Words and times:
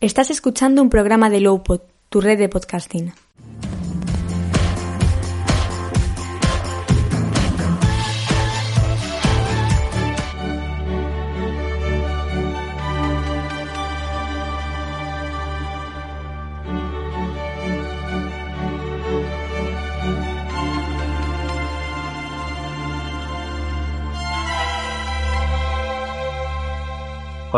Estás 0.00 0.30
escuchando 0.30 0.82
un 0.82 0.90
programa 0.90 1.30
de 1.30 1.40
Lowpod, 1.40 1.80
tu 2.08 2.20
red 2.20 2.38
de 2.38 2.48
podcasting. 2.48 3.12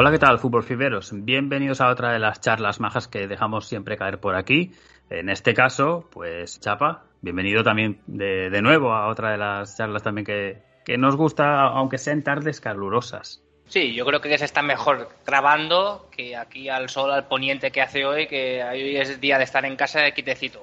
Hola, 0.00 0.12
¿qué 0.12 0.20
tal, 0.20 0.38
fútbol 0.38 0.62
fiberos? 0.62 1.10
Bienvenidos 1.12 1.80
a 1.80 1.88
otra 1.88 2.12
de 2.12 2.20
las 2.20 2.40
charlas 2.40 2.78
majas 2.78 3.08
que 3.08 3.26
dejamos 3.26 3.66
siempre 3.66 3.96
caer 3.96 4.20
por 4.20 4.36
aquí. 4.36 4.70
En 5.10 5.28
este 5.28 5.54
caso, 5.54 6.08
pues 6.12 6.60
Chapa, 6.60 7.02
bienvenido 7.20 7.64
también 7.64 8.00
de, 8.06 8.48
de 8.48 8.62
nuevo 8.62 8.92
a 8.92 9.08
otra 9.08 9.32
de 9.32 9.38
las 9.38 9.76
charlas 9.76 10.04
también 10.04 10.24
que, 10.24 10.62
que 10.84 10.96
nos 10.98 11.16
gusta, 11.16 11.62
aunque 11.62 11.98
sean 11.98 12.22
tardes 12.22 12.60
calurosas. 12.60 13.42
Sí, 13.66 13.92
yo 13.92 14.06
creo 14.06 14.20
que 14.20 14.38
se 14.38 14.44
está 14.44 14.62
mejor 14.62 15.08
grabando 15.26 16.08
que 16.16 16.36
aquí 16.36 16.68
al 16.68 16.88
sol, 16.88 17.10
al 17.10 17.26
poniente 17.26 17.72
que 17.72 17.82
hace 17.82 18.06
hoy, 18.06 18.28
que 18.28 18.62
hoy 18.62 18.98
es 18.98 19.20
día 19.20 19.36
de 19.36 19.42
estar 19.42 19.64
en 19.64 19.74
casa 19.74 20.00
de 20.00 20.12
quitecito. 20.12 20.62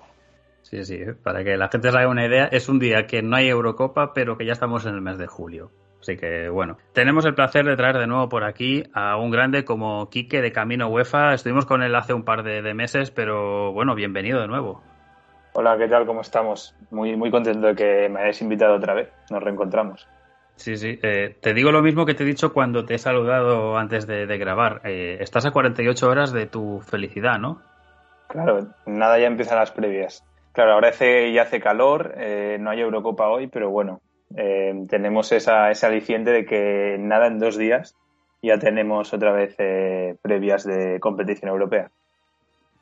Sí, 0.61 0.85
sí, 0.85 0.99
para 1.23 1.43
que 1.43 1.57
la 1.57 1.67
gente 1.67 1.91
se 1.91 1.97
haga 1.97 2.07
una 2.07 2.25
idea, 2.25 2.45
es 2.45 2.69
un 2.69 2.79
día 2.79 3.05
que 3.05 3.21
no 3.21 3.35
hay 3.35 3.49
Eurocopa, 3.49 4.13
pero 4.13 4.37
que 4.37 4.45
ya 4.45 4.53
estamos 4.53 4.85
en 4.85 4.95
el 4.95 5.01
mes 5.01 5.17
de 5.17 5.27
julio. 5.27 5.71
Así 6.05 6.17
que 6.17 6.49
bueno, 6.49 6.77
tenemos 6.93 7.25
el 7.25 7.33
placer 7.33 7.65
de 7.65 7.75
traer 7.75 7.97
de 7.97 8.05
nuevo 8.05 8.29
por 8.29 8.43
aquí 8.43 8.83
a 8.93 9.17
un 9.17 9.31
grande 9.31 9.65
como 9.65 10.07
Quique 10.11 10.39
de 10.39 10.51
Camino 10.51 10.87
UEFA. 10.87 11.33
Estuvimos 11.33 11.65
con 11.65 11.81
él 11.81 11.95
hace 11.95 12.13
un 12.13 12.23
par 12.23 12.43
de, 12.43 12.61
de 12.61 12.75
meses, 12.75 13.09
pero 13.09 13.73
bueno, 13.73 13.95
bienvenido 13.95 14.39
de 14.39 14.47
nuevo. 14.47 14.83
Hola, 15.53 15.75
¿qué 15.79 15.87
tal? 15.87 16.05
¿Cómo 16.05 16.21
estamos? 16.21 16.75
Muy, 16.91 17.15
muy 17.15 17.31
contento 17.31 17.65
de 17.65 17.75
que 17.75 18.07
me 18.07 18.19
hayáis 18.19 18.39
invitado 18.43 18.75
otra 18.75 18.93
vez. 18.93 19.09
Nos 19.31 19.41
reencontramos. 19.41 20.07
Sí, 20.57 20.77
sí. 20.77 20.99
Eh, 21.01 21.37
te 21.41 21.55
digo 21.55 21.71
lo 21.71 21.81
mismo 21.81 22.05
que 22.05 22.13
te 22.13 22.21
he 22.21 22.27
dicho 22.27 22.53
cuando 22.53 22.85
te 22.85 22.93
he 22.93 22.99
saludado 22.99 23.75
antes 23.75 24.05
de, 24.05 24.27
de 24.27 24.37
grabar. 24.37 24.81
Eh, 24.83 25.17
estás 25.21 25.47
a 25.47 25.51
48 25.51 26.07
horas 26.07 26.31
de 26.31 26.45
tu 26.45 26.81
felicidad, 26.81 27.39
¿no? 27.39 27.63
Claro, 28.27 28.67
nada 28.85 29.17
ya 29.17 29.25
empiezan 29.25 29.57
las 29.57 29.71
previas. 29.71 30.23
Claro, 30.51 30.73
ahora 30.73 30.89
hace, 30.89 31.33
ya 31.33 31.41
hace 31.41 31.59
calor, 31.59 32.13
eh, 32.15 32.57
no 32.59 32.69
hay 32.69 32.81
Eurocopa 32.81 33.27
hoy, 33.27 33.47
pero 33.47 33.71
bueno, 33.71 34.01
eh, 34.35 34.73
tenemos 34.89 35.31
esa, 35.31 35.71
ese 35.71 35.85
aliciente 35.85 36.31
de 36.31 36.45
que 36.45 36.97
nada 36.99 37.27
en 37.27 37.39
dos 37.39 37.57
días 37.57 37.95
ya 38.41 38.59
tenemos 38.59 39.13
otra 39.13 39.31
vez 39.31 39.55
eh, 39.57 40.15
previas 40.21 40.65
de 40.65 40.99
competición 40.99 41.49
europea. 41.49 41.89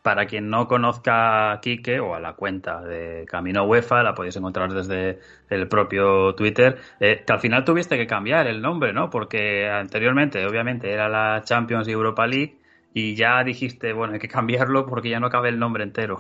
Para 0.02 0.26
quien 0.26 0.50
no 0.50 0.68
conozca 0.68 1.54
a 1.54 1.62
Quique 1.62 2.02
o 2.02 2.14
a 2.14 2.20
la 2.20 2.34
cuenta 2.34 2.82
de 2.82 3.26
Camino 3.26 3.64
UEFA, 3.64 4.04
la 4.04 4.14
podéis 4.14 4.36
encontrar 4.36 4.74
desde 4.74 5.20
el 5.50 5.70
propio 5.70 6.36
Twitter, 6.36 6.78
eh, 7.00 7.24
que 7.26 7.32
al 7.32 7.40
final 7.40 7.64
tuviste 7.64 7.96
que 7.96 8.06
cambiar 8.06 8.48
el 8.48 8.62
nombre, 8.62 8.92
¿no? 8.92 9.10
Porque 9.10 9.70
anteriormente, 9.70 10.46
obviamente, 10.46 10.92
era 10.92 11.08
la 11.08 11.42
Champions 11.46 11.88
y 11.88 11.92
Europa 11.92 12.28
League 12.28 12.58
y 12.94 13.16
ya 13.16 13.42
dijiste, 13.46 13.94
bueno, 13.94 14.14
hay 14.14 14.20
que 14.20 14.28
cambiarlo 14.28 14.86
porque 14.86 15.10
ya 15.10 15.22
no 15.22 15.30
cabe 15.30 15.48
el 15.48 15.58
nombre 15.58 15.84
entero. 15.84 16.20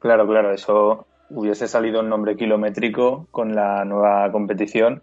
Claro, 0.00 0.26
claro, 0.26 0.52
eso 0.52 1.06
hubiese 1.30 1.68
salido 1.68 2.00
un 2.00 2.08
nombre 2.08 2.36
kilométrico 2.36 3.26
con 3.30 3.54
la 3.54 3.84
nueva 3.84 4.30
competición 4.32 5.02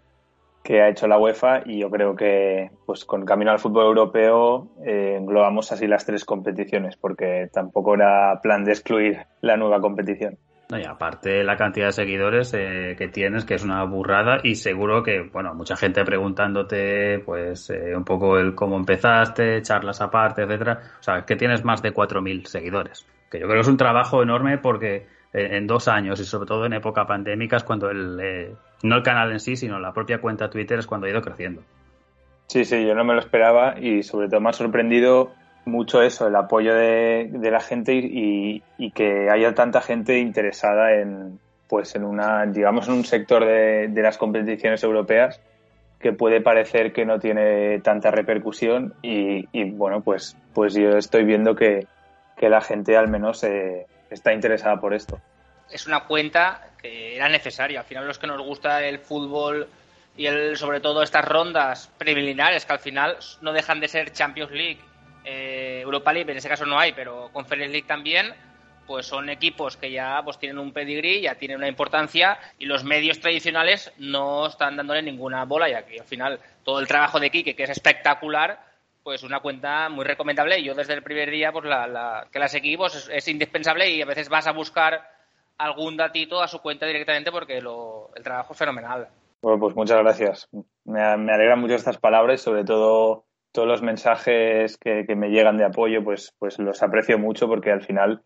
que 0.62 0.82
ha 0.82 0.88
hecho 0.88 1.06
la 1.06 1.18
UEFA 1.18 1.62
y 1.64 1.80
yo 1.80 1.90
creo 1.90 2.14
que 2.14 2.70
pues 2.84 3.04
con 3.04 3.24
camino 3.24 3.50
al 3.50 3.58
fútbol 3.58 3.86
europeo 3.86 4.68
eh, 4.84 5.16
englobamos 5.18 5.72
así 5.72 5.86
las 5.86 6.04
tres 6.04 6.24
competiciones 6.24 6.96
porque 6.96 7.48
tampoco 7.52 7.94
era 7.94 8.38
plan 8.42 8.64
de 8.64 8.72
excluir 8.72 9.18
la 9.40 9.56
nueva 9.56 9.80
competición. 9.80 10.36
Y 10.70 10.86
aparte 10.86 11.42
la 11.44 11.56
cantidad 11.56 11.86
de 11.86 11.92
seguidores 11.92 12.52
eh, 12.52 12.94
que 12.98 13.08
tienes, 13.08 13.46
que 13.46 13.54
es 13.54 13.64
una 13.64 13.82
burrada, 13.84 14.40
y 14.42 14.56
seguro 14.56 15.02
que, 15.02 15.22
bueno, 15.22 15.54
mucha 15.54 15.76
gente 15.76 16.04
preguntándote, 16.04 17.20
pues, 17.20 17.70
eh, 17.70 17.96
un 17.96 18.04
poco 18.04 18.36
el 18.36 18.54
cómo 18.54 18.76
empezaste, 18.76 19.62
charlas 19.62 20.02
aparte, 20.02 20.42
etcétera. 20.42 20.78
O 21.00 21.02
sea, 21.02 21.24
que 21.24 21.36
tienes 21.36 21.64
más 21.64 21.80
de 21.80 21.94
4.000 21.94 22.44
seguidores. 22.44 23.06
Que 23.30 23.40
yo 23.40 23.46
creo 23.46 23.56
que 23.56 23.62
es 23.62 23.68
un 23.68 23.78
trabajo 23.78 24.22
enorme 24.22 24.58
porque 24.58 25.06
en 25.32 25.66
dos 25.66 25.88
años 25.88 26.20
y 26.20 26.24
sobre 26.24 26.46
todo 26.46 26.66
en 26.66 26.72
época 26.72 27.06
pandémica 27.06 27.56
es 27.56 27.64
cuando 27.64 27.90
el, 27.90 28.18
eh, 28.20 28.54
no 28.82 28.96
el 28.96 29.02
canal 29.02 29.30
en 29.32 29.40
sí, 29.40 29.56
sino 29.56 29.78
la 29.78 29.92
propia 29.92 30.20
cuenta 30.20 30.50
Twitter 30.50 30.78
es 30.78 30.86
cuando 30.86 31.06
ha 31.06 31.10
ido 31.10 31.22
creciendo. 31.22 31.62
Sí, 32.46 32.64
sí, 32.64 32.86
yo 32.86 32.94
no 32.94 33.04
me 33.04 33.14
lo 33.14 33.20
esperaba 33.20 33.78
y 33.78 34.02
sobre 34.02 34.28
todo 34.28 34.40
me 34.40 34.48
ha 34.48 34.54
sorprendido 34.54 35.32
mucho 35.66 36.00
eso, 36.00 36.28
el 36.28 36.36
apoyo 36.36 36.74
de, 36.74 37.30
la 37.42 37.60
gente 37.60 37.94
y, 37.94 38.62
y, 38.78 38.90
que 38.92 39.28
haya 39.28 39.54
tanta 39.54 39.82
gente 39.82 40.18
interesada 40.18 40.94
en, 40.94 41.38
pues 41.68 41.94
en 41.94 42.04
una, 42.04 42.46
digamos, 42.46 42.88
en 42.88 42.94
un 42.94 43.04
sector 43.04 43.44
de, 43.44 43.90
las 43.94 44.16
competiciones 44.16 44.82
europeas 44.82 45.42
que 46.00 46.12
puede 46.12 46.40
parecer 46.40 46.92
que 46.94 47.04
no 47.04 47.18
tiene 47.18 47.80
tanta 47.80 48.10
repercusión 48.10 48.94
y, 49.02 49.46
y 49.52 49.70
bueno, 49.70 50.00
pues, 50.00 50.36
pues 50.54 50.72
yo 50.72 50.96
estoy 50.96 51.24
viendo 51.24 51.54
que, 51.54 51.86
que 52.36 52.48
la 52.48 52.62
gente 52.62 52.96
al 52.96 53.08
menos 53.08 53.44
eh, 53.44 53.86
está 54.10 54.32
interesada 54.32 54.80
por 54.80 54.94
esto. 54.94 55.20
Es 55.70 55.86
una 55.86 56.04
cuenta 56.04 56.70
que 56.80 57.16
era 57.16 57.28
necesaria. 57.28 57.80
Al 57.80 57.86
final 57.86 58.06
los 58.06 58.18
que 58.18 58.26
nos 58.26 58.40
gusta 58.40 58.82
el 58.84 58.98
fútbol 58.98 59.68
y 60.16 60.26
sobre 60.56 60.80
todo 60.80 61.02
estas 61.02 61.24
rondas 61.24 61.90
preliminares 61.96 62.66
que 62.66 62.72
al 62.72 62.78
final 62.80 63.16
no 63.40 63.52
dejan 63.52 63.78
de 63.80 63.88
ser 63.88 64.12
Champions 64.12 64.50
League, 64.50 64.80
eh, 65.24 65.80
Europa 65.82 66.12
League, 66.12 66.30
en 66.30 66.38
ese 66.38 66.48
caso 66.48 66.66
no 66.66 66.78
hay, 66.78 66.92
pero 66.92 67.30
Conference 67.32 67.70
League 67.70 67.86
también, 67.86 68.34
pues 68.86 69.06
son 69.06 69.28
equipos 69.28 69.76
que 69.76 69.92
ya 69.92 70.20
pues 70.24 70.38
tienen 70.38 70.58
un 70.58 70.72
pedigrí, 70.72 71.20
ya 71.20 71.36
tienen 71.36 71.58
una 71.58 71.68
importancia 71.68 72.38
y 72.58 72.64
los 72.64 72.82
medios 72.82 73.20
tradicionales 73.20 73.92
no 73.98 74.46
están 74.46 74.76
dándole 74.76 75.02
ninguna 75.02 75.44
bola 75.44 75.68
y 75.68 75.74
aquí 75.74 75.98
al 75.98 76.06
final 76.06 76.40
todo 76.64 76.80
el 76.80 76.88
trabajo 76.88 77.20
de 77.20 77.30
Quique, 77.30 77.54
que 77.54 77.64
es 77.64 77.70
espectacular, 77.70 78.58
pues 79.08 79.22
una 79.22 79.40
cuenta 79.40 79.88
muy 79.88 80.04
recomendable. 80.04 80.62
Yo 80.62 80.74
desde 80.74 80.92
el 80.92 81.02
primer 81.02 81.30
día 81.30 81.50
pues 81.50 81.64
la, 81.64 81.86
la 81.86 82.26
que 82.30 82.38
la 82.38 82.46
seguí 82.46 82.76
pues 82.76 83.08
es, 83.10 83.26
indispensable 83.26 83.90
y 83.90 84.02
a 84.02 84.04
veces 84.04 84.28
vas 84.28 84.46
a 84.46 84.52
buscar 84.52 85.00
algún 85.56 85.96
datito 85.96 86.42
a 86.42 86.46
su 86.46 86.60
cuenta 86.60 86.84
directamente 86.84 87.32
porque 87.32 87.62
lo, 87.62 88.10
el 88.14 88.22
trabajo 88.22 88.52
es 88.52 88.58
fenomenal. 88.58 89.08
Bueno, 89.40 89.58
pues 89.60 89.74
muchas 89.74 89.98
gracias. 90.00 90.48
Me, 90.84 91.16
me 91.16 91.32
alegran 91.32 91.58
mucho 91.58 91.74
estas 91.74 91.96
palabras, 91.96 92.42
sobre 92.42 92.64
todo 92.64 93.24
todos 93.50 93.66
los 93.66 93.80
mensajes 93.80 94.76
que, 94.76 95.06
que, 95.06 95.16
me 95.16 95.30
llegan 95.30 95.56
de 95.56 95.64
apoyo, 95.64 96.04
pues, 96.04 96.34
pues 96.38 96.58
los 96.58 96.82
aprecio 96.82 97.18
mucho 97.18 97.48
porque 97.48 97.72
al 97.72 97.80
final 97.80 98.20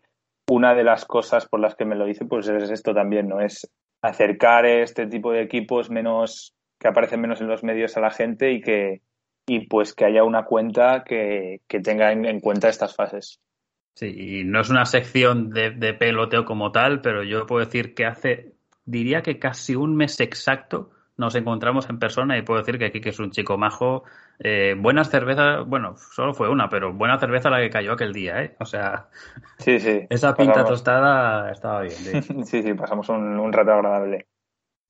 una 0.49 0.75
de 0.75 0.83
las 0.83 1.05
cosas 1.05 1.47
por 1.47 1.61
las 1.61 1.75
que 1.75 1.85
me 1.85 1.95
lo 1.95 2.09
hice 2.09 2.25
pues 2.25 2.45
es 2.49 2.69
esto 2.69 2.93
también, 2.93 3.29
¿no? 3.29 3.39
Es 3.39 3.71
acercar 4.01 4.65
este 4.65 5.07
tipo 5.07 5.31
de 5.31 5.43
equipos 5.43 5.89
menos 5.89 6.53
que 6.77 6.89
aparecen 6.89 7.21
menos 7.21 7.39
en 7.39 7.47
los 7.47 7.63
medios 7.63 7.95
a 7.95 8.01
la 8.01 8.11
gente 8.11 8.51
y 8.51 8.59
que, 8.59 8.99
y 9.45 9.67
pues 9.67 9.93
que 9.93 10.05
haya 10.05 10.23
una 10.23 10.45
cuenta 10.45 11.03
que, 11.03 11.61
que 11.67 11.79
tenga 11.79 12.11
en, 12.11 12.25
en, 12.25 12.39
cuenta 12.39 12.69
estas 12.69 12.95
fases. 12.95 13.39
Sí, 13.95 14.39
y 14.39 14.43
no 14.43 14.61
es 14.61 14.69
una 14.69 14.85
sección 14.85 15.49
de, 15.49 15.71
de, 15.71 15.93
peloteo 15.93 16.45
como 16.45 16.71
tal, 16.71 17.01
pero 17.01 17.23
yo 17.23 17.45
puedo 17.45 17.63
decir 17.63 17.93
que 17.93 18.05
hace, 18.05 18.53
diría 18.85 19.21
que 19.21 19.39
casi 19.39 19.75
un 19.75 19.95
mes 19.95 20.19
exacto 20.19 20.91
nos 21.15 21.35
encontramos 21.35 21.87
en 21.89 21.99
persona 21.99 22.37
y 22.37 22.41
puedo 22.41 22.59
decir 22.59 22.79
que 22.79 22.85
aquí 22.85 22.99
que 22.99 23.09
es 23.09 23.19
un 23.19 23.31
chico 23.31 23.57
majo. 23.57 24.03
Eh, 24.39 24.75
buenas 24.75 25.11
cervezas, 25.11 25.65
bueno, 25.67 25.95
solo 25.95 26.33
fue 26.33 26.49
una, 26.49 26.69
pero 26.69 26.91
buena 26.91 27.19
cerveza 27.19 27.51
la 27.51 27.59
que 27.59 27.69
cayó 27.69 27.93
aquel 27.93 28.13
día, 28.13 28.41
¿eh? 28.41 28.55
O 28.59 28.65
sea, 28.65 29.09
sí, 29.59 29.79
sí. 29.79 30.01
esa 30.09 30.35
pinta 30.35 30.53
pasamos. 30.53 30.71
tostada 30.71 31.51
estaba 31.51 31.81
bien. 31.81 31.93
Sí, 31.93 32.21
sí, 32.45 32.63
sí 32.63 32.73
pasamos 32.73 33.09
un, 33.09 33.39
un 33.39 33.53
rato 33.53 33.73
agradable. 33.73 34.25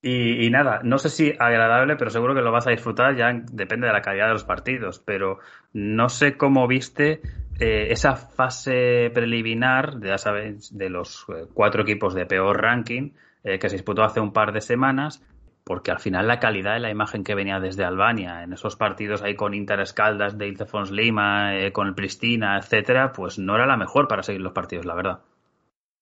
Y, 0.06 0.50
nada, 0.50 0.82
no 0.84 0.98
sé 0.98 1.08
si 1.08 1.34
agradable, 1.40 1.96
pero 1.96 2.12
seguro 2.12 2.36
que 2.36 2.42
lo 2.42 2.52
vas 2.52 2.68
a 2.68 2.72
disfrutar, 2.72 3.16
ya 3.16 3.32
depende 3.54 3.88
de 3.88 3.94
la 3.94 4.02
calidad 4.02 4.28
de 4.28 4.34
los 4.34 4.44
partidos, 4.44 5.00
pero 5.00 5.40
no 5.72 6.10
sé 6.10 6.36
cómo 6.36 6.68
viste 6.68 7.22
eh, 7.58 7.88
esa 7.90 8.18
fase 8.18 9.12
preliminar, 9.14 10.02
ya 10.02 10.18
sabes, 10.18 10.78
de 10.78 10.90
los 10.90 11.26
eh, 11.30 11.46
cuatro 11.54 11.84
equipos 11.84 12.14
de 12.16 12.26
peor 12.26 12.62
ranking, 12.62 13.12
eh, 13.46 13.58
que 13.60 13.70
se 13.70 13.78
disputó 13.78 14.04
hace 14.04 14.20
un 14.20 14.34
par 14.34 14.52
de 14.52 14.60
semanas. 14.60 15.24
porque 15.64 15.92
al 15.92 16.00
final 16.00 16.28
la 16.28 16.40
calidad 16.42 16.74
de 16.74 16.82
la 16.82 16.90
imagen 16.90 17.24
que 17.24 17.36
venía 17.36 17.62
desde 17.62 17.86
Albania, 17.86 18.44
en 18.44 18.52
esos 18.52 18.76
partidos 18.76 19.22
ahí 19.22 19.36
con 19.36 19.54
Inter 19.54 19.80
Escaldas, 19.80 20.38
de 20.38 20.50
Ilcefons 20.50 20.92
Lima, 20.92 21.54
con 21.72 21.88
el 21.88 21.96
Pristina, 21.96 22.58
etcétera, 22.58 23.14
pues 23.14 23.40
no 23.40 23.56
era 23.56 23.66
la 23.66 23.78
mejor 23.78 24.10
para 24.10 24.24
seguir 24.24 24.42
los 24.42 24.52
partidos, 24.52 24.86
la 24.86 24.96
verdad. 24.96 25.20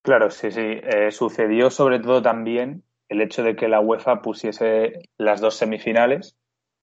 Claro, 0.01 0.31
sí, 0.31 0.49
sí. 0.49 0.81
Sucedió 1.11 1.69
sobre 1.69 1.99
todo 1.99 2.23
también 2.23 2.81
el 3.11 3.19
hecho 3.19 3.43
de 3.43 3.57
que 3.57 3.67
la 3.67 3.81
UEFA 3.81 4.21
pusiese 4.21 5.01
las 5.17 5.41
dos 5.41 5.55
semifinales 5.55 6.37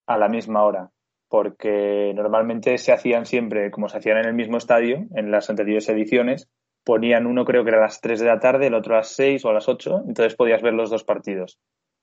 a 0.06 0.18
la 0.18 0.28
misma 0.28 0.62
hora, 0.62 0.90
porque 1.30 2.12
normalmente 2.14 2.76
se 2.76 2.92
hacían 2.92 3.24
siempre, 3.24 3.70
como 3.70 3.88
se 3.88 3.96
hacían 3.96 4.18
en 4.18 4.26
el 4.26 4.34
mismo 4.34 4.58
estadio, 4.58 5.06
en 5.14 5.30
las 5.30 5.48
anteriores 5.48 5.88
ediciones, 5.88 6.50
ponían 6.84 7.26
uno 7.26 7.46
creo 7.46 7.64
que 7.64 7.70
era 7.70 7.78
a 7.78 7.82
las 7.82 8.02
3 8.02 8.20
de 8.20 8.26
la 8.26 8.40
tarde, 8.40 8.66
el 8.66 8.74
otro 8.74 8.94
a 8.94 8.98
las 8.98 9.08
6 9.08 9.42
o 9.46 9.48
a 9.48 9.54
las 9.54 9.70
8, 9.70 10.02
entonces 10.06 10.36
podías 10.36 10.60
ver 10.60 10.74
los 10.74 10.90
dos 10.90 11.02
partidos. 11.02 11.58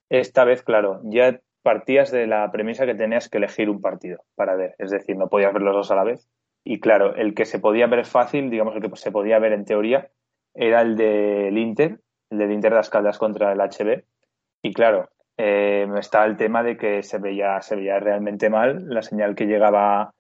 Esta 0.10 0.44
vez, 0.44 0.63
claro, 0.63 1.01
ya 1.04 1.39
partías 1.62 2.10
de 2.10 2.25
la 2.25 2.51
premisa 2.51 2.88
que 2.88 2.95
tenías 2.95 3.30
que 3.30 3.38
elegir 3.38 3.69
un 3.69 3.80
partido 3.80 4.24
para 4.33 4.56
ver, 4.56 4.74
es 4.80 4.89
decir, 4.89 5.18
no 5.18 5.30
podías 5.30 5.54
ver 5.54 5.62
los 5.62 5.75
dos 5.75 5.92
a 5.92 5.95
la 5.95 6.04
vez. 6.04 6.28
Y 6.63 6.80
claro, 6.80 7.16
el 7.16 7.36
que 7.36 7.45
se 7.45 7.60
podía 7.60 7.86
ver 7.86 8.06
fácil, 8.07 8.50
digamos 8.50 8.75
el 8.75 8.81
que 8.81 8.95
se 8.95 9.12
podía 9.12 9.38
ver 9.38 9.54
en 9.54 9.66
teoría, 9.66 10.10
era 10.56 10.81
el 10.81 10.98
del 10.98 11.56
Inter, 11.60 12.00
el 12.31 12.39
del 12.39 12.51
Inter 12.51 12.71
de 12.71 12.78
las 12.78 12.89
Caldas 12.89 13.19
contra 13.19 13.51
el 13.51 13.60
HB. 13.60 14.04
Y 14.66 14.74
claro, 14.74 15.10
eh, 15.38 15.88
estaba 16.00 16.26
el 16.26 16.38
tema 16.38 16.64
de 16.64 16.76
que 16.76 17.04
se 17.04 17.20
veía, 17.20 17.62
se 17.62 17.76
veía 17.76 18.00
realmente 18.00 18.50
mal, 18.50 18.90
la 18.90 19.04
señal 19.04 19.36
que 19.36 19.46
llegaba 19.46 20.16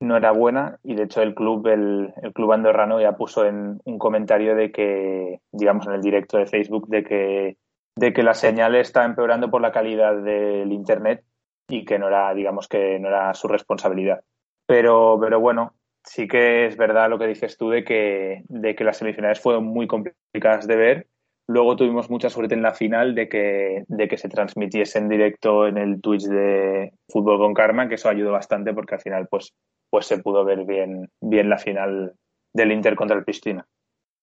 no 0.00 0.16
era 0.16 0.32
buena 0.32 0.80
y 0.82 0.96
de 0.96 1.04
hecho 1.04 1.22
el 1.22 1.36
club, 1.36 1.68
el, 1.68 2.12
el, 2.20 2.32
club 2.32 2.50
andorrano 2.50 3.00
ya 3.00 3.12
puso 3.12 3.46
en 3.46 3.80
un 3.84 3.98
comentario 4.00 4.56
de 4.56 4.72
que, 4.72 5.38
digamos 5.52 5.86
en 5.86 5.92
el 5.92 6.02
directo 6.02 6.38
de 6.38 6.46
Facebook, 6.46 6.88
de 6.88 7.04
que, 7.04 7.56
de 7.94 8.12
que 8.12 8.24
la 8.24 8.34
señal 8.34 8.74
está 8.74 9.04
empeorando 9.04 9.48
por 9.48 9.62
la 9.62 9.70
calidad 9.70 10.16
del 10.16 10.72
internet 10.72 11.22
y 11.68 11.84
que 11.84 12.00
no 12.00 12.08
era, 12.08 12.34
digamos 12.34 12.66
que 12.66 12.98
no 12.98 13.06
era 13.06 13.32
su 13.34 13.46
responsabilidad. 13.46 14.24
Pero, 14.66 15.18
pero 15.20 15.38
bueno, 15.38 15.74
sí 16.02 16.26
que 16.26 16.66
es 16.66 16.76
verdad 16.76 17.08
lo 17.08 17.20
que 17.20 17.28
dices 17.28 17.56
tú 17.56 17.70
de 17.70 17.84
que, 17.84 18.42
de 18.48 18.74
que 18.74 18.82
las 18.82 18.96
semifinales 18.96 19.40
fueron 19.40 19.66
muy 19.66 19.86
complicadas 19.86 20.66
de 20.66 20.74
ver. 20.76 21.06
Luego 21.46 21.76
tuvimos 21.76 22.08
mucha 22.08 22.30
suerte 22.30 22.54
en 22.54 22.62
la 22.62 22.72
final 22.72 23.14
de 23.14 23.28
que, 23.28 23.84
de 23.86 24.08
que 24.08 24.16
se 24.16 24.28
transmitiese 24.28 24.98
en 24.98 25.08
directo 25.08 25.66
en 25.66 25.76
el 25.76 26.00
Twitch 26.00 26.24
de 26.24 26.92
Fútbol 27.08 27.38
con 27.38 27.52
Karma, 27.52 27.88
que 27.88 27.96
eso 27.96 28.08
ayudó 28.08 28.32
bastante 28.32 28.72
porque 28.72 28.94
al 28.94 29.00
final 29.00 29.28
pues 29.28 29.52
pues 29.94 30.06
se 30.06 30.18
pudo 30.18 30.44
ver 30.44 30.64
bien, 30.64 31.08
bien 31.20 31.48
la 31.48 31.56
final 31.56 32.14
del 32.52 32.72
Inter 32.72 32.96
contra 32.96 33.16
el 33.16 33.24
Piscina. 33.24 33.64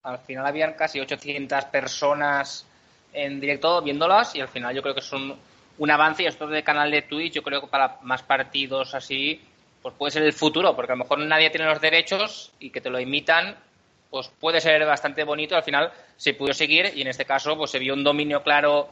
Al 0.03 0.17
final 0.17 0.45
habían 0.45 0.73
casi 0.73 0.99
800 0.99 1.63
personas 1.65 2.67
en 3.13 3.39
directo 3.39 3.81
viéndolas 3.81 4.35
y 4.35 4.41
al 4.41 4.49
final 4.49 4.75
yo 4.75 4.81
creo 4.81 4.93
que 4.93 4.99
es 4.99 5.13
un, 5.13 5.33
un 5.77 5.91
avance 5.91 6.23
y 6.23 6.25
esto 6.25 6.45
de 6.47 6.61
canal 6.61 6.91
de 6.91 7.03
Twitch 7.03 7.35
yo 7.35 7.41
creo 7.41 7.61
que 7.61 7.67
para 7.67 7.99
más 8.01 8.21
partidos 8.21 8.93
así 8.95 9.41
pues 9.81 9.95
puede 9.95 10.11
ser 10.11 10.23
el 10.23 10.33
futuro 10.33 10.75
porque 10.75 10.91
a 10.91 10.95
lo 10.95 11.03
mejor 11.03 11.19
nadie 11.19 11.49
tiene 11.51 11.67
los 11.67 11.79
derechos 11.79 12.51
y 12.59 12.69
que 12.69 12.81
te 12.81 12.89
lo 12.89 12.99
imitan 12.99 13.55
pues 14.11 14.27
puede 14.39 14.61
ser 14.61 14.85
bastante 14.85 15.23
bonito 15.23 15.55
al 15.55 15.63
final 15.63 15.91
se 16.17 16.35
pudo 16.35 16.53
seguir 16.53 16.91
y 16.93 17.01
en 17.01 17.07
este 17.07 17.25
caso 17.25 17.57
pues 17.57 17.71
se 17.71 17.79
vio 17.79 17.95
un 17.95 18.03
dominio 18.03 18.43
claro 18.43 18.89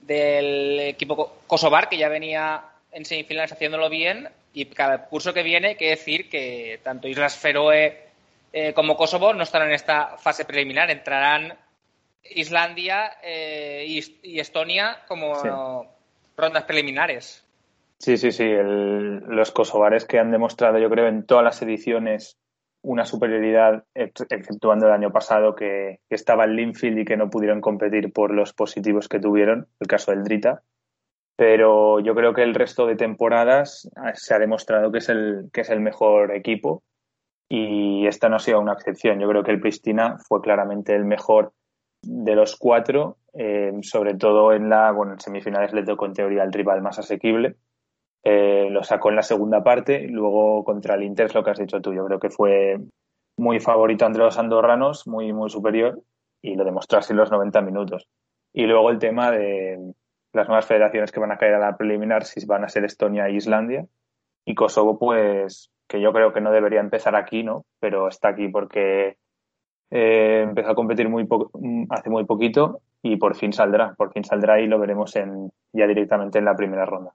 del 0.00 0.80
equipo 0.80 1.36
kosovar 1.46 1.88
que 1.88 1.98
ya 1.98 2.08
venía 2.08 2.64
en 2.90 3.04
semifinales 3.04 3.52
haciéndolo 3.52 3.88
bien 3.88 4.28
y 4.52 4.64
cada 4.66 5.04
curso 5.06 5.32
que 5.32 5.42
viene 5.42 5.68
hay 5.68 5.76
que 5.76 5.90
decir 5.90 6.28
que 6.28 6.80
tanto 6.82 7.06
Islas 7.06 7.36
Feroe 7.36 8.04
eh, 8.56 8.72
como 8.72 8.96
Kosovo 8.96 9.34
no 9.34 9.42
estarán 9.42 9.68
en 9.68 9.74
esta 9.74 10.16
fase 10.16 10.44
preliminar, 10.44 10.88
entrarán 10.88 11.54
Islandia 12.22 13.14
eh, 13.20 13.84
y, 14.22 14.38
Estonia 14.38 14.98
como 15.08 15.88
rondas 16.36 16.62
preliminares. 16.62 17.44
Sí, 17.98 18.16
sí, 18.16 18.30
sí. 18.30 18.48
los 18.48 19.50
kosovares 19.50 20.04
que 20.04 20.20
han 20.20 20.30
demostrado, 20.30 20.78
yo 20.78 20.88
creo, 20.88 21.08
en 21.08 21.26
todas 21.26 21.42
las 21.42 21.60
ediciones 21.62 22.38
una 22.84 23.04
superioridad, 23.04 23.84
exceptuando 23.94 24.86
el 24.86 24.92
año 24.92 25.10
pasado 25.10 25.54
que, 25.54 26.00
estaba 26.08 26.44
en 26.44 26.56
Linfield 26.56 26.98
y 26.98 27.04
que 27.04 27.16
no 27.16 27.30
pudieron 27.30 27.60
competir 27.60 28.12
por 28.12 28.32
los 28.32 28.52
positivos 28.52 29.08
que 29.08 29.18
tuvieron, 29.18 29.66
el 29.80 29.88
caso 29.88 30.12
del 30.12 30.22
Drita 30.22 30.62
pero 31.36 31.98
yo 32.00 32.14
creo 32.14 32.32
que 32.32 32.42
el 32.42 32.54
resto 32.54 32.86
de 32.86 32.96
temporadas 32.96 33.90
ah, 33.96 34.14
se 34.14 34.34
ha 34.34 34.38
demostrado 34.38 34.92
que 34.92 34.98
es 34.98 35.08
el, 35.08 35.50
que 35.52 35.62
es 35.62 35.70
el 35.70 35.80
mejor 35.80 36.32
equipo 36.32 36.82
y 37.48 38.06
esta 38.06 38.28
no 38.28 38.36
ha 38.36 38.40
sido 38.40 38.60
una 38.60 38.72
excepción. 38.72 39.20
Yo 39.20 39.28
creo 39.28 39.42
que 39.42 39.50
el 39.50 39.60
Pristina 39.60 40.16
fue 40.18 40.40
claramente 40.40 40.94
el 40.94 41.04
mejor 41.04 41.52
de 42.02 42.34
los 42.34 42.56
cuatro, 42.56 43.18
eh, 43.32 43.72
sobre 43.82 44.14
todo 44.14 44.52
en 44.52 44.68
la, 44.68 44.92
bueno, 44.92 45.12
en 45.12 45.20
semifinales 45.20 45.72
le 45.72 45.84
tocó 45.84 46.06
en 46.06 46.14
teoría 46.14 46.42
el 46.42 46.52
rival 46.52 46.82
más 46.82 46.98
asequible. 46.98 47.56
Eh, 48.24 48.68
lo 48.70 48.82
sacó 48.82 49.10
en 49.10 49.16
la 49.16 49.22
segunda 49.22 49.62
parte, 49.62 50.08
luego 50.08 50.64
contra 50.64 50.94
el 50.94 51.02
Inter 51.02 51.26
es 51.26 51.34
lo 51.34 51.44
que 51.44 51.50
has 51.50 51.58
dicho 51.58 51.80
tú. 51.80 51.92
Yo 51.92 52.04
creo 52.06 52.18
que 52.18 52.30
fue 52.30 52.78
muy 53.36 53.60
favorito 53.60 54.06
entre 54.06 54.24
los 54.24 54.38
andorranos, 54.38 55.06
muy, 55.06 55.32
muy 55.32 55.50
superior, 55.50 56.00
y 56.42 56.56
lo 56.56 56.64
demostró 56.64 56.98
así 56.98 57.12
en 57.12 57.18
los 57.18 57.30
90 57.30 57.60
minutos. 57.60 58.08
Y 58.52 58.66
luego 58.66 58.90
el 58.90 58.98
tema 58.98 59.30
de, 59.30 59.78
las 60.34 60.48
nuevas 60.48 60.66
federaciones 60.66 61.12
que 61.12 61.20
van 61.20 61.32
a 61.32 61.38
caer 61.38 61.54
a 61.54 61.58
la 61.58 61.76
preliminar 61.76 62.24
si 62.24 62.44
van 62.44 62.64
a 62.64 62.68
ser 62.68 62.84
Estonia 62.84 63.28
e 63.28 63.34
Islandia. 63.34 63.86
Y 64.44 64.54
Kosovo, 64.54 64.98
pues, 64.98 65.70
que 65.88 66.00
yo 66.00 66.12
creo 66.12 66.32
que 66.32 66.40
no 66.40 66.50
debería 66.50 66.80
empezar 66.80 67.16
aquí, 67.16 67.42
¿no? 67.42 67.64
Pero 67.80 68.08
está 68.08 68.28
aquí 68.28 68.48
porque 68.48 69.16
eh, 69.90 70.42
empezó 70.42 70.70
a 70.70 70.74
competir 70.74 71.08
muy 71.08 71.26
hace 71.90 72.10
muy 72.10 72.24
poquito 72.24 72.80
y 73.02 73.16
por 73.16 73.36
fin 73.36 73.52
saldrá. 73.52 73.94
Por 73.94 74.12
fin 74.12 74.24
saldrá 74.24 74.60
y 74.60 74.66
lo 74.66 74.78
veremos 74.78 75.14
en, 75.16 75.50
ya 75.72 75.86
directamente 75.86 76.38
en 76.38 76.44
la 76.44 76.56
primera 76.56 76.84
ronda. 76.84 77.14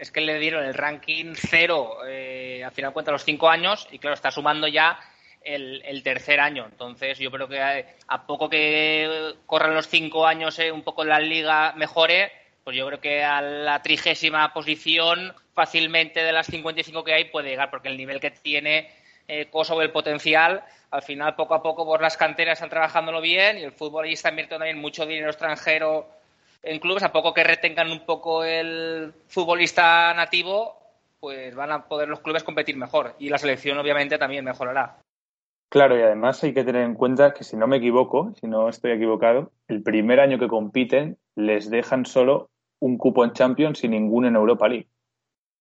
Es 0.00 0.10
que 0.10 0.22
le 0.22 0.38
dieron 0.38 0.64
el 0.64 0.72
ranking 0.72 1.34
cero, 1.34 1.98
eh, 2.08 2.62
al 2.64 2.72
final 2.72 2.94
cuenta 2.94 3.12
los 3.12 3.22
cinco 3.22 3.50
años, 3.50 3.86
y 3.90 3.98
claro, 3.98 4.14
está 4.14 4.30
sumando 4.30 4.66
ya 4.66 4.98
el, 5.42 6.02
tercer 6.02 6.40
año. 6.40 6.64
Entonces, 6.64 7.18
yo 7.18 7.30
creo 7.30 7.48
que 7.48 7.60
a, 7.60 8.26
poco 8.26 8.48
que 8.48 9.34
corran 9.44 9.74
los 9.74 9.88
cinco 9.88 10.26
años 10.26 10.58
eh, 10.58 10.72
un 10.72 10.82
poco 10.82 11.04
la 11.04 11.20
liga 11.20 11.74
mejore, 11.76 12.32
pues 12.64 12.76
yo 12.76 12.86
creo 12.86 13.00
que 13.00 13.22
a 13.22 13.42
la 13.42 13.82
trigésima 13.82 14.54
posición 14.54 15.34
fácilmente 15.52 16.22
de 16.22 16.32
las 16.32 16.46
55 16.46 17.04
que 17.04 17.12
hay 17.12 17.24
puede 17.24 17.50
llegar, 17.50 17.68
porque 17.68 17.88
el 17.88 17.98
nivel 17.98 18.20
que 18.20 18.30
tiene 18.30 18.90
eh, 19.28 19.50
Kosovo, 19.50 19.82
el 19.82 19.92
potencial, 19.92 20.64
al 20.90 21.02
final 21.02 21.36
poco 21.36 21.54
a 21.54 21.62
poco 21.62 21.84
pues 21.84 22.00
las 22.00 22.16
canteras 22.16 22.54
están 22.54 22.70
trabajándolo 22.70 23.20
bien 23.20 23.58
y 23.58 23.64
el 23.64 23.72
fútbol 23.72 24.06
ahí 24.06 24.14
está 24.14 24.30
invirtiendo 24.30 24.64
también 24.64 24.80
mucho 24.80 25.04
dinero 25.04 25.28
extranjero 25.28 26.08
en 26.62 26.78
clubes, 26.78 27.02
a 27.02 27.12
poco 27.12 27.34
que 27.34 27.44
retengan 27.44 27.90
un 27.90 28.04
poco 28.04 28.44
el 28.44 29.12
futbolista 29.28 30.12
nativo, 30.14 30.76
pues 31.20 31.54
van 31.54 31.72
a 31.72 31.86
poder 31.86 32.08
los 32.08 32.20
clubes 32.20 32.44
competir 32.44 32.76
mejor 32.76 33.14
y 33.18 33.28
la 33.28 33.38
selección 33.38 33.78
obviamente 33.78 34.18
también 34.18 34.44
mejorará. 34.44 34.98
Claro, 35.68 35.96
y 35.96 36.02
además 36.02 36.42
hay 36.42 36.52
que 36.52 36.64
tener 36.64 36.82
en 36.82 36.94
cuenta 36.94 37.32
que 37.32 37.44
si 37.44 37.56
no 37.56 37.68
me 37.68 37.76
equivoco, 37.76 38.34
si 38.40 38.48
no 38.48 38.68
estoy 38.68 38.90
equivocado, 38.90 39.52
el 39.68 39.82
primer 39.82 40.18
año 40.18 40.38
que 40.38 40.48
compiten 40.48 41.16
les 41.36 41.70
dejan 41.70 42.06
solo 42.06 42.50
un 42.80 42.98
cupo 42.98 43.24
en 43.24 43.32
Champions 43.32 43.84
y 43.84 43.88
ninguno 43.88 44.26
en 44.26 44.34
Europa 44.34 44.68
League. 44.68 44.88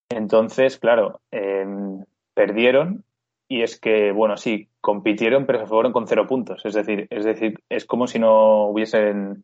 Entonces, 0.10 0.80
claro, 0.80 1.22
em, 1.30 2.04
perdieron 2.34 3.04
y 3.48 3.62
es 3.62 3.80
que, 3.80 4.12
bueno, 4.12 4.38
sí, 4.38 4.70
compitieron, 4.82 5.46
pero 5.46 5.60
se 5.60 5.68
fueron 5.68 5.92
con 5.92 6.08
cero 6.08 6.26
puntos. 6.28 6.66
Es 6.66 6.74
decir, 6.74 7.08
es 7.12 7.26
decir, 7.26 7.60
es 7.70 7.86
como 7.86 8.08
si 8.08 8.18
no 8.18 8.66
hubiesen, 8.66 9.44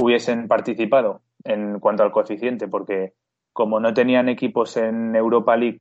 hubiesen 0.00 0.48
participado 0.48 1.22
en 1.44 1.78
cuanto 1.80 2.02
al 2.02 2.12
coeficiente, 2.12 2.68
porque 2.68 3.14
como 3.52 3.80
no 3.80 3.92
tenían 3.94 4.28
equipos 4.28 4.76
en 4.76 5.14
Europa 5.14 5.56
League, 5.56 5.80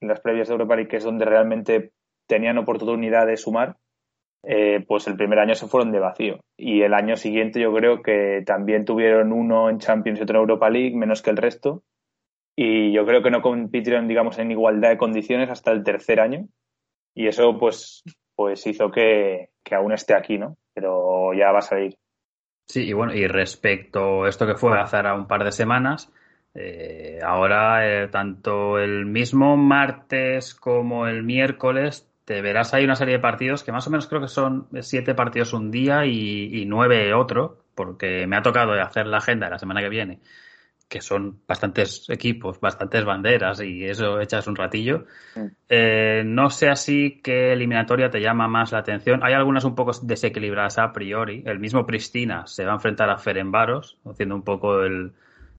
en 0.00 0.08
las 0.08 0.20
previas 0.20 0.48
de 0.48 0.54
Europa 0.54 0.76
League, 0.76 0.88
que 0.88 0.96
es 0.96 1.04
donde 1.04 1.24
realmente 1.24 1.92
tenían 2.26 2.58
oportunidad 2.58 3.26
de 3.26 3.36
sumar, 3.36 3.76
eh, 4.44 4.84
pues 4.86 5.06
el 5.08 5.16
primer 5.16 5.38
año 5.40 5.54
se 5.54 5.66
fueron 5.66 5.90
de 5.92 5.98
vacío. 5.98 6.40
Y 6.56 6.82
el 6.82 6.94
año 6.94 7.16
siguiente 7.16 7.60
yo 7.60 7.72
creo 7.72 8.02
que 8.02 8.42
también 8.46 8.84
tuvieron 8.84 9.32
uno 9.32 9.68
en 9.68 9.78
Champions 9.78 10.20
y 10.20 10.22
otro 10.22 10.38
en 10.38 10.42
Europa 10.42 10.70
League, 10.70 10.96
menos 10.96 11.22
que 11.22 11.30
el 11.30 11.36
resto. 11.36 11.82
Y 12.56 12.92
yo 12.92 13.06
creo 13.06 13.22
que 13.22 13.30
no 13.30 13.42
compitieron, 13.42 14.08
digamos, 14.08 14.38
en 14.38 14.50
igualdad 14.50 14.90
de 14.90 14.98
condiciones 14.98 15.50
hasta 15.50 15.72
el 15.72 15.84
tercer 15.84 16.20
año. 16.20 16.48
Y 17.14 17.26
eso, 17.26 17.58
pues, 17.58 18.02
pues 18.36 18.66
hizo 18.66 18.90
que, 18.90 19.50
aún 19.70 19.92
esté 19.92 20.14
aquí, 20.14 20.38
¿no? 20.38 20.56
Pero 20.74 21.34
ya 21.34 21.52
va 21.52 21.58
a 21.58 21.62
salir. 21.62 21.96
Sí, 22.68 22.82
y 22.82 22.92
bueno, 22.92 23.14
y 23.14 23.26
respecto 23.26 24.24
a 24.24 24.28
esto 24.28 24.46
que 24.46 24.54
fue 24.54 24.78
hace 24.78 24.98
un 25.12 25.26
par 25.26 25.42
de 25.42 25.52
semanas, 25.52 26.12
eh, 26.54 27.18
ahora 27.24 28.02
eh, 28.04 28.08
tanto 28.08 28.78
el 28.78 29.06
mismo 29.06 29.56
martes 29.56 30.54
como 30.54 31.06
el 31.06 31.22
miércoles 31.22 32.10
te 32.26 32.42
verás 32.42 32.74
ahí 32.74 32.84
una 32.84 32.94
serie 32.94 33.14
de 33.14 33.20
partidos 33.20 33.64
que 33.64 33.72
más 33.72 33.86
o 33.86 33.90
menos 33.90 34.06
creo 34.06 34.20
que 34.20 34.28
son 34.28 34.68
siete 34.82 35.14
partidos 35.14 35.54
un 35.54 35.70
día 35.70 36.04
y, 36.04 36.66
nueve 36.66 37.14
otro, 37.14 37.64
porque 37.74 38.26
me 38.26 38.36
ha 38.36 38.42
tocado 38.42 38.72
hacer 38.74 39.06
la 39.06 39.16
agenda 39.16 39.46
de 39.46 39.52
la 39.52 39.58
semana 39.58 39.80
que 39.80 39.88
viene, 39.88 40.20
que 40.88 41.02
son 41.02 41.40
bastantes 41.46 42.08
equipos, 42.08 42.60
bastantes 42.60 43.04
banderas 43.04 43.60
y 43.60 43.84
eso 43.84 44.20
echas 44.20 44.46
un 44.46 44.56
ratillo. 44.56 45.04
Eh, 45.68 46.22
no 46.24 46.48
sé 46.48 46.70
así 46.70 47.20
qué 47.22 47.52
eliminatoria 47.52 48.10
te 48.10 48.20
llama 48.20 48.48
más 48.48 48.72
la 48.72 48.78
atención. 48.78 49.20
Hay 49.22 49.34
algunas 49.34 49.64
un 49.64 49.74
poco 49.74 49.92
desequilibradas 50.02 50.78
a 50.78 50.92
priori. 50.92 51.42
El 51.44 51.58
mismo 51.58 51.84
Pristina 51.84 52.46
se 52.46 52.64
va 52.64 52.72
a 52.72 52.76
enfrentar 52.76 53.10
a 53.10 53.18
Ferenbaros, 53.18 53.98
haciendo 54.06 54.34
un 54.34 54.42
poco 54.42 54.82
el, 54.82 55.12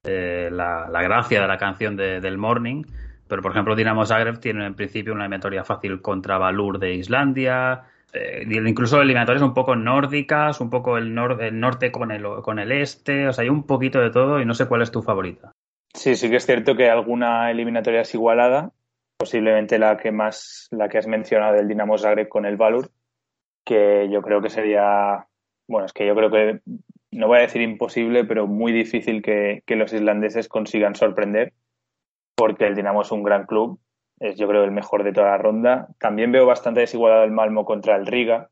eh, 0.04 0.50
la, 0.52 0.88
gracia 1.04 1.42
de 1.42 1.48
la 1.48 1.58
canción 1.58 1.96
del 1.96 2.38
Morning. 2.38 2.84
Pero, 3.28 3.44
por 3.44 3.52
ejemplo, 3.52 3.76
Dinamo 3.76 4.06
Zagreb 4.06 4.40
tiene 4.40 4.66
en 4.66 4.74
principio 4.74 5.14
una 5.14 5.26
eliminatoria 5.26 5.64
fácil 5.64 6.02
contra 6.02 6.40
Valur 6.40 6.80
de 6.80 6.96
Islandia. 6.96 7.84
Eh, 8.14 8.46
incluso 8.48 9.02
eliminatorias 9.02 9.44
un 9.44 9.54
poco 9.54 9.76
nórdicas, 9.76 10.62
un 10.62 10.70
poco 10.70 10.98
el, 10.98 11.14
norte 11.14 11.92
con 11.92 12.12
el, 12.12 12.24
con 12.42 12.60
el 12.60 12.72
este. 12.72 13.28
O 13.28 13.34
sea, 13.34 13.44
hay 13.44 13.50
un 13.50 13.66
poquito 13.66 14.00
de 14.00 14.12
todo 14.12 14.40
y 14.40 14.46
no 14.46 14.54
sé 14.54 14.68
cuál 14.68 14.82
es 14.82 14.92
tu 14.92 15.02
favorita. 15.02 15.52
Sí, 15.94 16.16
sí 16.16 16.30
que 16.30 16.38
es 16.38 16.46
cierto 16.46 16.76
que 16.76 16.90
alguna 16.90 17.52
eliminatoria 17.52 18.02
es 18.02 18.14
igualada. 18.14 18.72
Posiblemente 19.18 19.80
la 19.80 19.98
que 19.98 20.12
más, 20.12 20.68
la 20.72 20.88
que 20.88 20.98
has 20.98 21.08
mencionado 21.08 21.56
del 21.56 21.68
Dinamo 21.68 21.98
Zagreb 21.98 22.30
con 22.30 22.46
el 22.46 22.56
Valur, 22.56 22.90
que 23.66 24.10
yo 24.10 24.22
creo 24.22 24.42
que 24.42 24.50
sería, 24.50 25.28
bueno, 25.68 25.86
es 25.86 25.94
que 25.94 26.08
yo 26.08 26.16
creo 26.16 26.32
que 26.32 26.62
no 27.12 27.28
voy 27.28 27.40
a 27.40 27.42
decir 27.42 27.62
imposible, 27.62 28.24
pero 28.24 28.48
muy 28.48 28.72
difícil 28.72 29.22
que, 29.22 29.64
los 29.68 29.94
islandeses 29.94 30.48
consigan 30.48 30.96
sorprender, 30.96 31.54
porque 32.36 32.66
el 32.66 32.76
Dinamo 32.76 33.02
es 33.02 33.12
un 33.12 33.24
gran 33.24 33.46
club, 33.46 33.80
es 34.20 34.38
yo 34.38 34.48
creo 34.48 34.64
el 34.64 34.72
mejor 34.72 35.04
de 35.04 35.14
toda 35.14 35.30
la 35.30 35.38
ronda. 35.38 35.88
También 36.00 36.32
veo 36.32 36.46
bastante 36.46 36.82
desigualado 36.82 37.24
el 37.24 37.32
Malmo 37.32 37.66
contra 37.66 37.96
el 37.96 38.06
Riga, 38.06 38.50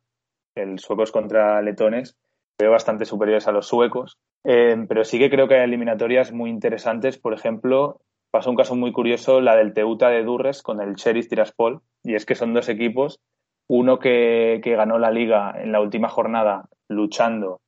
el 0.56 0.80
suecos 0.80 1.12
contra 1.12 1.62
letones, 1.62 2.18
veo 2.60 2.72
bastante 2.72 3.06
superiores 3.06 3.48
a 3.48 3.52
los 3.52 3.68
suecos, 3.68 4.18
eh, 4.44 4.76
pero 4.88 5.04
sí 5.04 5.20
que 5.20 5.30
creo 5.30 5.48
que 5.48 5.56
hay 5.56 5.64
eliminatorias 5.64 6.32
muy 6.32 6.50
interesantes, 6.50 7.18
por 7.18 7.34
ejemplo, 7.34 8.02
pasó 8.32 8.50
un 8.50 8.56
caso 8.56 8.76
muy 8.76 8.92
curioso, 8.92 9.42
la 9.42 9.56
del 9.56 9.74
Teuta 9.74 10.10
de 10.10 10.24
Durres 10.24 10.64
con 10.64 10.82
el 10.82 10.96
Sheriff 10.96 11.28
Tiraspol, 11.28 11.82
y 12.04 12.16
es 12.16 12.26
que 12.26 12.36
son 12.36 12.54
dos 12.54 12.70
equipos, 12.70 13.20
uno 13.70 14.00
que, 14.00 14.62
que 14.64 14.76
ganó 14.76 14.98
la 14.98 15.12
liga 15.12 15.54
en 15.58 15.72
la 15.72 15.82
última 15.82 16.10
jornada 16.10 16.70
luchando 16.88 17.60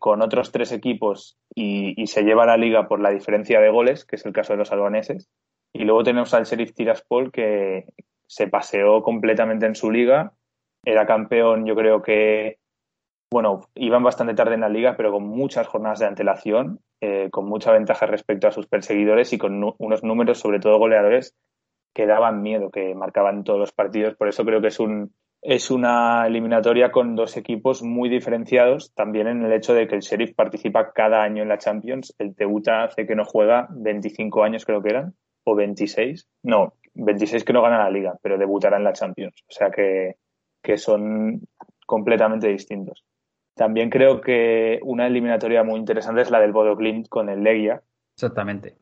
con 0.00 0.22
otros 0.22 0.50
tres 0.50 0.72
equipos 0.72 1.36
y, 1.54 2.06
se 2.06 2.22
lleva 2.22 2.46
la 2.46 2.56
liga 2.56 2.88
por 2.88 3.00
la 3.00 3.10
diferencia 3.10 3.60
de 3.60 3.68
goles, 3.68 4.04
que 4.04 4.16
es 4.16 4.24
el 4.24 4.32
caso 4.32 4.54
de 4.54 4.58
los 4.58 4.72
albaneses. 4.72 5.28
Y 5.72 5.84
luego 5.84 6.02
tenemos 6.02 6.34
al 6.34 6.44
Sheriff 6.44 6.74
Tiraspol 6.74 7.30
que 7.30 7.86
se 8.26 8.48
paseó 8.48 9.02
completamente 9.02 9.66
en 9.66 9.74
su 9.74 9.90
liga. 9.90 10.32
Era 10.84 11.06
campeón, 11.06 11.66
yo 11.66 11.74
creo 11.74 12.02
que, 12.02 12.58
bueno, 13.32 13.62
iban 13.74 14.02
bastante 14.02 14.34
tarde 14.34 14.54
en 14.54 14.60
la 14.60 14.68
liga, 14.68 14.96
pero 14.96 15.12
con 15.12 15.24
muchas 15.24 15.66
jornadas 15.66 15.98
de 15.98 16.06
antelación, 16.06 16.80
eh, 17.00 17.28
con 17.30 17.46
mucha 17.46 17.72
ventaja 17.72 18.06
respecto 18.06 18.48
a 18.48 18.52
sus 18.52 18.66
perseguidores 18.66 19.32
y 19.32 19.38
con 19.38 19.62
unos 19.78 20.02
números, 20.02 20.38
sobre 20.38 20.60
todo 20.60 20.78
goleadores, 20.78 21.34
que 21.94 22.06
daban 22.06 22.42
miedo, 22.42 22.70
que 22.70 22.94
marcaban 22.94 23.44
todos 23.44 23.58
los 23.58 23.72
partidos. 23.72 24.14
Por 24.14 24.28
eso 24.28 24.44
creo 24.44 24.60
que 24.60 24.68
es 24.68 24.80
un, 24.80 25.12
es 25.42 25.70
una 25.70 26.26
eliminatoria 26.26 26.92
con 26.92 27.16
dos 27.16 27.36
equipos 27.36 27.82
muy 27.82 28.08
diferenciados, 28.08 28.92
también 28.94 29.26
en 29.26 29.44
el 29.44 29.52
hecho 29.52 29.74
de 29.74 29.88
que 29.88 29.94
el 29.94 30.02
Sheriff 30.02 30.34
participa 30.34 30.92
cada 30.92 31.22
año 31.22 31.42
en 31.42 31.48
la 31.48 31.58
Champions, 31.58 32.14
el 32.18 32.34
Teuta 32.34 32.84
hace 32.84 33.06
que 33.06 33.16
no 33.16 33.24
juega 33.24 33.66
25 33.70 34.44
años 34.44 34.66
creo 34.66 34.82
que 34.82 34.90
eran, 34.90 35.14
o 35.44 35.54
26, 35.54 36.28
no, 36.44 36.74
26 36.94 37.44
que 37.44 37.52
no 37.52 37.62
gana 37.62 37.78
la 37.78 37.90
liga, 37.90 38.18
pero 38.22 38.38
debutará 38.38 38.76
en 38.76 38.84
la 38.84 38.92
Champions, 38.92 39.44
o 39.48 39.52
sea 39.52 39.70
que, 39.70 40.16
que 40.62 40.78
son 40.78 41.42
completamente 41.86 42.48
distintos. 42.48 43.04
También 43.54 43.90
creo 43.90 44.20
que 44.20 44.80
una 44.82 45.06
eliminatoria 45.06 45.64
muy 45.64 45.78
interesante 45.78 46.22
es 46.22 46.30
la 46.30 46.40
del 46.40 46.52
Bodo 46.52 46.78
con 47.08 47.28
el 47.28 47.42
Legia. 47.42 47.82
Exactamente. 48.16 48.76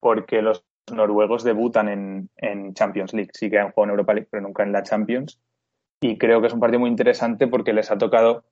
Porque 0.00 0.42
los 0.42 0.64
noruegos 0.90 1.44
debutan 1.44 1.88
en, 1.88 2.30
en 2.36 2.74
Champions 2.74 3.12
League, 3.12 3.30
sí 3.34 3.50
que 3.50 3.58
han 3.58 3.70
jugado 3.70 3.84
en 3.84 3.90
Europa 3.90 4.14
League, 4.14 4.28
pero 4.30 4.42
nunca 4.42 4.62
en 4.62 4.72
la 4.72 4.82
Champions 4.82 5.40
y 6.00 6.16
creo 6.18 6.40
que 6.40 6.46
es 6.46 6.52
un 6.52 6.60
partido 6.60 6.80
muy 6.80 6.90
interesante 6.90 7.48
porque 7.48 7.72
les 7.72 7.90
ha 7.90 7.98
tocado 7.98 8.44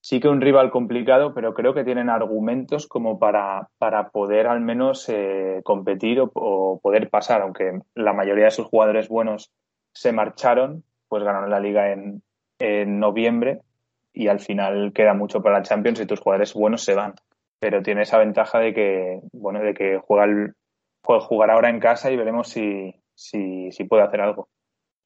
sí 0.00 0.20
que 0.20 0.28
un 0.28 0.40
rival 0.40 0.70
complicado, 0.70 1.34
pero 1.34 1.54
creo 1.54 1.74
que 1.74 1.84
tienen 1.84 2.10
argumentos 2.10 2.86
como 2.86 3.18
para, 3.18 3.68
para 3.78 4.10
poder 4.10 4.46
al 4.46 4.60
menos 4.60 5.08
eh, 5.08 5.60
competir 5.64 6.20
o, 6.20 6.80
poder 6.82 7.10
pasar, 7.10 7.42
aunque 7.42 7.80
la 7.94 8.12
mayoría 8.12 8.46
de 8.46 8.50
sus 8.50 8.66
jugadores 8.66 9.08
buenos 9.08 9.50
se 9.92 10.12
marcharon, 10.12 10.84
pues 11.08 11.24
ganaron 11.24 11.50
la 11.50 11.60
liga 11.60 11.92
en, 11.92 12.22
en 12.58 13.00
noviembre 13.00 13.60
y 14.12 14.28
al 14.28 14.40
final 14.40 14.92
queda 14.94 15.14
mucho 15.14 15.42
para 15.42 15.58
la 15.58 15.64
Champions 15.64 16.00
y 16.00 16.06
tus 16.06 16.20
jugadores 16.20 16.54
buenos 16.54 16.82
se 16.82 16.94
van. 16.94 17.14
Pero 17.58 17.82
tiene 17.82 18.02
esa 18.02 18.18
ventaja 18.18 18.58
de 18.58 18.74
que, 18.74 19.20
bueno, 19.32 19.60
de 19.60 19.74
que 19.74 19.98
juega 19.98 20.24
el, 20.24 20.54
jugar 21.02 21.50
ahora 21.50 21.70
en 21.70 21.80
casa 21.80 22.10
y 22.10 22.16
veremos 22.16 22.48
si, 22.48 22.94
si, 23.14 23.70
si 23.72 23.84
puede 23.84 24.02
hacer 24.02 24.20
algo 24.20 24.48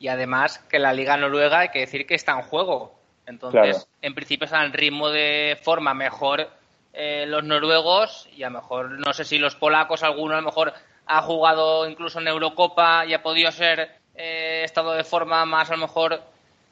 y 0.00 0.09
además 0.09 0.59
que 0.70 0.78
la 0.78 0.94
Liga 0.94 1.18
Noruega 1.18 1.61
hay 1.61 1.68
que 1.68 1.80
decir 1.80 2.06
que 2.06 2.14
está 2.14 2.32
en 2.32 2.42
juego. 2.42 3.00
Entonces, 3.30 3.88
en 4.02 4.14
principio 4.14 4.44
están 4.44 4.66
en 4.66 4.72
ritmo 4.72 5.08
de 5.08 5.56
forma 5.62 5.94
mejor 5.94 6.50
eh, 6.92 7.25
los 7.26 7.44
noruegos 7.44 8.28
y 8.37 8.42
a 8.42 8.50
lo 8.50 8.60
mejor, 8.60 8.90
no 8.90 9.12
sé 9.12 9.25
si 9.25 9.38
los 9.38 9.54
polacos, 9.54 10.02
alguno 10.02 10.34
a 10.34 10.40
lo 10.40 10.46
mejor 10.46 10.75
ha 11.06 11.22
jugado 11.22 11.88
incluso 11.88 12.18
en 12.18 12.26
Eurocopa 12.26 13.06
y 13.06 13.14
ha 13.14 13.22
podido 13.22 13.52
ser 13.52 14.00
eh, 14.16 14.62
estado 14.64 14.92
de 14.92 15.04
forma 15.04 15.46
más 15.46 15.70
a 15.70 15.75
lo 15.75 15.82
mejor 15.82 16.20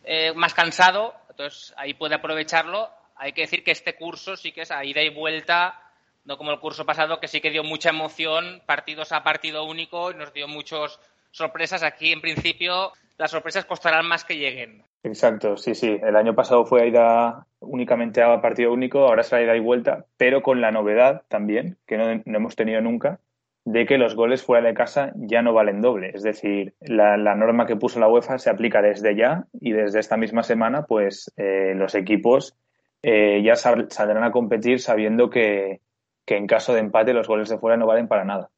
eh, 0.03 0.33
más 0.35 0.53
cansado, 0.53 1.15
entonces 1.31 1.73
ahí 1.77 1.95
puede 1.95 2.17
aprovecharlo. 2.17 2.91
Hay 3.15 3.33
que 3.33 3.43
decir 3.43 3.63
que 3.63 3.71
este 3.71 3.95
curso 3.95 4.37
sí 4.37 4.51
que 4.51 4.63
es 4.63 4.71
a 4.73 4.85
ida 4.85 5.03
y 5.03 5.11
vuelta, 5.11 5.81
no 6.25 6.37
como 6.37 6.51
el 6.51 6.59
curso 6.59 6.85
pasado 6.85 7.21
que 7.21 7.29
sí 7.29 7.41
que 7.41 7.51
dio 7.51 7.63
mucha 7.63 7.91
emoción, 7.91 8.63
partidos 8.67 9.13
a 9.13 9.23
partido 9.23 9.65
único 9.65 10.11
y 10.11 10.15
nos 10.15 10.33
dio 10.33 10.49
muchas 10.49 10.99
sorpresas. 11.31 11.85
Aquí 11.85 12.11
en 12.11 12.21
principio 12.21 12.93
las 13.17 13.31
sorpresas 13.31 13.65
costarán 13.65 14.07
más 14.07 14.25
que 14.25 14.37
lleguen. 14.37 14.88
Exacto, 15.03 15.57
sí, 15.57 15.75
sí. 15.75 15.99
El 16.03 16.17
año 16.17 16.35
pasado 16.35 16.67
fue 16.67 16.89
ida 16.89 17.47
únicamente 17.61 18.23
a 18.23 18.41
partido 18.41 18.73
único, 18.73 19.01
ahora 19.01 19.23
será 19.23 19.43
ida 19.43 19.57
y 19.57 19.61
vuelta, 19.61 20.07
pero 20.17 20.43
con 20.43 20.61
la 20.61 20.71
novedad 20.71 21.23
también, 21.29 21.79
que 21.87 21.97
no, 21.97 22.11
hemos 22.11 22.57
tenido 22.57 22.81
nunca, 22.81 23.21
de 23.65 23.87
que 23.87 23.99
los 23.99 24.15
goles 24.15 24.43
fuera 24.43 24.67
de 24.67 24.75
casa 24.75 25.13
ya 25.17 25.43
no 25.43 25.53
valen 25.53 25.81
doble. 25.81 26.11
Es 26.15 26.23
decir, 26.23 26.75
la, 26.81 27.17
norma 27.17 27.67
que 27.67 27.77
puso 27.77 28.01
la 28.01 28.09
UEFA 28.09 28.39
se 28.39 28.51
aplica 28.51 28.83
desde 28.83 29.15
ya 29.17 29.47
y 29.61 29.73
desde 29.73 30.01
esta 30.01 30.17
misma 30.17 30.43
semana, 30.43 30.85
pues 30.85 31.33
eh, 31.37 31.75
los 31.77 31.95
equipos 31.95 32.57
eh, 33.03 33.43
ya 33.45 33.55
saldrán 33.57 34.25
a 34.25 34.33
competir 34.33 34.81
sabiendo 34.81 35.31
que, 35.31 35.81
que 36.27 36.37
en 36.37 36.47
caso 36.47 36.75
de 36.75 36.81
empate 36.81 37.15
los 37.15 37.29
goles 37.29 37.49
de 37.49 37.59
fuera 37.59 37.77
no 37.77 37.87
valen 37.87 38.09
para 38.09 38.25
nada. 38.25 38.51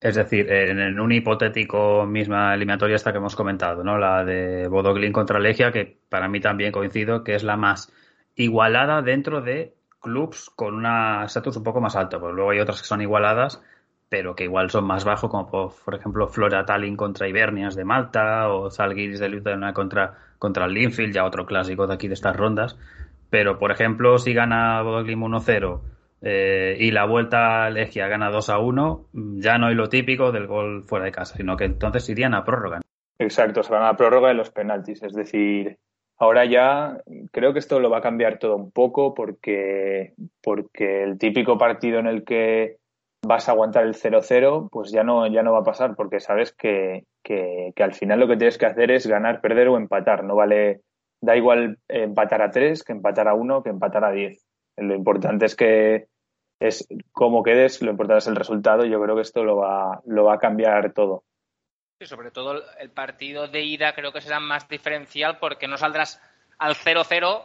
Es 0.00 0.16
decir, 0.16 0.52
en 0.52 1.00
un 1.00 1.12
hipotético 1.12 2.04
misma 2.06 2.54
eliminatoria 2.54 2.96
esta 2.96 3.12
que 3.12 3.18
hemos 3.18 3.36
comentado, 3.36 3.82
¿no? 3.82 3.96
La 3.96 4.24
de 4.24 4.68
Bodoglin 4.68 5.12
contra 5.12 5.38
Legia, 5.38 5.72
que 5.72 5.98
para 6.10 6.28
mí 6.28 6.40
también 6.40 6.72
coincido 6.72 7.24
que 7.24 7.34
es 7.34 7.42
la 7.42 7.56
más 7.56 7.90
igualada 8.34 9.00
dentro 9.00 9.40
de 9.40 9.74
clubs 10.00 10.50
con 10.54 10.74
una 10.74 11.24
estatus 11.24 11.56
un 11.56 11.64
poco 11.64 11.80
más 11.80 11.96
alto. 11.96 12.20
Pues 12.20 12.34
luego 12.34 12.50
hay 12.50 12.60
otras 12.60 12.82
que 12.82 12.86
son 12.86 13.00
igualadas, 13.00 13.62
pero 14.08 14.34
que 14.36 14.44
igual 14.44 14.70
son 14.70 14.84
más 14.84 15.04
bajos, 15.04 15.30
como 15.30 15.48
por, 15.48 15.94
ejemplo 15.94 16.28
Flora 16.28 16.66
Tallinn 16.66 16.96
contra 16.96 17.26
Ibernias 17.26 17.74
de 17.74 17.84
Malta 17.84 18.48
o 18.48 18.70
Zalgiris 18.70 19.20
de 19.20 19.28
Lutena 19.30 19.72
contra, 19.72 20.18
contra 20.38 20.66
el 20.66 20.74
Linfield, 20.74 21.14
ya 21.14 21.24
otro 21.24 21.46
clásico 21.46 21.86
de 21.86 21.94
aquí 21.94 22.08
de 22.08 22.14
estas 22.14 22.36
rondas. 22.36 22.76
Pero, 23.30 23.58
por 23.58 23.72
ejemplo, 23.72 24.18
si 24.18 24.34
gana 24.34 24.82
Bodoglin 24.82 25.20
1-0 25.20 25.80
eh, 26.20 26.76
y 26.78 26.90
la 26.90 27.06
vuelta 27.06 27.68
Legia 27.70 28.08
gana 28.08 28.30
2 28.30 28.50
a 28.50 28.58
1, 28.58 29.08
ya 29.36 29.58
no 29.58 29.66
hay 29.66 29.74
lo 29.74 29.88
típico 29.88 30.32
del 30.32 30.46
gol 30.46 30.84
fuera 30.86 31.04
de 31.04 31.12
casa, 31.12 31.36
sino 31.36 31.56
que 31.56 31.64
entonces 31.64 32.08
irían 32.08 32.34
a 32.34 32.44
prórroga. 32.44 32.80
Exacto, 33.18 33.62
se 33.62 33.72
van 33.72 33.84
a 33.84 33.96
prórroga 33.96 34.28
de 34.28 34.34
los 34.34 34.50
penaltis. 34.50 35.02
Es 35.02 35.14
decir, 35.14 35.78
ahora 36.18 36.44
ya 36.44 36.98
creo 37.32 37.52
que 37.52 37.58
esto 37.58 37.80
lo 37.80 37.90
va 37.90 37.98
a 37.98 38.02
cambiar 38.02 38.38
todo 38.38 38.56
un 38.56 38.70
poco 38.70 39.14
porque, 39.14 40.14
porque 40.42 41.02
el 41.02 41.18
típico 41.18 41.58
partido 41.58 41.98
en 41.98 42.06
el 42.06 42.24
que 42.24 42.78
vas 43.26 43.48
a 43.48 43.52
aguantar 43.52 43.84
el 43.84 43.94
0-0, 43.94 44.68
pues 44.70 44.90
ya 44.90 45.02
no, 45.02 45.26
ya 45.26 45.42
no 45.42 45.52
va 45.52 45.60
a 45.60 45.64
pasar 45.64 45.94
porque 45.96 46.20
sabes 46.20 46.52
que, 46.52 47.04
que, 47.22 47.72
al 47.76 47.94
final 47.94 48.20
lo 48.20 48.28
que 48.28 48.36
tienes 48.36 48.58
que 48.58 48.66
hacer 48.66 48.90
es 48.90 49.06
ganar, 49.06 49.40
perder 49.40 49.68
o 49.68 49.76
empatar. 49.76 50.24
No 50.24 50.36
vale, 50.36 50.82
da 51.20 51.36
igual 51.36 51.78
empatar 51.88 52.42
a 52.42 52.50
3 52.50 52.82
que 52.82 52.92
empatar 52.92 53.28
a 53.28 53.34
1 53.34 53.62
que 53.62 53.70
empatar 53.70 54.04
a 54.04 54.12
10. 54.12 54.43
Lo 54.76 54.94
importante 54.94 55.46
es 55.46 55.54
que 55.54 56.08
es 56.60 56.86
cómo 57.12 57.42
quedes, 57.42 57.82
lo 57.82 57.90
importante 57.90 58.18
es 58.18 58.26
el 58.26 58.36
resultado. 58.36 58.84
Yo 58.84 59.00
creo 59.02 59.16
que 59.16 59.22
esto 59.22 59.44
lo 59.44 59.56
va, 59.56 60.00
lo 60.06 60.24
va 60.24 60.34
a 60.34 60.38
cambiar 60.38 60.92
todo. 60.92 61.24
Sí, 61.98 62.06
sobre 62.06 62.30
todo 62.30 62.62
el 62.78 62.90
partido 62.90 63.46
de 63.48 63.62
ida 63.62 63.94
creo 63.94 64.12
que 64.12 64.20
será 64.20 64.40
más 64.40 64.68
diferencial 64.68 65.38
porque 65.38 65.68
no 65.68 65.76
saldrás 65.76 66.20
al 66.58 66.74
0-0, 66.74 67.44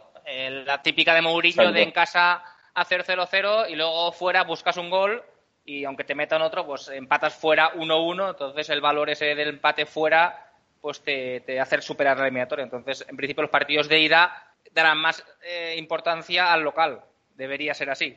la 0.64 0.82
típica 0.82 1.14
de 1.14 1.22
Mourinho 1.22 1.72
de 1.72 1.82
en 1.82 1.92
casa 1.92 2.42
a 2.74 2.84
0-0-0 2.84 3.70
y 3.70 3.76
luego 3.76 4.12
fuera 4.12 4.44
buscas 4.44 4.76
un 4.76 4.90
gol 4.90 5.22
y 5.64 5.84
aunque 5.84 6.04
te 6.04 6.14
metan 6.14 6.42
otro, 6.42 6.66
pues 6.66 6.88
empatas 6.88 7.34
fuera 7.34 7.72
1-1, 7.74 8.30
entonces 8.30 8.70
el 8.70 8.80
valor 8.80 9.10
ese 9.10 9.34
del 9.34 9.50
empate 9.50 9.86
fuera 9.86 10.50
pues 10.80 11.02
te, 11.02 11.40
te 11.40 11.60
hace 11.60 11.80
superar 11.82 12.16
la 12.16 12.24
eliminatoria. 12.24 12.64
Entonces, 12.64 13.04
en 13.06 13.16
principio 13.16 13.42
los 13.42 13.50
partidos 13.50 13.88
de 13.88 14.00
ida 14.00 14.54
darán 14.72 14.98
más 14.98 15.24
eh, 15.42 15.74
importancia 15.76 16.52
al 16.52 16.62
local. 16.62 17.02
Debería 17.40 17.72
ser 17.72 17.88
así. 17.88 18.14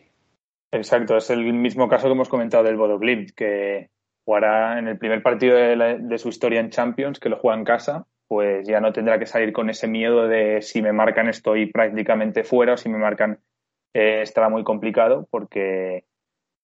Exacto, 0.69 1.15
es 1.15 1.29
el 1.29 1.53
mismo 1.53 1.87
caso 1.87 2.07
que 2.07 2.11
hemos 2.11 2.27
comentado 2.27 2.65
del 2.65 2.75
Bodo 2.75 2.99
Glimt, 2.99 3.31
que 3.31 3.89
jugará 4.25 4.77
en 4.77 4.89
el 4.89 4.97
primer 4.97 5.23
partido 5.23 5.55
de, 5.55 6.17
su 6.17 6.27
historia 6.27 6.59
en 6.59 6.71
Champions, 6.71 7.21
que 7.21 7.29
lo 7.29 7.37
juega 7.37 7.57
en 7.57 7.63
casa, 7.63 8.05
pues 8.27 8.67
ya 8.67 8.81
no 8.81 8.91
tendrá 8.91 9.17
que 9.19 9.25
salir 9.25 9.53
con 9.53 9.69
ese 9.69 9.87
miedo 9.87 10.27
de 10.27 10.61
si 10.61 10.81
me 10.81 10.91
marcan 10.91 11.29
estoy 11.29 11.67
prácticamente 11.67 12.43
fuera 12.43 12.73
o 12.73 12.77
si 12.77 12.89
me 12.89 12.97
marcan 12.97 13.39
eh, 13.93 14.23
estará 14.23 14.49
muy 14.49 14.65
complicado 14.65 15.25
porque, 15.31 16.03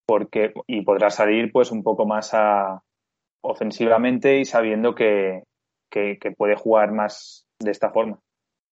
porque 0.05 0.51
y 0.67 0.81
podrá 0.81 1.11
salir 1.11 1.53
pues 1.53 1.71
un 1.71 1.81
poco 1.81 2.05
más 2.05 2.33
a, 2.33 2.83
ofensivamente 3.41 4.37
y 4.37 4.43
sabiendo 4.43 4.95
que, 4.95 5.43
que, 5.89 6.17
puede 6.37 6.57
jugar 6.57 6.91
más 6.91 7.47
de 7.57 7.71
esta 7.71 7.89
forma. 7.89 8.19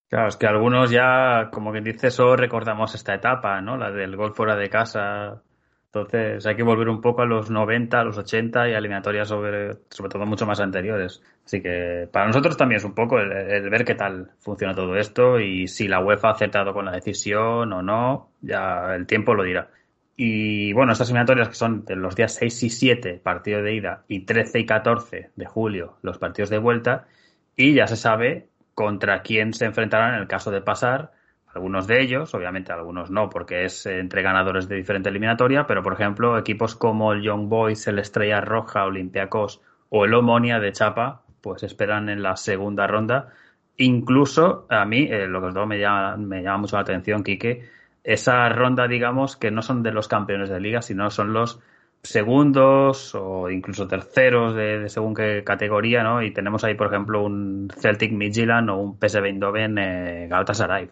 Claro, 0.09 0.29
es 0.29 0.37
que 0.37 0.47
algunos 0.47 0.89
ya, 0.89 1.49
como 1.51 1.71
quien 1.71 1.83
dice, 1.83 2.11
solo 2.11 2.37
recordamos 2.37 2.95
esta 2.95 3.13
etapa, 3.13 3.59
¿no? 3.61 3.75
La 3.75 3.91
del 3.91 4.15
gol 4.15 4.33
fuera 4.33 4.55
de 4.55 4.69
casa. 4.69 5.41
Entonces 5.87 6.45
hay 6.45 6.55
que 6.55 6.63
volver 6.63 6.87
un 6.89 7.01
poco 7.01 7.23
a 7.23 7.25
los 7.25 7.49
90, 7.49 7.99
a 7.99 8.03
los 8.03 8.17
80 8.17 8.69
y 8.69 8.73
a 8.73 8.77
eliminatorias 8.77 9.27
sobre, 9.27 9.73
sobre 9.89 10.09
todo 10.09 10.25
mucho 10.25 10.45
más 10.45 10.61
anteriores. 10.61 11.21
Así 11.45 11.61
que 11.61 12.07
para 12.11 12.27
nosotros 12.27 12.55
también 12.55 12.77
es 12.77 12.85
un 12.85 12.93
poco 12.93 13.19
el, 13.19 13.69
ver 13.69 13.83
qué 13.83 13.95
tal 13.95 14.31
funciona 14.39 14.73
todo 14.73 14.95
esto 14.95 15.39
y 15.39 15.67
si 15.67 15.87
la 15.87 15.99
UEFA 15.99 16.29
ha 16.29 16.31
acertado 16.33 16.73
con 16.73 16.85
la 16.85 16.91
decisión 16.91 17.73
o 17.73 17.81
no, 17.81 18.29
ya 18.41 18.95
el 18.95 19.07
tiempo 19.07 19.33
lo 19.33 19.43
dirá. 19.43 19.69
Y 20.15 20.71
bueno, 20.73 20.93
estas 20.93 21.09
eliminatorias 21.09 21.49
que 21.49 21.55
son 21.55 21.85
los 21.87 22.15
días 22.15 22.33
6 22.35 22.63
y 22.63 22.69
7, 22.69 23.21
partido 23.23 23.61
de 23.61 23.75
ida, 23.75 24.03
y 24.07 24.21
13 24.25 24.59
y 24.59 24.65
14 24.65 25.31
de 25.35 25.45
julio, 25.45 25.97
los 26.01 26.17
partidos 26.17 26.49
de 26.49 26.57
vuelta, 26.57 27.07
y 27.55 27.73
ya 27.73 27.87
se 27.87 27.95
sabe 27.97 28.47
contra 28.77 29.23
quién 29.23 29.53
se 29.53 29.65
enfrentarán 29.65 30.13
en 30.13 30.21
el 30.21 30.27
caso 30.27 30.51
de 30.51 30.61
pasar. 30.61 31.11
Algunos 31.47 31.87
de 31.87 31.99
ellos, 31.99 32.35
obviamente 32.35 32.71
algunos 32.71 33.09
no, 33.09 33.27
porque 33.27 33.65
es 33.65 33.87
entre 33.87 34.21
ganadores 34.21 34.69
de 34.69 34.75
diferente 34.75 35.09
eliminatoria, 35.09 35.65
pero 35.65 35.81
por 35.81 35.93
ejemplo, 35.93 36.37
equipos 36.37 36.75
como 36.75 37.11
el 37.11 37.23
Young 37.23 37.49
Boys, 37.49 37.87
el 37.87 37.97
Estrella 37.97 38.39
Roja, 38.39 38.85
Olympiacos 38.85 39.61
o 39.89 40.05
el 40.05 40.13
Omonia 40.13 40.59
de 40.59 40.73
Chapa, 40.73 41.23
pues 41.41 41.63
esperan 41.63 42.07
en 42.09 42.21
la 42.21 42.35
segunda 42.35 42.85
ronda. 42.85 43.29
Incluso 43.77 44.67
a 44.69 44.85
mí, 44.85 45.07
eh, 45.09 45.25
lo 45.25 45.41
que 45.41 45.47
os 45.47 45.53
digo 45.55 45.65
me 45.65 45.79
llama, 45.79 46.15
me 46.17 46.43
llama 46.43 46.59
mucho 46.59 46.75
la 46.75 46.83
atención, 46.83 47.23
Quique, 47.23 47.67
esa 48.03 48.47
ronda, 48.49 48.87
digamos, 48.87 49.37
que 49.37 49.49
no 49.49 49.63
son 49.63 49.81
de 49.81 49.91
los 49.91 50.07
campeones 50.07 50.49
de 50.49 50.59
liga, 50.59 50.83
sino 50.83 51.09
son 51.09 51.33
los 51.33 51.59
segundos 52.03 53.13
o 53.15 53.49
incluso 53.49 53.87
terceros 53.87 54.55
de, 54.55 54.89
según 54.89 55.13
qué 55.13 55.43
categoría, 55.43 56.03
¿no? 56.03 56.21
Y 56.21 56.31
tenemos 56.31 56.63
ahí, 56.63 56.75
por 56.75 56.87
ejemplo, 56.87 57.23
un 57.23 57.69
Celtic 57.75 58.11
Midtjylland 58.11 58.69
o 58.69 58.77
un 58.77 58.97
PSV 58.99 59.25
Eindhoven 59.25 59.77
eh, 59.77 60.27
Galatasaray. 60.29 60.89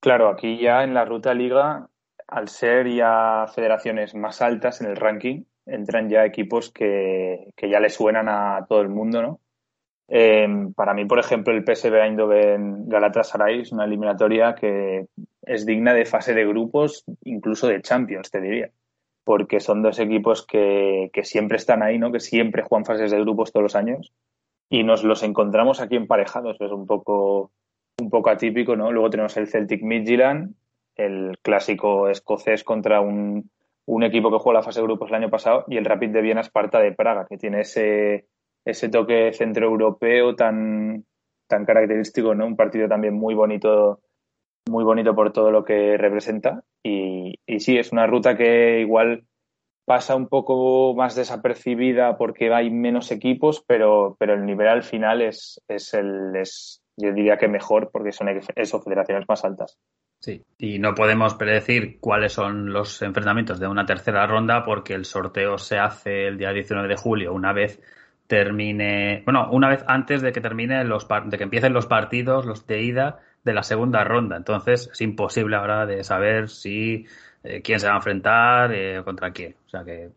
Claro, 0.00 0.28
aquí 0.28 0.58
ya 0.58 0.84
en 0.84 0.94
la 0.94 1.04
ruta 1.04 1.34
liga, 1.34 1.88
al 2.26 2.48
ser 2.48 2.88
ya 2.88 3.46
federaciones 3.54 4.14
más 4.14 4.42
altas 4.42 4.80
en 4.80 4.88
el 4.88 4.96
ranking, 4.96 5.42
entran 5.66 6.08
ya 6.08 6.24
equipos 6.24 6.70
que, 6.70 7.52
que 7.56 7.68
ya 7.68 7.80
le 7.80 7.90
suenan 7.90 8.28
a 8.28 8.66
todo 8.68 8.80
el 8.80 8.88
mundo, 8.88 9.22
¿no? 9.22 9.40
Em, 10.10 10.72
para 10.72 10.94
mí, 10.94 11.04
por 11.04 11.18
ejemplo, 11.18 11.54
el 11.54 11.64
PSV 11.64 11.94
Eindhoven 11.94 12.88
Galatasaray 12.88 13.60
es 13.60 13.72
una 13.72 13.84
eliminatoria 13.84 14.54
que 14.54 15.06
es 15.42 15.66
digna 15.66 15.92
de 15.92 16.06
fase 16.06 16.32
de 16.32 16.46
grupos, 16.46 17.04
incluso 17.24 17.68
de 17.68 17.82
Champions, 17.82 18.30
te 18.30 18.40
diría. 18.40 18.70
Porque 19.28 19.60
son 19.60 19.82
dos 19.82 19.98
equipos 19.98 20.46
que, 20.46 21.10
que 21.12 21.22
siempre 21.22 21.58
están 21.58 21.82
ahí, 21.82 21.98
¿no? 21.98 22.10
Que 22.10 22.18
siempre 22.20 22.62
juegan 22.62 22.86
fases 22.86 23.10
de 23.10 23.20
grupos 23.20 23.52
todos 23.52 23.62
los 23.62 23.76
años. 23.76 24.14
Y 24.70 24.84
nos 24.84 25.04
los 25.04 25.22
encontramos 25.22 25.82
aquí 25.82 25.96
emparejados. 25.96 26.58
Es 26.58 26.72
un 26.72 26.86
poco, 26.86 27.52
un 28.00 28.08
poco 28.08 28.30
atípico, 28.30 28.74
¿no? 28.74 28.90
Luego 28.90 29.10
tenemos 29.10 29.36
el 29.36 29.48
Celtic 29.48 29.82
Midtjylland, 29.82 30.54
el 30.96 31.38
clásico 31.42 32.08
escocés 32.08 32.64
contra 32.64 33.02
un, 33.02 33.50
un 33.84 34.02
equipo 34.02 34.30
que 34.30 34.38
jugó 34.38 34.54
la 34.54 34.62
fase 34.62 34.80
de 34.80 34.86
grupos 34.86 35.10
el 35.10 35.16
año 35.16 35.28
pasado, 35.28 35.66
y 35.68 35.76
el 35.76 35.84
Rapid 35.84 36.08
de 36.08 36.22
Viena 36.22 36.40
Esparta 36.40 36.78
de 36.80 36.92
Praga, 36.92 37.26
que 37.28 37.36
tiene 37.36 37.60
ese 37.60 38.28
ese 38.64 38.88
toque 38.88 39.32
centroeuropeo 39.34 40.36
tan, 40.36 41.04
tan 41.46 41.64
característico, 41.64 42.34
¿no? 42.34 42.46
Un 42.46 42.56
partido 42.56 42.88
también 42.88 43.14
muy 43.14 43.34
bonito, 43.34 44.00
muy 44.68 44.84
bonito 44.84 45.14
por 45.14 45.32
todo 45.32 45.50
lo 45.50 45.64
que 45.64 45.96
representa. 45.96 46.62
Y, 46.82 47.34
sí, 47.58 47.78
es 47.78 47.92
una 47.92 48.06
ruta 48.06 48.36
que 48.36 48.80
igual 48.80 49.24
pasa 49.84 50.14
un 50.14 50.28
poco 50.28 50.94
más 50.94 51.14
desapercibida 51.14 52.18
porque 52.18 52.52
hay 52.52 52.70
menos 52.70 53.10
equipos, 53.10 53.64
pero, 53.66 54.16
pero 54.18 54.34
el 54.34 54.44
nivel 54.44 54.68
al 54.68 54.82
final 54.82 55.22
es, 55.22 55.60
es 55.66 55.94
el, 55.94 56.36
es, 56.36 56.82
yo 56.96 57.12
diría 57.12 57.38
que 57.38 57.48
mejor 57.48 57.90
porque 57.90 58.12
son 58.12 58.28
eso, 58.54 58.82
federaciones 58.82 59.26
más 59.28 59.44
altas. 59.44 59.78
Sí, 60.20 60.44
y 60.58 60.78
no 60.78 60.94
podemos 60.94 61.34
predecir 61.34 62.00
cuáles 62.00 62.32
son 62.32 62.72
los 62.72 63.00
enfrentamientos 63.02 63.60
de 63.60 63.68
una 63.68 63.86
tercera 63.86 64.26
ronda 64.26 64.64
porque 64.64 64.94
el 64.94 65.04
sorteo 65.04 65.58
se 65.58 65.78
hace 65.78 66.26
el 66.26 66.38
día 66.38 66.52
19 66.52 66.88
de 66.88 66.96
julio, 66.96 67.32
una 67.32 67.52
vez 67.52 67.80
termine, 68.26 69.22
bueno, 69.24 69.48
una 69.50 69.68
vez 69.68 69.84
antes 69.86 70.20
de 70.20 70.32
que 70.32 70.40
termine 70.40 70.84
los 70.84 71.08
de 71.08 71.38
que 71.38 71.44
empiecen 71.44 71.72
los 71.72 71.86
partidos, 71.86 72.46
los 72.46 72.66
de 72.66 72.82
ida 72.82 73.20
de 73.44 73.54
la 73.54 73.62
segunda 73.62 74.04
ronda. 74.04 74.36
Entonces 74.36 74.90
es 74.92 75.00
imposible 75.00 75.56
ahora 75.56 75.86
de 75.86 76.04
saber 76.04 76.48
si 76.48 77.06
eh, 77.42 77.62
quién 77.62 77.80
se 77.80 77.86
va 77.86 77.94
a 77.94 77.96
enfrentar 77.96 78.72
eh, 78.72 79.02
contra 79.04 79.32
quién. 79.32 79.56
O 79.66 79.68
sea 79.68 79.84
que 79.84 80.10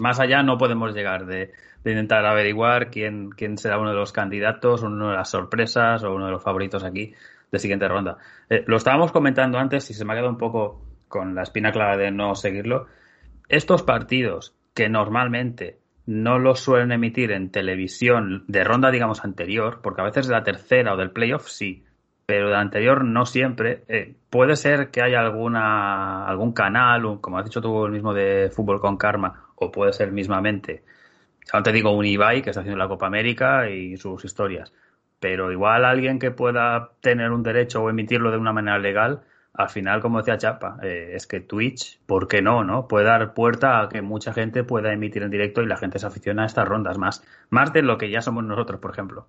más 0.00 0.20
allá 0.20 0.42
no 0.42 0.58
podemos 0.58 0.94
llegar 0.94 1.26
de, 1.26 1.52
intentar 1.84 2.24
averiguar 2.26 2.90
quién, 2.90 3.30
quién 3.30 3.58
será 3.58 3.78
uno 3.78 3.90
de 3.90 3.96
los 3.96 4.12
candidatos, 4.12 4.82
una 4.82 5.10
de 5.10 5.16
las 5.16 5.30
sorpresas 5.30 6.02
o 6.02 6.14
uno 6.14 6.26
de 6.26 6.32
los 6.32 6.42
favoritos 6.42 6.82
aquí 6.84 7.14
de 7.52 7.58
siguiente 7.58 7.86
ronda. 7.88 8.16
Eh, 8.50 8.64
lo 8.66 8.76
estábamos 8.76 9.12
comentando 9.12 9.58
antes 9.58 9.90
y 9.90 9.94
se 9.94 10.04
me 10.04 10.12
ha 10.12 10.16
quedado 10.16 10.30
un 10.30 10.38
poco 10.38 10.82
con 11.08 11.34
la 11.34 11.42
espina 11.42 11.72
clara 11.72 11.96
de 11.96 12.10
no 12.10 12.34
seguirlo. 12.34 12.86
Estos 13.48 13.82
partidos 13.82 14.56
que 14.74 14.88
normalmente 14.88 15.78
no 16.06 16.38
lo 16.38 16.54
suelen 16.54 16.92
emitir 16.92 17.30
en 17.32 17.50
televisión 17.50 18.44
de 18.48 18.64
ronda, 18.64 18.90
digamos, 18.90 19.24
anterior, 19.24 19.80
porque 19.82 20.02
a 20.02 20.04
veces 20.04 20.26
de 20.26 20.34
la 20.34 20.42
tercera 20.42 20.94
o 20.94 20.96
del 20.96 21.12
playoff 21.12 21.46
sí, 21.48 21.84
pero 22.26 22.48
de 22.48 22.56
anterior 22.56 23.04
no 23.04 23.26
siempre. 23.26 23.84
Eh, 23.88 24.14
puede 24.30 24.56
ser 24.56 24.90
que 24.90 25.02
haya 25.02 25.20
alguna, 25.20 26.26
algún 26.26 26.52
canal, 26.52 27.20
como 27.20 27.38
has 27.38 27.44
dicho 27.44 27.60
tú 27.60 27.84
el 27.86 27.92
mismo 27.92 28.14
de 28.14 28.50
Fútbol 28.50 28.80
con 28.80 28.96
Karma, 28.96 29.48
o 29.56 29.70
puede 29.70 29.92
ser 29.92 30.12
mismamente, 30.12 30.82
ya 31.52 31.62
te 31.62 31.72
digo 31.72 31.92
un 31.92 32.06
Ibai 32.06 32.42
que 32.42 32.50
está 32.50 32.60
haciendo 32.60 32.78
la 32.78 32.88
Copa 32.88 33.06
América 33.06 33.68
y 33.70 33.96
sus 33.96 34.24
historias, 34.24 34.72
pero 35.20 35.52
igual 35.52 35.84
alguien 35.84 36.18
que 36.18 36.30
pueda 36.30 36.92
tener 37.00 37.30
un 37.30 37.42
derecho 37.42 37.82
o 37.82 37.90
emitirlo 37.90 38.30
de 38.30 38.38
una 38.38 38.52
manera 38.52 38.78
legal, 38.78 39.22
al 39.52 39.68
final, 39.68 40.00
como 40.00 40.18
decía 40.18 40.36
Chapa, 40.36 40.78
eh, 40.82 41.12
es 41.14 41.28
que 41.28 41.40
Twitch, 41.40 42.00
¿por 42.06 42.26
qué 42.26 42.42
no, 42.42 42.64
no? 42.64 42.88
Puede 42.88 43.06
dar 43.06 43.34
puerta 43.34 43.80
a 43.80 43.88
que 43.88 44.02
mucha 44.02 44.32
gente 44.32 44.64
pueda 44.64 44.92
emitir 44.92 45.22
en 45.22 45.30
directo 45.30 45.62
y 45.62 45.66
la 45.66 45.76
gente 45.76 46.00
se 46.00 46.06
aficiona 46.06 46.42
a 46.42 46.46
estas 46.46 46.66
rondas 46.66 46.98
más, 46.98 47.24
más 47.50 47.72
de 47.72 47.82
lo 47.82 47.96
que 47.96 48.10
ya 48.10 48.20
somos 48.20 48.42
nosotros, 48.44 48.80
por 48.80 48.90
ejemplo. 48.90 49.28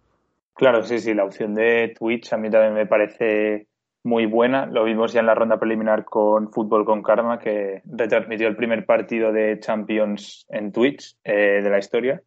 Claro, 0.56 0.84
sí, 0.84 1.00
sí, 1.00 1.14
la 1.14 1.26
opción 1.26 1.54
de 1.54 1.94
Twitch 2.00 2.32
a 2.32 2.38
mí 2.38 2.50
también 2.50 2.74
me 2.74 2.86
parece 2.86 3.68
muy 4.04 4.26
buena. 4.26 4.66
Lo 4.68 4.86
vimos 4.86 5.12
ya 5.12 5.20
en 5.20 5.26
la 5.26 5.36
ronda 5.36 5.60
preliminar 5.60 6.06
con 6.06 6.50
Fútbol 6.50 6.86
con 6.86 7.04
Karma, 7.04 7.40
que 7.40 7.82
retransmitió 7.84 8.48
el 8.48 8.56
primer 8.56 8.86
partido 8.86 9.34
de 9.34 9.60
Champions 9.60 10.46
en 10.48 10.72
Twitch 10.72 11.18
eh, 11.26 11.62
de 11.62 11.70
la 11.70 11.80
historia. 11.80 12.22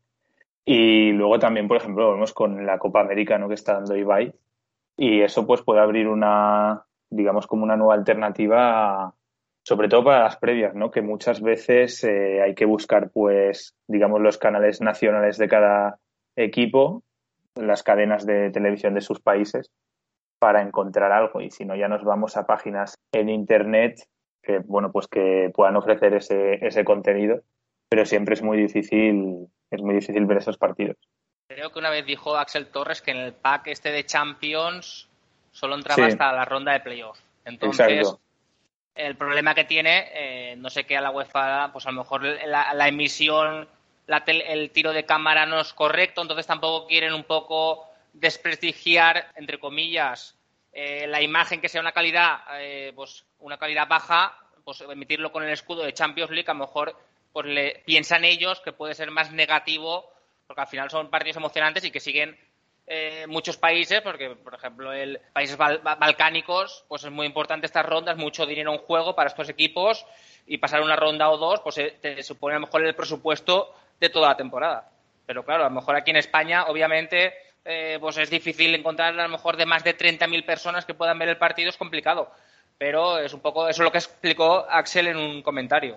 Y 0.66 1.12
luego 1.12 1.38
también, 1.38 1.68
por 1.68 1.78
ejemplo, 1.78 2.04
lo 2.04 2.12
vemos 2.12 2.34
con 2.34 2.66
la 2.66 2.78
Copa 2.78 3.00
América 3.00 3.38
¿no? 3.38 3.48
que 3.48 3.54
está 3.54 3.74
dando 3.74 3.96
Ibai. 3.96 4.34
Y 4.98 5.22
eso 5.22 5.46
pues 5.46 5.62
puede 5.62 5.80
abrir 5.80 6.06
una, 6.06 6.84
digamos, 7.08 7.46
como 7.46 7.64
una 7.64 7.76
nueva 7.76 7.94
alternativa, 7.94 9.14
sobre 9.62 9.88
todo 9.88 10.04
para 10.04 10.24
las 10.24 10.36
previas, 10.36 10.74
¿no? 10.74 10.90
Que 10.90 11.00
muchas 11.00 11.40
veces 11.40 12.04
eh, 12.04 12.42
hay 12.42 12.54
que 12.54 12.66
buscar, 12.66 13.10
pues, 13.10 13.74
digamos, 13.86 14.20
los 14.20 14.36
canales 14.36 14.82
nacionales 14.82 15.38
de 15.38 15.48
cada 15.48 15.98
equipo, 16.36 17.04
las 17.58 17.82
cadenas 17.82 18.26
de 18.26 18.50
televisión 18.50 18.94
de 18.94 19.00
sus 19.00 19.20
países, 19.20 19.70
para 20.38 20.62
encontrar 20.62 21.12
algo. 21.12 21.40
Y 21.40 21.50
si 21.50 21.64
no, 21.64 21.76
ya 21.76 21.88
nos 21.88 22.04
vamos 22.04 22.36
a 22.36 22.46
páginas 22.46 22.96
en 23.12 23.28
Internet 23.28 24.02
que, 24.42 24.60
bueno, 24.60 24.92
pues 24.92 25.08
que 25.08 25.50
puedan 25.54 25.76
ofrecer 25.76 26.14
ese, 26.14 26.64
ese 26.66 26.84
contenido, 26.84 27.42
pero 27.88 28.06
siempre 28.06 28.34
es 28.34 28.42
muy 28.42 28.56
difícil, 28.56 29.48
es 29.70 29.82
muy 29.82 29.94
difícil 29.94 30.24
ver 30.26 30.38
esos 30.38 30.56
partidos. 30.56 30.96
Creo 31.48 31.70
que 31.70 31.78
una 31.78 31.90
vez 31.90 32.04
dijo 32.04 32.36
Axel 32.36 32.68
Torres 32.68 33.02
que 33.02 33.10
en 33.10 33.18
el 33.18 33.32
pack 33.32 33.68
este 33.68 33.90
de 33.90 34.04
Champions 34.04 35.08
solo 35.50 35.74
entraba 35.74 36.06
hasta 36.06 36.32
la 36.32 36.44
ronda 36.44 36.72
de 36.72 36.80
playoff. 36.80 37.18
Entonces, 37.44 38.14
el 38.94 39.16
problema 39.16 39.54
que 39.54 39.64
tiene, 39.64 40.08
eh, 40.12 40.56
no 40.56 40.70
sé 40.70 40.84
qué 40.84 40.96
a 40.96 41.00
la 41.00 41.10
UEFA, 41.10 41.72
pues 41.72 41.86
a 41.86 41.90
lo 41.90 41.98
mejor 41.98 42.22
la, 42.22 42.88
emisión, 42.88 43.68
el 44.26 44.70
tiro 44.70 44.92
de 44.92 45.04
cámara 45.04 45.46
no 45.46 45.60
es 45.60 45.72
correcto, 45.72 46.22
entonces 46.22 46.46
tampoco 46.46 46.86
quieren 46.86 47.12
un 47.12 47.24
poco 47.24 47.86
desprestigiar, 48.12 49.32
entre 49.36 49.58
comillas, 49.58 50.36
eh, 50.72 51.06
la 51.06 51.22
imagen 51.22 51.60
que 51.60 51.68
sea 51.68 51.80
una 51.80 51.92
calidad, 51.92 52.40
eh, 52.60 52.92
pues 52.94 53.24
una 53.40 53.58
calidad 53.58 53.88
baja, 53.88 54.36
pues 54.64 54.80
emitirlo 54.82 55.32
con 55.32 55.42
el 55.42 55.50
escudo 55.50 55.82
de 55.82 55.94
Champions 55.94 56.30
League, 56.30 56.50
a 56.50 56.54
lo 56.54 56.60
mejor 56.60 56.96
pues 57.32 57.46
le 57.46 57.82
piensan 57.84 58.24
ellos 58.24 58.60
que 58.60 58.72
puede 58.72 58.94
ser 58.94 59.10
más 59.10 59.32
negativo, 59.32 60.10
porque 60.46 60.62
al 60.62 60.66
final 60.66 60.90
son 60.90 61.10
partidos 61.10 61.36
emocionantes 61.36 61.84
y 61.84 61.90
que 61.90 62.00
siguen 62.00 62.38
eh, 62.86 63.26
muchos 63.28 63.58
países, 63.58 64.00
porque 64.00 64.30
por 64.30 64.54
ejemplo 64.54 64.92
el 64.92 65.20
países 65.32 65.58
balcánicos, 65.58 66.84
pues 66.88 67.04
es 67.04 67.10
muy 67.10 67.26
importante 67.26 67.66
estas 67.66 67.84
rondas, 67.84 68.16
mucho 68.16 68.46
dinero 68.46 68.72
en 68.72 68.78
juego 68.78 69.14
para 69.14 69.28
estos 69.28 69.50
equipos 69.50 70.06
y 70.46 70.56
pasar 70.56 70.80
una 70.80 70.96
ronda 70.96 71.28
o 71.28 71.36
dos, 71.36 71.60
pues 71.60 71.76
eh, 71.78 71.98
te 72.00 72.22
supone 72.22 72.56
a 72.56 72.58
lo 72.58 72.66
mejor 72.66 72.82
el 72.84 72.94
presupuesto 72.94 73.74
de 74.00 74.08
toda 74.10 74.28
la 74.28 74.36
temporada. 74.36 74.90
Pero 75.26 75.44
claro, 75.44 75.64
a 75.64 75.68
lo 75.68 75.74
mejor 75.74 75.96
aquí 75.96 76.10
en 76.10 76.16
España, 76.16 76.64
obviamente, 76.66 77.34
eh, 77.64 77.98
pues 78.00 78.16
es 78.18 78.30
difícil 78.30 78.74
encontrar 78.74 79.18
a 79.18 79.22
lo 79.24 79.28
mejor 79.28 79.56
de 79.56 79.66
más 79.66 79.84
de 79.84 79.96
30.000 79.96 80.44
personas 80.46 80.86
que 80.86 80.94
puedan 80.94 81.18
ver 81.18 81.28
el 81.28 81.36
partido, 81.36 81.68
es 81.68 81.76
complicado. 81.76 82.30
Pero 82.78 83.18
es 83.18 83.34
un 83.34 83.40
poco, 83.40 83.68
eso 83.68 83.82
es 83.82 83.84
lo 83.84 83.92
que 83.92 83.98
explicó 83.98 84.64
Axel 84.70 85.08
en 85.08 85.16
un 85.16 85.42
comentario. 85.42 85.96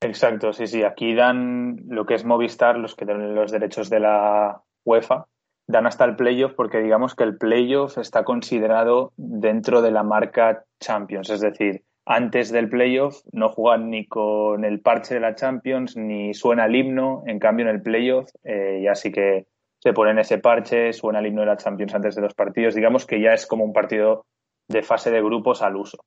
Exacto, 0.00 0.52
sí, 0.52 0.66
sí. 0.66 0.82
Aquí 0.82 1.14
dan 1.14 1.84
lo 1.88 2.06
que 2.06 2.14
es 2.14 2.24
Movistar, 2.24 2.76
los 2.76 2.94
que 2.94 3.06
tienen 3.06 3.34
los 3.34 3.50
derechos 3.50 3.90
de 3.90 4.00
la 4.00 4.62
UEFA, 4.84 5.26
dan 5.66 5.86
hasta 5.86 6.04
el 6.04 6.16
playoff 6.16 6.52
porque 6.54 6.80
digamos 6.80 7.14
que 7.14 7.24
el 7.24 7.36
playoff 7.36 7.98
está 7.98 8.24
considerado 8.24 9.12
dentro 9.16 9.82
de 9.82 9.90
la 9.90 10.02
marca 10.02 10.64
Champions, 10.80 11.30
es 11.30 11.40
decir, 11.40 11.82
antes 12.06 12.52
del 12.52 12.68
playoff 12.68 13.22
no 13.32 13.48
juegan 13.48 13.90
ni 13.90 14.06
con 14.06 14.64
el 14.64 14.80
parche 14.80 15.14
de 15.14 15.20
la 15.20 15.34
Champions 15.34 15.96
ni 15.96 16.34
suena 16.34 16.66
el 16.66 16.76
himno, 16.76 17.22
en 17.26 17.38
cambio 17.38 17.66
en 17.66 17.74
el 17.74 17.82
playoff 17.82 18.30
eh, 18.44 18.80
ya 18.82 18.94
sí 18.94 19.10
que 19.10 19.46
se 19.78 19.92
ponen 19.92 20.18
ese 20.18 20.38
parche, 20.38 20.92
suena 20.92 21.18
el 21.18 21.26
himno 21.26 21.42
de 21.42 21.46
la 21.46 21.56
Champions 21.56 21.94
antes 21.94 22.14
de 22.14 22.22
los 22.22 22.34
partidos, 22.34 22.74
digamos 22.74 23.06
que 23.06 23.20
ya 23.20 23.32
es 23.32 23.46
como 23.46 23.64
un 23.64 23.72
partido 23.72 24.26
de 24.68 24.82
fase 24.82 25.10
de 25.10 25.22
grupos 25.22 25.62
al 25.62 25.76
uso. 25.76 26.04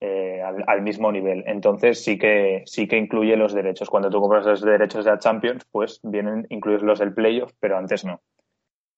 Eh, 0.00 0.42
al, 0.42 0.82
mismo 0.82 1.10
nivel. 1.10 1.44
Entonces 1.46 2.04
sí 2.04 2.18
que 2.18 2.62
sí 2.66 2.86
que 2.86 2.98
incluye 2.98 3.36
los 3.36 3.54
derechos. 3.54 3.88
Cuando 3.88 4.10
tú 4.10 4.20
compras 4.20 4.44
los 4.44 4.60
derechos 4.60 5.04
de 5.04 5.12
la 5.12 5.18
Champions, 5.18 5.64
pues 5.70 6.00
vienen 6.02 6.46
incluidos 6.50 6.82
los 6.82 6.98
del 6.98 7.14
playoff, 7.14 7.52
pero 7.58 7.78
antes 7.78 8.04
no. 8.04 8.20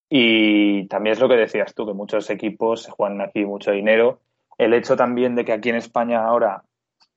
Y 0.09 0.89
también 0.89 1.13
es 1.13 1.21
lo 1.21 1.29
que 1.29 1.37
decías 1.37 1.75
tú, 1.75 1.87
que 1.87 1.93
muchos 1.93 2.29
equipos 2.31 2.83
se 2.83 2.91
juegan 2.91 3.21
aquí 3.21 3.45
mucho 3.45 3.71
dinero. 3.71 4.21
El 4.59 4.75
hecho 4.75 4.97
también 4.97 5.35
de 5.35 5.45
que 5.45 5.53
aquí 5.53 5.69
en 5.69 5.77
España 5.77 6.25
ahora 6.25 6.63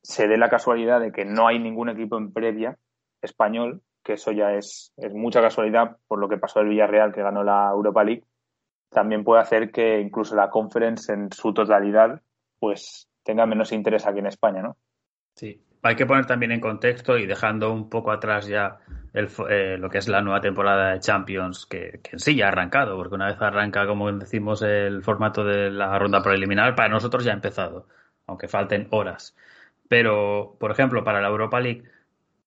se 0.02 0.28
dé 0.28 0.38
la 0.38 0.50
casualidad 0.50 1.00
de 1.00 1.12
que 1.12 1.26
no 1.26 1.48
hay 1.48 1.60
ningún 1.60 1.90
equipo 1.90 2.18
en 2.18 2.32
previa 2.32 2.78
español, 3.22 3.82
que 4.04 4.14
eso 4.14 4.32
ya 4.32 4.54
es, 4.54 4.94
mucha 5.14 5.42
casualidad 5.42 5.98
por 6.08 6.20
lo 6.20 6.30
que 6.30 6.38
pasó 6.38 6.62
el 6.62 6.70
Villarreal 6.70 7.14
que 7.14 7.22
ganó 7.22 7.44
la 7.44 7.70
Europa 7.72 8.04
League, 8.04 8.24
también 8.90 9.24
puede 9.24 9.42
hacer 9.42 9.72
que 9.72 10.00
incluso 10.00 10.36
la 10.36 10.50
conference 10.50 11.14
en 11.14 11.32
su 11.32 11.54
totalidad 11.54 12.22
pues 12.60 13.08
tenga 13.24 13.46
menos 13.46 13.72
interés 13.72 14.08
aquí 14.08 14.20
en 14.20 14.28
España, 14.28 14.62
¿no? 14.62 14.78
Sí, 15.36 15.62
hay 15.84 15.96
que 15.96 16.06
poner 16.06 16.26
también 16.26 16.52
en 16.52 16.60
contexto 16.60 17.18
y 17.18 17.26
dejando 17.26 17.72
un 17.72 17.90
poco 17.90 18.12
atrás 18.12 18.48
ya 18.48 18.80
eh, 19.14 19.78
lo 19.78 19.90
que 19.90 19.98
es 19.98 20.08
la 20.08 20.22
nueva 20.22 20.42
temporada 20.42 20.94
de 20.94 21.00
Champions, 21.00 21.66
que, 21.66 22.00
en 22.12 22.20
sí 22.20 22.36
ya 22.36 22.46
ha 22.46 22.50
arrancado, 22.50 22.96
porque 22.96 23.16
una 23.16 23.28
vez 23.28 23.42
arranca, 23.42 23.88
como 23.88 24.12
decimos, 24.12 24.62
el 24.62 25.02
formato 25.04 25.44
de 25.44 25.72
la 25.72 25.98
ronda 25.98 26.22
preliminar, 26.22 26.76
para 26.76 26.90
nosotros 26.90 27.24
ya 27.24 27.32
ha 27.32 27.36
empezado, 27.36 27.88
aunque 28.28 28.48
falten 28.48 28.88
horas. 28.92 29.36
Pero, 29.88 30.56
por 30.60 30.72
ejemplo, 30.72 31.04
para 31.04 31.22
la 31.22 31.30
Europa 31.30 31.60
League, 31.60 31.84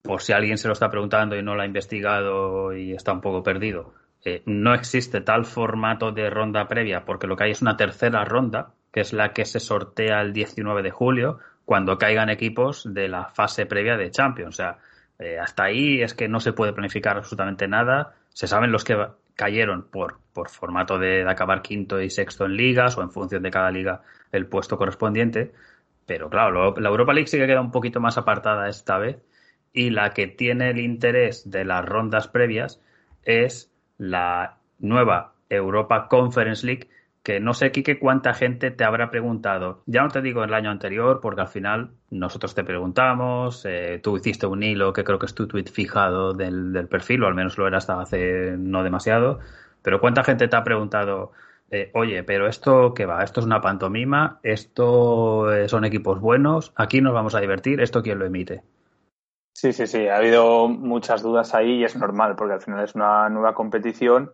por 0.02 0.22
si 0.22 0.32
alguien 0.32 0.58
se 0.58 0.68
lo 0.68 0.72
está 0.72 0.90
preguntando 0.90 1.36
y 1.36 1.42
no 1.42 1.54
lo 1.54 1.62
ha 1.62 1.66
investigado 1.66 2.72
y 2.74 2.92
está 2.92 3.12
un 3.12 3.20
poco 3.20 3.42
perdido, 3.42 3.94
eh, 4.24 4.42
no 4.46 4.74
existe 4.74 5.20
tal 5.20 5.44
formato 5.44 6.12
de 6.12 6.30
ronda 6.30 6.68
previa, 6.68 7.04
porque 7.04 7.26
lo 7.26 7.36
que 7.36 7.44
hay 7.44 7.50
es 7.50 7.62
una 7.62 7.76
tercera 7.76 8.24
ronda, 8.24 8.74
que 8.92 9.00
es 9.00 9.12
la 9.12 9.32
que 9.32 9.44
se 9.44 9.58
sortea 9.58 10.20
el 10.20 10.32
19 10.32 10.82
de 10.82 10.90
julio, 10.90 11.38
cuando 11.64 11.98
caigan 11.98 12.28
equipos 12.28 12.84
de 12.92 13.08
la 13.08 13.26
fase 13.26 13.66
previa 13.66 13.96
de 13.96 14.10
Champions. 14.10 14.54
O 14.54 14.56
sea, 14.56 14.78
eh, 15.22 15.38
hasta 15.38 15.64
ahí 15.64 16.02
es 16.02 16.14
que 16.14 16.28
no 16.28 16.40
se 16.40 16.52
puede 16.52 16.72
planificar 16.72 17.16
absolutamente 17.16 17.68
nada. 17.68 18.14
Se 18.30 18.48
saben 18.48 18.72
los 18.72 18.82
que 18.82 18.96
cayeron 19.36 19.88
por, 19.88 20.18
por 20.32 20.48
formato 20.48 20.98
de, 20.98 21.28
acabar 21.28 21.62
quinto 21.62 22.00
y 22.00 22.10
sexto 22.10 22.44
en 22.46 22.56
ligas 22.56 22.98
o 22.98 23.02
en 23.02 23.10
función 23.10 23.42
de 23.42 23.50
cada 23.50 23.70
liga 23.70 24.02
el 24.32 24.46
puesto 24.46 24.76
correspondiente. 24.76 25.52
Pero 26.06 26.28
claro, 26.28 26.74
la 26.76 26.88
Europa 26.88 27.12
League 27.12 27.28
sí 27.28 27.38
que 27.38 27.46
queda 27.46 27.60
un 27.60 27.70
poquito 27.70 28.00
más 28.00 28.18
apartada 28.18 28.68
esta 28.68 28.98
vez. 28.98 29.22
Y 29.72 29.90
la 29.90 30.10
que 30.10 30.26
tiene 30.26 30.70
el 30.70 30.80
interés 30.80 31.48
de 31.50 31.64
las 31.64 31.84
rondas 31.84 32.28
previas 32.28 32.80
es 33.22 33.72
la 33.96 34.58
nueva 34.80 35.34
Europa 35.48 36.08
Conference 36.08 36.66
League, 36.66 36.88
que 37.22 37.38
no 37.38 37.54
sé, 37.54 37.70
Quique, 37.70 37.98
cuánta 37.98 38.34
gente 38.34 38.70
te 38.70 38.84
habrá 38.84 39.10
preguntado. 39.10 39.82
Ya 39.86 40.02
no 40.02 40.08
te 40.08 40.22
digo 40.22 40.42
el 40.42 40.54
año 40.54 40.70
anterior, 40.70 41.20
porque 41.20 41.42
al 41.42 41.48
final 41.48 41.90
nosotros 42.10 42.54
te 42.54 42.64
preguntamos, 42.64 43.64
eh, 43.64 44.00
tú 44.02 44.16
hiciste 44.16 44.46
un 44.46 44.62
hilo 44.62 44.92
que 44.92 45.04
creo 45.04 45.18
que 45.18 45.26
es 45.26 45.34
tu 45.34 45.46
tweet 45.46 45.66
fijado 45.66 46.32
del, 46.34 46.88
perfil, 46.88 47.22
o 47.22 47.28
al 47.28 47.34
menos 47.34 47.56
lo 47.58 47.66
era 47.68 47.78
hasta 47.78 48.00
hace 48.00 48.56
no 48.58 48.82
demasiado, 48.82 49.38
pero 49.82 50.00
cuánta 50.00 50.24
gente 50.24 50.48
te 50.48 50.56
ha 50.56 50.64
preguntado, 50.64 51.32
eh, 51.70 51.90
oye, 51.94 52.24
pero 52.24 52.48
esto 52.48 52.92
qué 52.92 53.06
va, 53.06 53.22
esto 53.22 53.40
es 53.40 53.46
una 53.46 53.60
pantomima, 53.60 54.40
esto 54.42 55.52
eh, 55.52 55.68
son 55.68 55.84
equipos 55.84 56.20
buenos, 56.20 56.72
aquí 56.74 57.00
nos 57.00 57.14
vamos 57.14 57.36
a 57.36 57.40
divertir, 57.40 57.80
esto 57.80 58.02
quién 58.02 58.18
lo 58.18 58.26
emite. 58.26 58.62
Sí, 59.54 59.72
sí, 59.72 59.86
sí, 59.86 60.08
ha 60.08 60.16
habido 60.16 60.66
muchas 60.66 61.22
dudas 61.22 61.54
ahí 61.54 61.80
y 61.80 61.84
es 61.84 61.94
normal, 61.94 62.34
porque 62.36 62.54
al 62.54 62.62
final 62.62 62.82
es 62.82 62.96
una 62.96 63.28
nueva 63.28 63.54
competición 63.54 64.32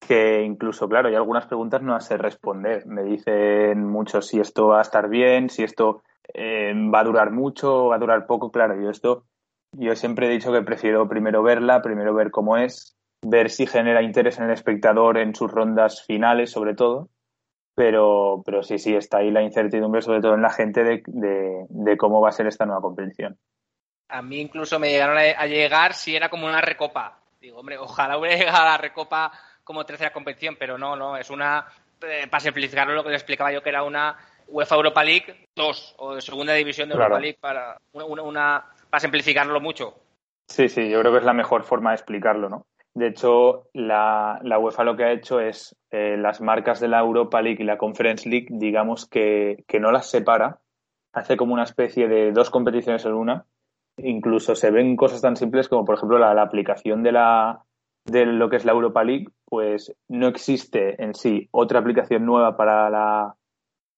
que 0.00 0.42
incluso, 0.42 0.88
claro, 0.88 1.08
hay 1.08 1.14
algunas 1.14 1.46
preguntas 1.46 1.82
no 1.82 2.00
sé 2.00 2.16
responder. 2.16 2.86
Me 2.86 3.02
dicen 3.02 3.86
mucho 3.86 4.22
si 4.22 4.40
esto 4.40 4.68
va 4.68 4.78
a 4.78 4.82
estar 4.82 5.08
bien, 5.08 5.50
si 5.50 5.62
esto 5.62 6.02
eh, 6.34 6.72
va 6.92 7.00
a 7.00 7.04
durar 7.04 7.30
mucho, 7.30 7.88
va 7.88 7.96
a 7.96 8.00
durar 8.00 8.26
poco. 8.26 8.50
Claro, 8.50 8.80
yo 8.80 8.90
esto, 8.90 9.24
yo 9.72 9.94
siempre 9.94 10.26
he 10.26 10.30
dicho 10.30 10.52
que 10.52 10.62
prefiero 10.62 11.08
primero 11.08 11.42
verla, 11.42 11.82
primero 11.82 12.14
ver 12.14 12.30
cómo 12.30 12.56
es, 12.56 12.96
ver 13.22 13.50
si 13.50 13.66
genera 13.66 14.02
interés 14.02 14.38
en 14.38 14.46
el 14.46 14.52
espectador 14.52 15.18
en 15.18 15.34
sus 15.34 15.50
rondas 15.50 16.04
finales, 16.04 16.50
sobre 16.50 16.74
todo. 16.74 17.10
Pero, 17.76 18.42
pero 18.44 18.62
sí, 18.62 18.78
sí, 18.78 18.94
está 18.94 19.18
ahí 19.18 19.30
la 19.30 19.42
incertidumbre, 19.42 20.02
sobre 20.02 20.20
todo 20.20 20.34
en 20.34 20.42
la 20.42 20.50
gente, 20.50 20.82
de, 20.82 21.02
de, 21.06 21.96
cómo 21.96 22.20
va 22.20 22.30
a 22.30 22.32
ser 22.32 22.46
esta 22.46 22.66
nueva 22.66 22.82
competición. 22.82 23.38
A 24.08 24.22
mí 24.22 24.40
incluso 24.40 24.78
me 24.78 24.90
llegaron 24.90 25.16
a 25.16 25.46
llegar 25.46 25.94
si 25.94 26.16
era 26.16 26.28
como 26.28 26.46
una 26.46 26.60
recopa. 26.60 27.20
Digo, 27.40 27.60
hombre, 27.60 27.78
ojalá 27.78 28.18
hubiera 28.18 28.36
llegado 28.36 28.62
a 28.62 28.70
la 28.72 28.76
recopa 28.76 29.32
como 29.70 29.86
tercera 29.86 30.12
competición, 30.12 30.56
pero 30.58 30.76
no, 30.76 30.96
no, 30.96 31.16
es 31.16 31.30
una, 31.30 31.64
eh, 32.02 32.26
para 32.28 32.40
simplificarlo 32.40 32.92
lo 32.92 33.04
que 33.04 33.10
le 33.10 33.14
explicaba 33.14 33.52
yo, 33.52 33.62
que 33.62 33.68
era 33.68 33.84
una 33.84 34.16
UEFA 34.48 34.74
Europa 34.74 35.04
League 35.04 35.46
2 35.54 35.94
o 35.98 36.16
de 36.16 36.20
segunda 36.20 36.54
división 36.54 36.88
de 36.88 36.96
Europa 36.96 37.20
League 37.20 37.38
para, 37.40 37.78
una, 37.92 38.64
para 38.90 39.00
simplificarlo 39.00 39.60
mucho. 39.60 39.94
Sí, 40.48 40.68
sí, 40.68 40.90
yo 40.90 40.98
creo 40.98 41.12
que 41.12 41.18
es 41.18 41.24
la 41.24 41.34
mejor 41.34 41.62
forma 41.62 41.90
de 41.90 41.98
explicarlo, 41.98 42.48
¿no? 42.48 42.66
De 42.94 43.06
hecho, 43.06 43.68
la, 43.72 44.40
la 44.42 44.58
UEFA 44.58 44.82
lo 44.82 44.96
que 44.96 45.04
ha 45.04 45.12
hecho 45.12 45.38
es 45.38 45.76
eh, 45.92 46.16
las 46.18 46.40
marcas 46.40 46.80
de 46.80 46.88
la 46.88 46.98
Europa 46.98 47.40
League 47.40 47.62
y 47.62 47.64
la 47.64 47.78
Conference 47.78 48.28
League, 48.28 48.48
digamos 48.50 49.06
que, 49.06 49.62
que 49.68 49.78
no 49.78 49.92
las 49.92 50.10
separa, 50.10 50.58
hace 51.12 51.36
como 51.36 51.54
una 51.54 51.62
especie 51.62 52.08
de 52.08 52.32
dos 52.32 52.50
competiciones 52.50 53.04
en 53.04 53.12
una. 53.12 53.44
Incluso 53.98 54.56
se 54.56 54.72
ven 54.72 54.96
cosas 54.96 55.20
tan 55.20 55.36
simples 55.36 55.68
como, 55.68 55.84
por 55.84 55.94
ejemplo, 55.94 56.18
la, 56.18 56.34
la 56.34 56.42
aplicación 56.42 57.04
de 57.04 57.12
la, 57.12 57.62
de 58.04 58.26
lo 58.26 58.48
que 58.50 58.56
es 58.56 58.64
la 58.64 58.72
Europa 58.72 59.04
League, 59.04 59.28
pues 59.44 59.94
no 60.08 60.28
existe 60.28 61.02
en 61.02 61.14
sí 61.14 61.48
otra 61.52 61.80
aplicación 61.80 62.24
nueva 62.24 62.56
para 62.56 62.90
la, 62.90 63.36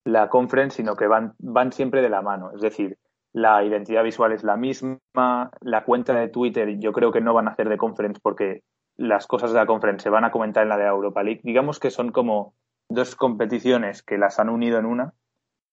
la 0.05 0.29
conference, 0.29 0.77
sino 0.77 0.97
que 0.97 1.07
van, 1.07 1.35
van 1.39 1.73
siempre 1.73 2.03
de 2.03 2.11
la 2.11 2.23
mano. 2.23 2.51
Es 2.55 2.61
decir, 2.61 2.99
la 3.33 3.65
identidad 3.65 4.05
visual 4.05 4.33
es 4.33 4.45
la 4.45 4.57
misma, 4.57 5.51
la 5.61 5.85
cuenta 5.85 6.15
de 6.15 6.29
Twitter 6.29 6.79
yo 6.79 6.93
creo 6.93 7.13
que 7.13 7.21
no 7.21 7.35
van 7.35 7.49
a 7.49 7.53
hacer 7.53 7.69
de 7.69 7.79
conference 7.79 8.21
porque 8.23 8.63
las 8.97 9.27
cosas 9.27 9.53
de 9.53 9.59
la 9.59 9.67
conference 9.67 10.03
se 10.03 10.11
van 10.11 10.25
a 10.25 10.31
comentar 10.31 10.63
en 10.63 10.69
la 10.69 10.77
de 10.77 10.85
Europa 10.85 11.23
League. 11.23 11.41
Digamos 11.43 11.81
que 11.81 11.91
son 11.91 12.13
como 12.13 12.55
dos 12.89 13.17
competiciones 13.17 14.03
que 14.03 14.19
las 14.19 14.39
han 14.39 14.51
unido 14.51 14.79
en 14.79 14.87
una, 14.87 15.15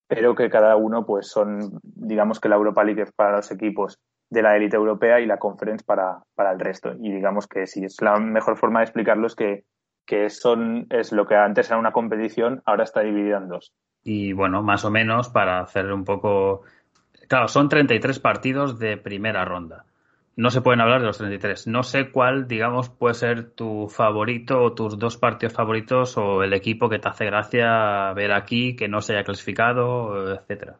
pero 0.07 0.35
que 0.35 0.49
cada 0.49 0.75
uno 0.77 1.05
pues 1.05 1.27
son, 1.27 1.79
digamos 1.83 2.39
que 2.39 2.49
la 2.49 2.55
Europa 2.55 2.83
League 2.83 3.01
es 3.01 3.11
para 3.11 3.35
los 3.35 3.51
equipos 3.51 3.99
de 4.29 4.41
la 4.41 4.55
élite 4.55 4.75
europea 4.75 5.19
y 5.19 5.25
la 5.25 5.37
conference 5.37 5.83
para, 5.83 6.23
para 6.35 6.51
el 6.51 6.59
resto. 6.59 6.93
Y 6.99 7.11
digamos 7.11 7.47
que 7.47 7.65
si 7.67 7.83
es 7.83 8.01
la 8.01 8.19
mejor 8.19 8.57
forma 8.57 8.79
de 8.79 8.85
explicarlo 8.85 9.27
es 9.27 9.35
que, 9.35 9.63
que 10.05 10.29
son, 10.29 10.87
es 10.89 11.11
lo 11.11 11.25
que 11.25 11.35
antes 11.35 11.69
era 11.69 11.79
una 11.79 11.91
competición, 11.91 12.61
ahora 12.65 12.83
está 12.83 13.01
dividida 13.01 13.37
en 13.37 13.49
dos. 13.49 13.73
Y 14.03 14.33
bueno, 14.33 14.63
más 14.63 14.85
o 14.85 14.91
menos 14.91 15.29
para 15.29 15.59
hacer 15.59 15.91
un 15.91 16.05
poco... 16.05 16.61
Claro, 17.27 17.47
son 17.47 17.69
33 17.69 18.19
partidos 18.19 18.79
de 18.79 18.97
primera 18.97 19.45
ronda. 19.45 19.85
No 20.35 20.51
se 20.51 20.61
pueden 20.61 20.79
hablar 20.79 21.01
de 21.01 21.07
los 21.07 21.17
33. 21.17 21.67
No 21.67 21.83
sé 21.83 22.11
cuál, 22.11 22.47
digamos, 22.47 22.89
puede 22.89 23.13
ser 23.13 23.51
tu 23.51 23.87
favorito 23.89 24.61
o 24.61 24.73
tus 24.73 24.97
dos 24.97 25.17
partidos 25.17 25.53
favoritos 25.53 26.17
o 26.17 26.43
el 26.43 26.53
equipo 26.53 26.87
que 26.87 26.97
te 26.97 27.09
hace 27.09 27.25
gracia 27.25 28.13
ver 28.13 28.31
aquí, 28.31 28.75
que 28.75 28.87
no 28.87 29.01
se 29.01 29.13
haya 29.13 29.25
clasificado, 29.25 30.33
etcétera. 30.33 30.77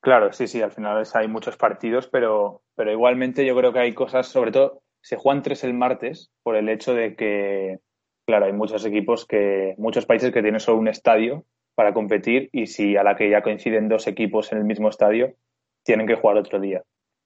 Claro, 0.00 0.32
sí, 0.32 0.46
sí, 0.46 0.62
al 0.62 0.72
final 0.72 1.02
hay 1.12 1.28
muchos 1.28 1.58
partidos, 1.58 2.08
pero, 2.08 2.62
pero 2.74 2.90
igualmente 2.90 3.44
yo 3.44 3.54
creo 3.54 3.72
que 3.72 3.80
hay 3.80 3.92
cosas, 3.92 4.28
sobre 4.28 4.50
todo, 4.50 4.82
se 5.02 5.16
juegan 5.16 5.42
tres 5.42 5.62
el 5.62 5.74
martes 5.74 6.30
por 6.42 6.56
el 6.56 6.70
hecho 6.70 6.94
de 6.94 7.16
que, 7.16 7.80
claro, 8.26 8.46
hay 8.46 8.54
muchos 8.54 8.84
equipos 8.86 9.26
que, 9.26 9.74
muchos 9.76 10.06
países 10.06 10.32
que 10.32 10.40
tienen 10.40 10.60
solo 10.60 10.78
un 10.78 10.88
estadio 10.88 11.44
para 11.74 11.92
competir 11.92 12.48
y 12.52 12.66
si 12.66 12.96
a 12.96 13.02
la 13.02 13.14
que 13.14 13.28
ya 13.28 13.42
coinciden 13.42 13.88
dos 13.88 14.06
equipos 14.06 14.52
en 14.52 14.58
el 14.58 14.64
mismo 14.64 14.88
estadio, 14.88 15.34
tienen 15.82 16.06
que 16.06 16.16
jugar 16.16 16.38
otro 16.38 16.60
día. 16.60 16.82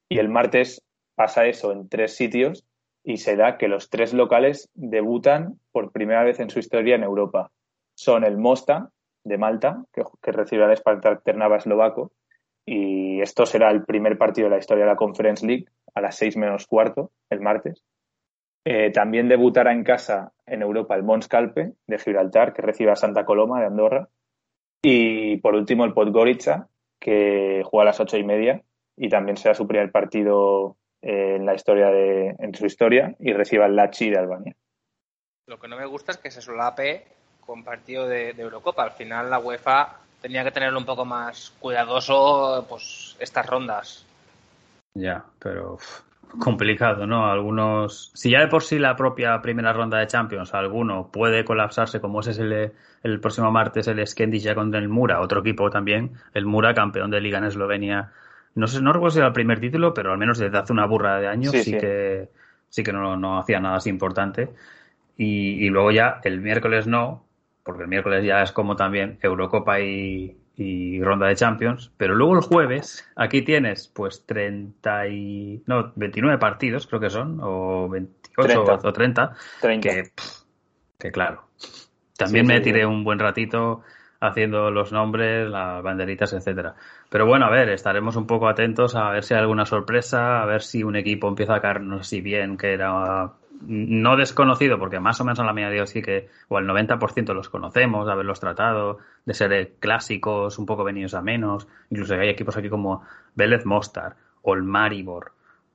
Y 0.08 0.18
el 0.18 0.28
martes 0.28 0.82
pasa 1.14 1.46
eso 1.46 1.70
en 1.70 1.88
tres 1.88 2.16
sitios 2.16 2.66
y 3.04 3.18
se 3.18 3.36
da 3.36 3.56
que 3.56 3.68
los 3.68 3.88
tres 3.88 4.12
locales 4.14 4.68
debutan 4.74 5.60
por 5.70 5.92
primera 5.92 6.24
vez 6.24 6.40
en 6.40 6.50
su 6.50 6.58
historia 6.58 6.96
en 6.96 7.04
Europa. 7.04 7.52
Son 7.94 8.24
el 8.24 8.36
Mosta 8.36 8.90
de 9.22 9.38
Malta, 9.38 9.84
que, 9.92 10.02
que 10.20 10.32
recibe 10.32 10.64
al 10.64 10.76
Spartak 10.76 11.22
Ternava 11.22 11.56
eslovaco, 11.56 12.12
y 12.66 13.20
esto 13.20 13.46
será 13.46 13.70
el 13.70 13.84
primer 13.84 14.16
partido 14.18 14.48
de 14.48 14.54
la 14.54 14.60
historia 14.60 14.84
de 14.84 14.90
la 14.90 14.96
Conference 14.96 15.46
League 15.46 15.66
a 15.94 16.00
las 16.00 16.16
seis 16.16 16.36
menos 16.36 16.66
cuarto, 16.66 17.10
el 17.30 17.40
martes. 17.40 17.84
Eh, 18.64 18.90
también 18.90 19.28
debutará 19.28 19.72
en 19.72 19.84
casa 19.84 20.32
en 20.46 20.62
Europa 20.62 20.94
el 20.94 21.02
Mons 21.02 21.28
Calpe 21.28 21.74
de 21.86 21.98
Gibraltar, 21.98 22.52
que 22.52 22.62
recibe 22.62 22.90
a 22.90 22.96
Santa 22.96 23.24
Coloma 23.24 23.60
de 23.60 23.66
Andorra. 23.66 24.08
Y 24.82 25.36
por 25.38 25.54
último 25.54 25.84
el 25.84 25.92
Podgorica, 25.92 26.68
que 26.98 27.62
juega 27.64 27.82
a 27.82 27.86
las 27.86 28.00
ocho 28.00 28.16
y 28.16 28.24
media 28.24 28.62
y 28.96 29.08
también 29.08 29.36
será 29.36 29.54
su 29.54 29.66
primer 29.66 29.90
partido 29.90 30.76
eh, 31.02 31.36
en 31.36 31.46
la 31.46 31.54
historia 31.54 31.88
de, 31.88 32.34
en 32.38 32.54
su 32.54 32.66
historia 32.66 33.14
y 33.18 33.32
reciba 33.32 33.66
el 33.66 33.76
Lachi 33.76 34.10
de 34.10 34.18
Albania. 34.18 34.56
Lo 35.46 35.58
que 35.60 35.68
no 35.68 35.76
me 35.76 35.86
gusta 35.86 36.12
es 36.12 36.18
que 36.18 36.30
se 36.30 36.40
solape 36.40 37.04
con 37.40 37.62
partido 37.62 38.08
de, 38.08 38.30
Eurocopa. 38.30 38.84
Al 38.84 38.92
final 38.92 39.28
la 39.28 39.38
UEFA 39.38 39.98
tenía 40.24 40.42
que 40.42 40.52
tenerlo 40.52 40.78
un 40.78 40.86
poco 40.86 41.04
más 41.04 41.52
cuidadoso, 41.60 42.64
pues 42.66 43.14
estas 43.18 43.44
rondas. 43.44 44.06
Ya, 44.94 45.22
pero 45.38 45.76
complicado, 46.40 47.06
¿no? 47.06 47.30
Algunos, 47.30 48.10
si 48.14 48.30
ya 48.30 48.40
de 48.40 48.48
por 48.48 48.62
sí 48.62 48.78
la 48.78 48.96
propia 48.96 49.42
primera 49.42 49.74
ronda 49.74 49.98
de 49.98 50.06
Champions, 50.06 50.54
alguno 50.54 51.10
puede 51.12 51.44
colapsarse, 51.44 52.00
como 52.00 52.20
ese 52.20 52.30
es 52.30 52.38
el, 52.38 52.72
el 53.02 53.20
próximo 53.20 53.50
martes 53.50 53.86
el 53.86 54.02
ya 54.02 54.54
contra 54.54 54.80
el 54.80 54.88
Mura, 54.88 55.20
otro 55.20 55.40
equipo 55.40 55.68
también, 55.68 56.12
el 56.32 56.46
Mura, 56.46 56.72
campeón 56.72 57.10
de 57.10 57.20
Liga 57.20 57.36
en 57.36 57.44
Eslovenia. 57.44 58.12
No 58.54 58.66
sé, 58.66 58.80
no 58.80 58.94
recuerdo 58.94 59.12
si 59.12 59.18
era 59.18 59.28
el 59.28 59.34
primer 59.34 59.60
título, 59.60 59.92
pero 59.92 60.10
al 60.10 60.18
menos 60.18 60.38
desde 60.38 60.56
hace 60.56 60.72
una 60.72 60.86
burra 60.86 61.20
de 61.20 61.28
años 61.28 61.52
sí, 61.52 61.72
que 61.72 62.30
sí 62.70 62.82
que 62.82 62.94
no, 62.94 63.18
no 63.18 63.40
hacía 63.40 63.60
nada 63.60 63.76
así 63.76 63.90
importante. 63.90 64.48
Y, 65.18 65.66
y, 65.66 65.68
luego 65.68 65.90
ya 65.90 66.20
el 66.24 66.40
miércoles 66.40 66.86
no, 66.86 67.23
porque 67.64 67.82
el 67.82 67.88
miércoles 67.88 68.24
ya 68.24 68.42
es 68.42 68.52
como 68.52 68.76
también 68.76 69.18
Eurocopa 69.22 69.80
y, 69.80 70.36
y 70.56 71.02
ronda 71.02 71.26
de 71.26 71.34
Champions, 71.34 71.90
pero 71.96 72.14
luego 72.14 72.34
el 72.34 72.42
jueves 72.42 73.08
aquí 73.16 73.42
tienes 73.42 73.88
pues 73.88 74.24
30 74.26 75.08
y 75.08 75.62
no, 75.66 75.92
29 75.96 76.38
partidos 76.38 76.86
creo 76.86 77.00
que 77.00 77.10
son 77.10 77.38
o 77.42 77.88
28 77.88 78.78
o 78.84 78.92
30, 78.92 79.36
Que, 79.80 80.10
que 80.98 81.10
claro. 81.10 81.44
También 82.16 82.46
me 82.46 82.60
tiré 82.60 82.86
un 82.86 83.02
buen 83.02 83.18
ratito 83.18 83.82
haciendo 84.20 84.70
los 84.70 84.92
nombres, 84.92 85.48
las 85.48 85.82
banderitas, 85.82 86.32
etcétera. 86.32 86.76
Pero 87.10 87.26
bueno, 87.26 87.46
a 87.46 87.50
ver, 87.50 87.68
estaremos 87.70 88.16
un 88.16 88.26
poco 88.26 88.48
atentos 88.48 88.94
a 88.94 89.10
ver 89.10 89.24
si 89.24 89.34
hay 89.34 89.40
alguna 89.40 89.66
sorpresa, 89.66 90.42
a 90.42 90.46
ver 90.46 90.62
si 90.62 90.82
un 90.82 90.96
equipo 90.96 91.28
empieza 91.28 91.56
a 91.56 91.60
caernos 91.60 92.02
así 92.02 92.20
bien, 92.20 92.56
que 92.56 92.72
era 92.72 93.32
no 93.62 94.16
desconocido, 94.16 94.78
porque 94.78 95.00
más 95.00 95.20
o 95.20 95.24
menos 95.24 95.40
a 95.40 95.44
la 95.44 95.52
media 95.52 95.86
sí 95.86 96.02
que, 96.02 96.28
o 96.48 96.58
el 96.58 96.66
90% 96.66 97.32
los 97.34 97.48
conocemos, 97.48 98.06
de 98.06 98.12
haberlos 98.12 98.40
tratado, 98.40 98.98
de 99.24 99.34
ser 99.34 99.74
clásicos, 99.78 100.58
un 100.58 100.66
poco 100.66 100.84
venidos 100.84 101.14
a 101.14 101.22
menos. 101.22 101.66
Incluso 101.90 102.14
hay 102.14 102.28
equipos 102.28 102.56
aquí 102.56 102.68
como 102.68 103.02
Vélez 103.34 103.64
Mostar 103.64 104.16
o 104.42 104.54
el 104.54 104.62
Maribor 104.62 105.32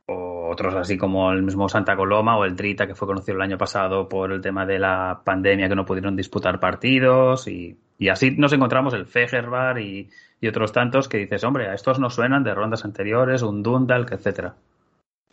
o 0.10 0.50
otros 0.50 0.74
así 0.76 0.98
como 0.98 1.32
el 1.32 1.44
mismo 1.44 1.70
Santa 1.70 1.96
Coloma 1.96 2.38
o 2.38 2.46
el 2.46 2.56
Drita 2.56 2.88
que 2.88 2.96
fue 2.96 3.08
conocido 3.08 3.36
el 3.36 3.44
año 3.44 3.58
pasado 3.58 4.10
por 4.10 4.32
el 4.32 4.42
tema 4.42 4.66
de 4.66 4.80
la 4.80 5.22
pandemia 5.24 5.70
que 5.70 5.76
no 5.76 5.86
pudieron 5.86 6.16
disputar 6.16 6.60
partidos 6.60 7.48
y, 7.48 7.78
así 8.10 8.32
nos 8.32 8.54
encontramos 8.54 8.94
el 8.94 9.06
Fegerbar 9.06 9.80
y, 9.80 10.10
y, 10.42 10.48
otros 10.48 10.72
tantos 10.72 11.08
que 11.08 11.18
dices, 11.18 11.44
hombre, 11.44 11.70
a 11.70 11.74
estos 11.76 12.00
no 12.00 12.10
suenan 12.10 12.44
de 12.44 12.56
rondas 12.56 12.86
anteriores, 12.86 13.44
un 13.44 13.62
Dundalk, 13.62 14.12
etcétera. 14.12 14.56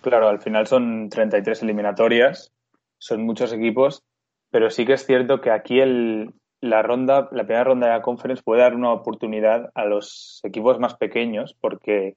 Claro, 0.06 0.28
al 0.28 0.40
final 0.40 0.68
son 0.68 1.08
33 1.08 1.64
eliminatorias, 1.64 2.52
son 2.96 3.26
muchos 3.26 3.52
equipos, 3.52 4.04
pero 4.52 4.70
sí 4.70 4.86
que 4.86 4.92
es 4.92 5.04
cierto 5.04 5.40
que 5.40 5.50
aquí 5.50 5.80
el, 5.80 6.32
la 6.60 6.82
ronda, 6.82 7.28
la 7.32 7.42
primera 7.42 7.64
ronda 7.64 7.88
de 7.88 7.94
la 7.94 8.02
conference 8.02 8.40
puede 8.40 8.60
dar 8.60 8.76
una 8.76 8.92
oportunidad 8.92 9.72
a 9.74 9.84
los 9.84 10.38
equipos 10.44 10.78
más 10.78 10.94
pequeños 10.94 11.56
porque 11.60 12.14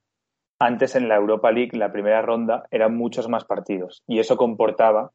antes 0.60 0.96
en 0.96 1.10
la 1.10 1.16
Europa 1.16 1.52
League 1.52 1.76
la 1.76 1.92
primera 1.92 2.22
ronda 2.22 2.68
eran 2.70 2.96
muchos 2.96 3.28
más 3.28 3.44
partidos 3.46 4.04
y 4.06 4.20
eso 4.20 4.38
comportaba 4.38 5.10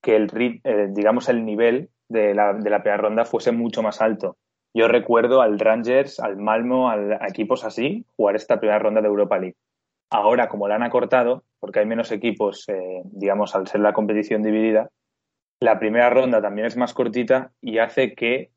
que 0.00 0.14
el 0.14 0.30
eh, 0.62 0.90
digamos 0.92 1.28
el 1.28 1.44
nivel 1.44 1.90
de 2.08 2.32
la, 2.32 2.52
de 2.52 2.70
la 2.70 2.84
primera 2.84 3.02
ronda 3.02 3.24
fuese 3.24 3.50
mucho 3.50 3.82
más 3.82 4.00
alto. 4.00 4.36
Yo 4.72 4.86
recuerdo 4.86 5.42
al 5.42 5.58
Rangers, 5.58 6.20
al 6.20 6.36
Malmo, 6.36 6.90
a 6.90 7.26
equipos 7.26 7.64
así 7.64 8.06
jugar 8.14 8.36
esta 8.36 8.60
primera 8.60 8.78
ronda 8.78 9.00
de 9.00 9.08
Europa 9.08 9.36
League. 9.36 9.56
Ahora, 10.10 10.48
como 10.48 10.68
la 10.68 10.76
han 10.76 10.84
acortado, 10.84 11.42
porque 11.64 11.78
hay 11.78 11.86
menos 11.86 12.12
equipos, 12.12 12.68
eh, 12.68 13.00
digamos, 13.04 13.54
al 13.54 13.66
ser 13.66 13.80
la 13.80 13.94
competición 13.94 14.42
dividida, 14.42 14.90
la 15.60 15.78
primera 15.78 16.10
ronda 16.10 16.42
también 16.42 16.66
es 16.66 16.76
más 16.76 16.92
cortita 16.92 17.52
y 17.62 17.78
hace 17.78 18.14
que 18.14 18.50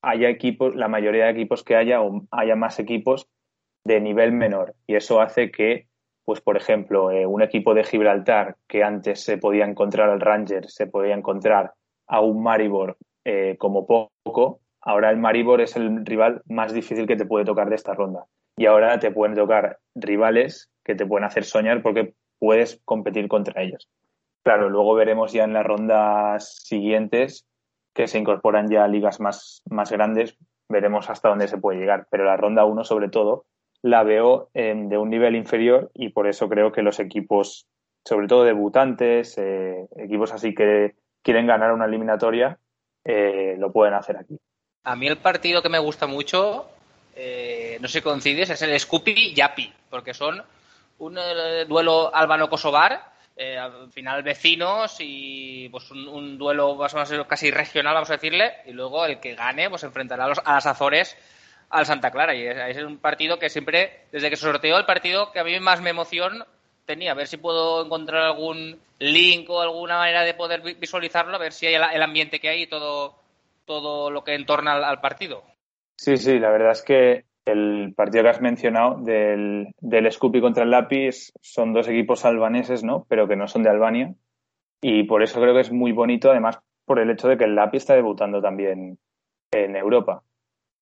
haya 0.00 0.30
equipos, 0.30 0.74
la 0.74 0.88
mayoría 0.88 1.26
de 1.26 1.32
equipos 1.32 1.62
que 1.62 1.76
haya 1.76 2.00
o 2.00 2.22
haya 2.30 2.56
más 2.56 2.78
equipos 2.78 3.28
de 3.84 4.00
nivel 4.00 4.32
menor. 4.32 4.74
Y 4.86 4.94
eso 4.94 5.20
hace 5.20 5.50
que, 5.50 5.88
pues 6.24 6.40
por 6.40 6.56
ejemplo, 6.56 7.10
eh, 7.10 7.26
un 7.26 7.42
equipo 7.42 7.74
de 7.74 7.84
Gibraltar 7.84 8.56
que 8.66 8.82
antes 8.82 9.22
se 9.22 9.36
podía 9.36 9.66
encontrar 9.66 10.08
al 10.08 10.22
Ranger, 10.22 10.70
se 10.70 10.86
podía 10.86 11.14
encontrar 11.14 11.74
a 12.06 12.22
un 12.22 12.42
Maribor 12.42 12.96
eh, 13.26 13.56
como 13.58 13.86
poco, 13.86 14.62
ahora 14.80 15.10
el 15.10 15.18
Maribor 15.18 15.60
es 15.60 15.76
el 15.76 16.06
rival 16.06 16.40
más 16.46 16.72
difícil 16.72 17.06
que 17.06 17.16
te 17.16 17.26
puede 17.26 17.44
tocar 17.44 17.68
de 17.68 17.74
esta 17.74 17.92
ronda. 17.92 18.24
Y 18.56 18.64
ahora 18.64 18.98
te 18.98 19.10
pueden 19.10 19.36
tocar 19.36 19.80
rivales 19.94 20.70
que 20.88 20.94
te 20.94 21.04
pueden 21.04 21.24
hacer 21.24 21.44
soñar 21.44 21.82
porque 21.82 22.14
puedes 22.38 22.80
competir 22.84 23.28
contra 23.28 23.62
ellos. 23.62 23.88
Claro, 24.44 24.70
luego 24.70 24.94
veremos 24.94 25.32
ya 25.32 25.44
en 25.44 25.52
las 25.52 25.66
rondas 25.66 26.56
siguientes 26.64 27.46
que 27.94 28.06
se 28.06 28.18
incorporan 28.18 28.70
ya 28.70 28.86
ligas 28.86 29.20
más, 29.20 29.62
más 29.68 29.90
grandes, 29.90 30.36
veremos 30.68 31.10
hasta 31.10 31.28
dónde 31.28 31.48
se 31.48 31.58
puede 31.58 31.80
llegar. 31.80 32.06
Pero 32.10 32.24
la 32.24 32.36
ronda 32.36 32.64
1, 32.64 32.84
sobre 32.84 33.08
todo, 33.08 33.46
la 33.82 34.02
veo 34.02 34.50
de 34.54 34.98
un 34.98 35.10
nivel 35.10 35.36
inferior 35.36 35.90
y 35.94 36.10
por 36.10 36.26
eso 36.26 36.48
creo 36.48 36.72
que 36.72 36.82
los 36.82 37.00
equipos, 37.00 37.66
sobre 38.04 38.26
todo 38.26 38.44
debutantes, 38.44 39.36
eh, 39.38 39.86
equipos 39.96 40.32
así 40.32 40.54
que 40.54 40.94
quieren 41.22 41.46
ganar 41.46 41.72
una 41.72 41.86
eliminatoria, 41.86 42.58
eh, 43.04 43.56
lo 43.58 43.72
pueden 43.72 43.94
hacer 43.94 44.16
aquí. 44.16 44.38
A 44.84 44.96
mí 44.96 45.06
el 45.06 45.18
partido 45.18 45.62
que 45.62 45.68
me 45.68 45.78
gusta 45.78 46.06
mucho, 46.06 46.68
eh, 47.14 47.78
no 47.80 47.88
sé 47.88 47.98
si 47.98 48.04
coincides, 48.04 48.50
es 48.50 48.62
el 48.62 48.78
Scoopy 48.78 49.34
Yapi, 49.34 49.72
porque 49.90 50.14
son 50.14 50.42
un 50.98 51.18
duelo 51.68 52.14
albano-kosovar 52.14 53.12
eh, 53.40 53.56
al 53.56 53.92
final 53.92 54.24
vecinos 54.24 54.96
y 54.98 55.68
pues 55.68 55.88
un, 55.92 56.36
duelo 56.36 56.74
más 56.74 56.92
o 56.92 56.96
menos 56.96 57.26
casi 57.28 57.52
regional, 57.52 57.94
vamos 57.94 58.10
a 58.10 58.14
decirle, 58.14 58.56
y 58.66 58.72
luego 58.72 59.06
el 59.06 59.20
que 59.20 59.36
gane 59.36 59.70
pues 59.70 59.84
enfrentará 59.84 60.24
a, 60.24 60.28
los, 60.28 60.40
a 60.44 60.54
las 60.54 60.66
Azores 60.66 61.16
al 61.70 61.86
Santa 61.86 62.10
Clara. 62.10 62.34
Y 62.34 62.44
es, 62.44 62.76
es, 62.76 62.82
un 62.82 62.98
partido 62.98 63.38
que 63.38 63.48
siempre, 63.48 64.06
desde 64.10 64.28
que 64.28 64.34
se 64.34 64.42
sorteó 64.42 64.76
el 64.76 64.86
partido, 64.86 65.30
que 65.30 65.38
a 65.38 65.44
mí 65.44 65.60
más 65.60 65.80
me 65.80 65.90
emoción 65.90 66.44
tenía, 66.84 67.12
a 67.12 67.14
ver 67.14 67.28
si 67.28 67.36
puedo 67.36 67.84
encontrar 67.84 68.24
algún 68.24 68.80
link 68.98 69.48
o 69.50 69.60
alguna 69.60 69.98
manera 69.98 70.22
de 70.22 70.34
poder 70.34 70.62
visualizarlo, 70.62 71.36
a 71.36 71.38
ver 71.38 71.52
si 71.52 71.66
hay 71.66 71.74
el, 71.74 72.02
ambiente 72.02 72.40
que 72.40 72.48
hay 72.48 72.62
y 72.62 72.66
todo, 72.66 73.14
todo 73.66 74.10
lo 74.10 74.24
que 74.24 74.34
entorna 74.34 74.72
al 74.72 75.00
partido. 75.00 75.44
Sí, 75.96 76.16
sí, 76.16 76.40
la 76.40 76.50
verdad 76.50 76.72
es 76.72 76.82
que 76.82 77.27
el 77.48 77.94
partido 77.94 78.24
que 78.24 78.30
has 78.30 78.40
mencionado 78.40 78.96
del, 79.02 79.68
del 79.80 80.10
Scoopy 80.10 80.40
contra 80.40 80.64
el 80.64 80.70
Lápiz 80.70 81.32
son 81.40 81.72
dos 81.72 81.88
equipos 81.88 82.24
albaneses, 82.24 82.84
¿no? 82.84 83.06
Pero 83.08 83.28
que 83.28 83.36
no 83.36 83.48
son 83.48 83.62
de 83.62 83.70
Albania. 83.70 84.14
Y 84.80 85.04
por 85.04 85.22
eso 85.22 85.40
creo 85.40 85.54
que 85.54 85.60
es 85.60 85.72
muy 85.72 85.92
bonito, 85.92 86.30
además 86.30 86.58
por 86.84 86.98
el 86.98 87.10
hecho 87.10 87.28
de 87.28 87.36
que 87.36 87.44
el 87.44 87.54
Lápiz 87.54 87.78
está 87.78 87.94
debutando 87.94 88.40
también 88.40 88.98
en 89.50 89.76
Europa. 89.76 90.22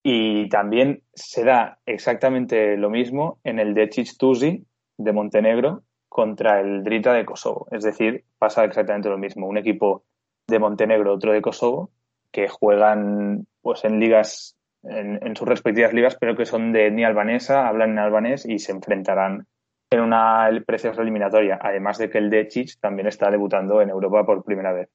Y 0.02 0.48
también 0.48 1.02
se 1.14 1.44
da 1.44 1.78
exactamente 1.84 2.76
lo 2.76 2.90
mismo 2.90 3.40
en 3.42 3.58
el 3.58 3.74
de 3.74 3.88
Tuzi 3.88 4.64
de 4.98 5.12
Montenegro 5.12 5.82
contra 6.08 6.60
el 6.60 6.84
Drita 6.84 7.12
de 7.12 7.24
Kosovo. 7.24 7.66
Es 7.72 7.82
decir, 7.82 8.24
pasa 8.38 8.64
exactamente 8.64 9.08
lo 9.08 9.18
mismo. 9.18 9.48
Un 9.48 9.58
equipo 9.58 10.04
de 10.46 10.58
Montenegro, 10.60 11.12
otro 11.12 11.32
de 11.32 11.42
Kosovo, 11.42 11.90
que 12.30 12.48
juegan 12.48 13.46
pues 13.62 13.84
en 13.84 13.98
ligas 13.98 14.56
en, 14.88 15.36
sus 15.36 15.48
respectivas 15.48 15.92
ligas, 15.92 16.16
pero 16.18 16.36
que 16.36 16.46
son 16.46 16.72
de 16.72 16.86
etnia 16.86 17.08
albanesa, 17.08 17.68
hablan 17.68 17.92
en 17.92 17.98
albanés 17.98 18.46
y 18.46 18.58
se 18.58 18.72
enfrentarán 18.72 19.46
en 19.90 20.00
una 20.00 20.48
preciosa 20.66 21.02
eliminatoria. 21.02 21.58
Además 21.60 21.98
de 21.98 22.10
que 22.10 22.18
el 22.18 22.30
Decic 22.30 22.78
también 22.80 23.08
está 23.08 23.30
debutando 23.30 23.80
en 23.80 23.90
Europa 23.90 24.24
por 24.24 24.44
primera 24.44 24.72
vez. 24.72 24.88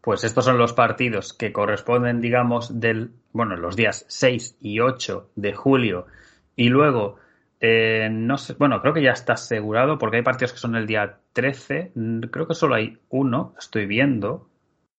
Pues 0.00 0.24
estos 0.24 0.44
son 0.44 0.58
los 0.58 0.72
partidos 0.72 1.34
que 1.34 1.52
corresponden, 1.52 2.20
digamos, 2.20 2.80
del, 2.80 3.10
bueno, 3.32 3.56
los 3.56 3.76
días 3.76 4.04
6 4.08 4.58
y 4.60 4.80
8 4.80 5.30
de 5.34 5.52
julio. 5.54 6.06
Y 6.54 6.68
luego, 6.68 7.16
eh, 7.60 8.08
no 8.10 8.38
sé, 8.38 8.54
bueno, 8.58 8.80
creo 8.80 8.94
que 8.94 9.02
ya 9.02 9.10
está 9.10 9.34
asegurado 9.34 9.98
porque 9.98 10.18
hay 10.18 10.22
partidos 10.22 10.52
que 10.52 10.58
son 10.58 10.76
el 10.76 10.86
día 10.86 11.18
13. 11.32 11.92
Creo 12.30 12.46
que 12.46 12.54
solo 12.54 12.76
hay 12.76 12.98
uno, 13.08 13.54
estoy 13.58 13.86
viendo. 13.86 14.48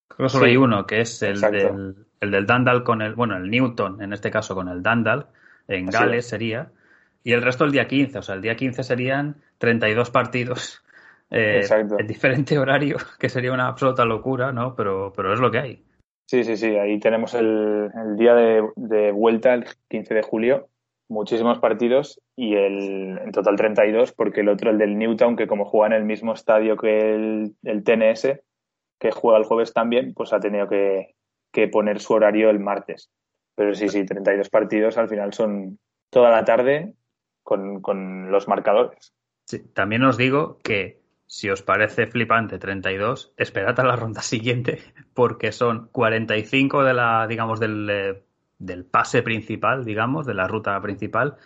Creo 0.09 0.27
que 0.27 0.29
solo 0.29 0.45
hay 0.45 0.57
uno, 0.57 0.85
que 0.85 1.01
es 1.01 1.21
el 1.21 1.39
del, 1.39 1.95
el 2.19 2.31
del 2.31 2.45
Dandal 2.45 2.83
con 2.83 3.01
el, 3.01 3.15
bueno, 3.15 3.37
el 3.37 3.49
Newton, 3.49 4.01
en 4.01 4.13
este 4.13 4.31
caso 4.31 4.55
con 4.55 4.67
el 4.67 4.83
Dandal, 4.83 5.27
en 5.67 5.85
Gales 5.85 6.27
sería, 6.27 6.71
y 7.23 7.33
el 7.33 7.41
resto 7.41 7.65
el 7.65 7.71
día 7.71 7.87
15, 7.87 8.19
o 8.19 8.21
sea, 8.21 8.35
el 8.35 8.41
día 8.41 8.55
15 8.55 8.83
serían 8.83 9.35
32 9.57 10.09
partidos 10.11 10.83
eh, 11.31 11.61
en 11.71 12.07
diferente 12.07 12.57
horario, 12.57 12.97
que 13.19 13.29
sería 13.29 13.53
una 13.53 13.67
absoluta 13.67 14.05
locura, 14.05 14.51
¿no? 14.51 14.75
Pero, 14.75 15.13
pero 15.15 15.33
es 15.33 15.39
lo 15.39 15.51
que 15.51 15.59
hay. 15.59 15.83
Sí, 16.25 16.43
sí, 16.43 16.57
sí, 16.57 16.75
ahí 16.75 16.99
tenemos 16.99 17.33
el, 17.33 17.89
día 18.15 18.35
de, 18.35 19.11
vuelta, 19.11 19.55
el 19.55 19.65
15 19.89 20.13
de 20.13 20.21
julio, 20.21 20.67
muchísimos 21.07 21.57
partidos 21.57 22.21
y 22.35 22.53
el, 22.53 23.17
en 23.17 23.31
total 23.31 23.55
32, 23.55 24.11
porque 24.11 24.41
el 24.41 24.49
otro, 24.49 24.69
el 24.69 24.77
del 24.77 24.99
Newtown, 24.99 25.35
que 25.35 25.47
como 25.47 25.65
juega 25.65 25.87
en 25.87 25.93
el 25.93 26.05
mismo 26.05 26.33
estadio 26.33 26.77
que 26.77 27.15
el, 27.15 27.55
el 27.63 27.83
TNS, 27.83 28.39
que 28.99 29.11
juega 29.11 29.39
el 29.39 29.45
jueves 29.45 29.73
también, 29.73 30.13
pues 30.13 30.33
ha 30.33 30.39
tenido 30.39 30.67
que, 30.67 31.15
que 31.51 31.67
poner 31.67 31.99
su 31.99 32.13
horario 32.13 32.49
el 32.49 32.59
martes. 32.59 33.09
Pero 33.55 33.73
sí, 33.73 33.89
sí, 33.89 34.05
32 34.05 34.49
partidos 34.49 34.97
al 34.97 35.09
final 35.09 35.33
son 35.33 35.79
toda 36.09 36.31
la 36.31 36.45
tarde 36.45 36.93
con, 37.43 38.31
los 38.31 38.47
marcadores. 38.47 39.13
También 39.73 40.03
os 40.03 40.17
digo 40.17 40.59
que 40.63 41.01
si 41.25 41.49
os 41.49 41.61
parece 41.61 42.07
flipante 42.07 42.59
32, 42.59 43.33
esperad 43.37 43.79
a 43.79 43.83
la 43.83 43.95
ronda 43.95 44.21
siguiente, 44.21 44.79
porque 45.13 45.51
son 45.51 45.89
45 45.91 46.83
de 46.83 46.93
la, 46.93 47.27
digamos, 47.27 47.59
del, 47.59 47.89
eh, 47.89 48.23
del 48.59 48.85
pase 48.85 49.23
principal, 49.23 49.85
digamos, 49.85 50.25
de 50.25 50.35
la 50.35 50.47
ruta 50.47 50.79
principal, 50.81 51.37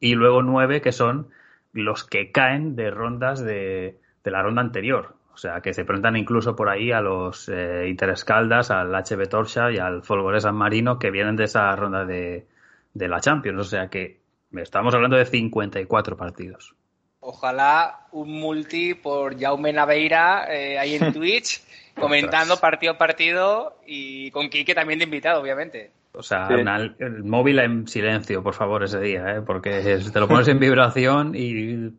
y 0.00 0.14
luego 0.14 0.42
9 0.42 0.80
que 0.80 0.92
son 0.92 1.28
los 1.72 2.04
que 2.04 2.32
caen 2.32 2.76
de 2.76 2.90
rondas 2.90 3.42
de, 3.42 3.98
de 4.24 4.30
la 4.30 4.42
ronda 4.42 4.62
anterior. 4.62 5.14
O 5.34 5.36
sea, 5.36 5.60
que 5.60 5.72
se 5.72 5.84
presentan 5.84 6.16
incluso 6.16 6.54
por 6.54 6.68
ahí 6.68 6.92
a 6.92 7.00
los 7.00 7.48
eh, 7.48 7.86
Interescaldas, 7.88 8.70
al 8.70 8.92
HB 8.92 9.28
Torsha 9.28 9.70
y 9.72 9.78
al 9.78 10.02
Folgore 10.02 10.40
San 10.40 10.54
Marino 10.54 10.98
que 10.98 11.10
vienen 11.10 11.36
de 11.36 11.44
esa 11.44 11.74
ronda 11.74 12.04
de, 12.04 12.46
de 12.92 13.08
la 13.08 13.20
Champions. 13.20 13.60
O 13.60 13.64
sea 13.64 13.88
que 13.88 14.20
estamos 14.54 14.94
hablando 14.94 15.16
de 15.16 15.24
54 15.24 16.16
partidos. 16.16 16.74
Ojalá 17.20 18.08
un 18.10 18.32
multi 18.40 18.94
por 18.94 19.38
Jaume 19.38 19.72
Naveira 19.72 20.46
eh, 20.50 20.78
ahí 20.78 20.96
en 20.96 21.12
Twitch, 21.14 21.62
comentando 21.94 22.56
partido 22.58 22.92
a 22.92 22.98
partido 22.98 23.78
y 23.86 24.30
con 24.32 24.50
Kike 24.50 24.74
también 24.74 24.98
de 24.98 25.04
invitado, 25.04 25.40
obviamente. 25.40 25.92
O 26.14 26.22
sea, 26.22 26.48
el 26.50 27.24
móvil 27.24 27.58
en 27.60 27.88
silencio, 27.88 28.42
por 28.42 28.54
favor, 28.54 28.82
ese 28.82 29.00
día, 29.00 29.36
¿eh? 29.36 29.40
porque 29.40 30.00
te 30.12 30.20
lo 30.20 30.28
pones 30.28 30.46
en 30.48 30.58
vibración 30.58 31.34
y 31.34 31.90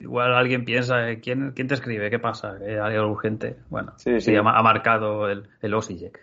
igual 0.00 0.34
alguien 0.34 0.64
piensa, 0.64 1.10
eh, 1.10 1.20
¿quién, 1.20 1.52
quién 1.52 1.68
te 1.68 1.74
escribe? 1.74 2.10
¿Qué 2.10 2.18
pasa? 2.18 2.56
¿Hay 2.60 2.76
algo 2.76 3.12
urgente? 3.12 3.56
Bueno, 3.70 3.92
sí, 3.96 4.34
Ha, 4.34 4.42
marcado 4.42 5.28
el, 5.28 5.48
el 5.60 5.74
Osijek. 5.74 6.18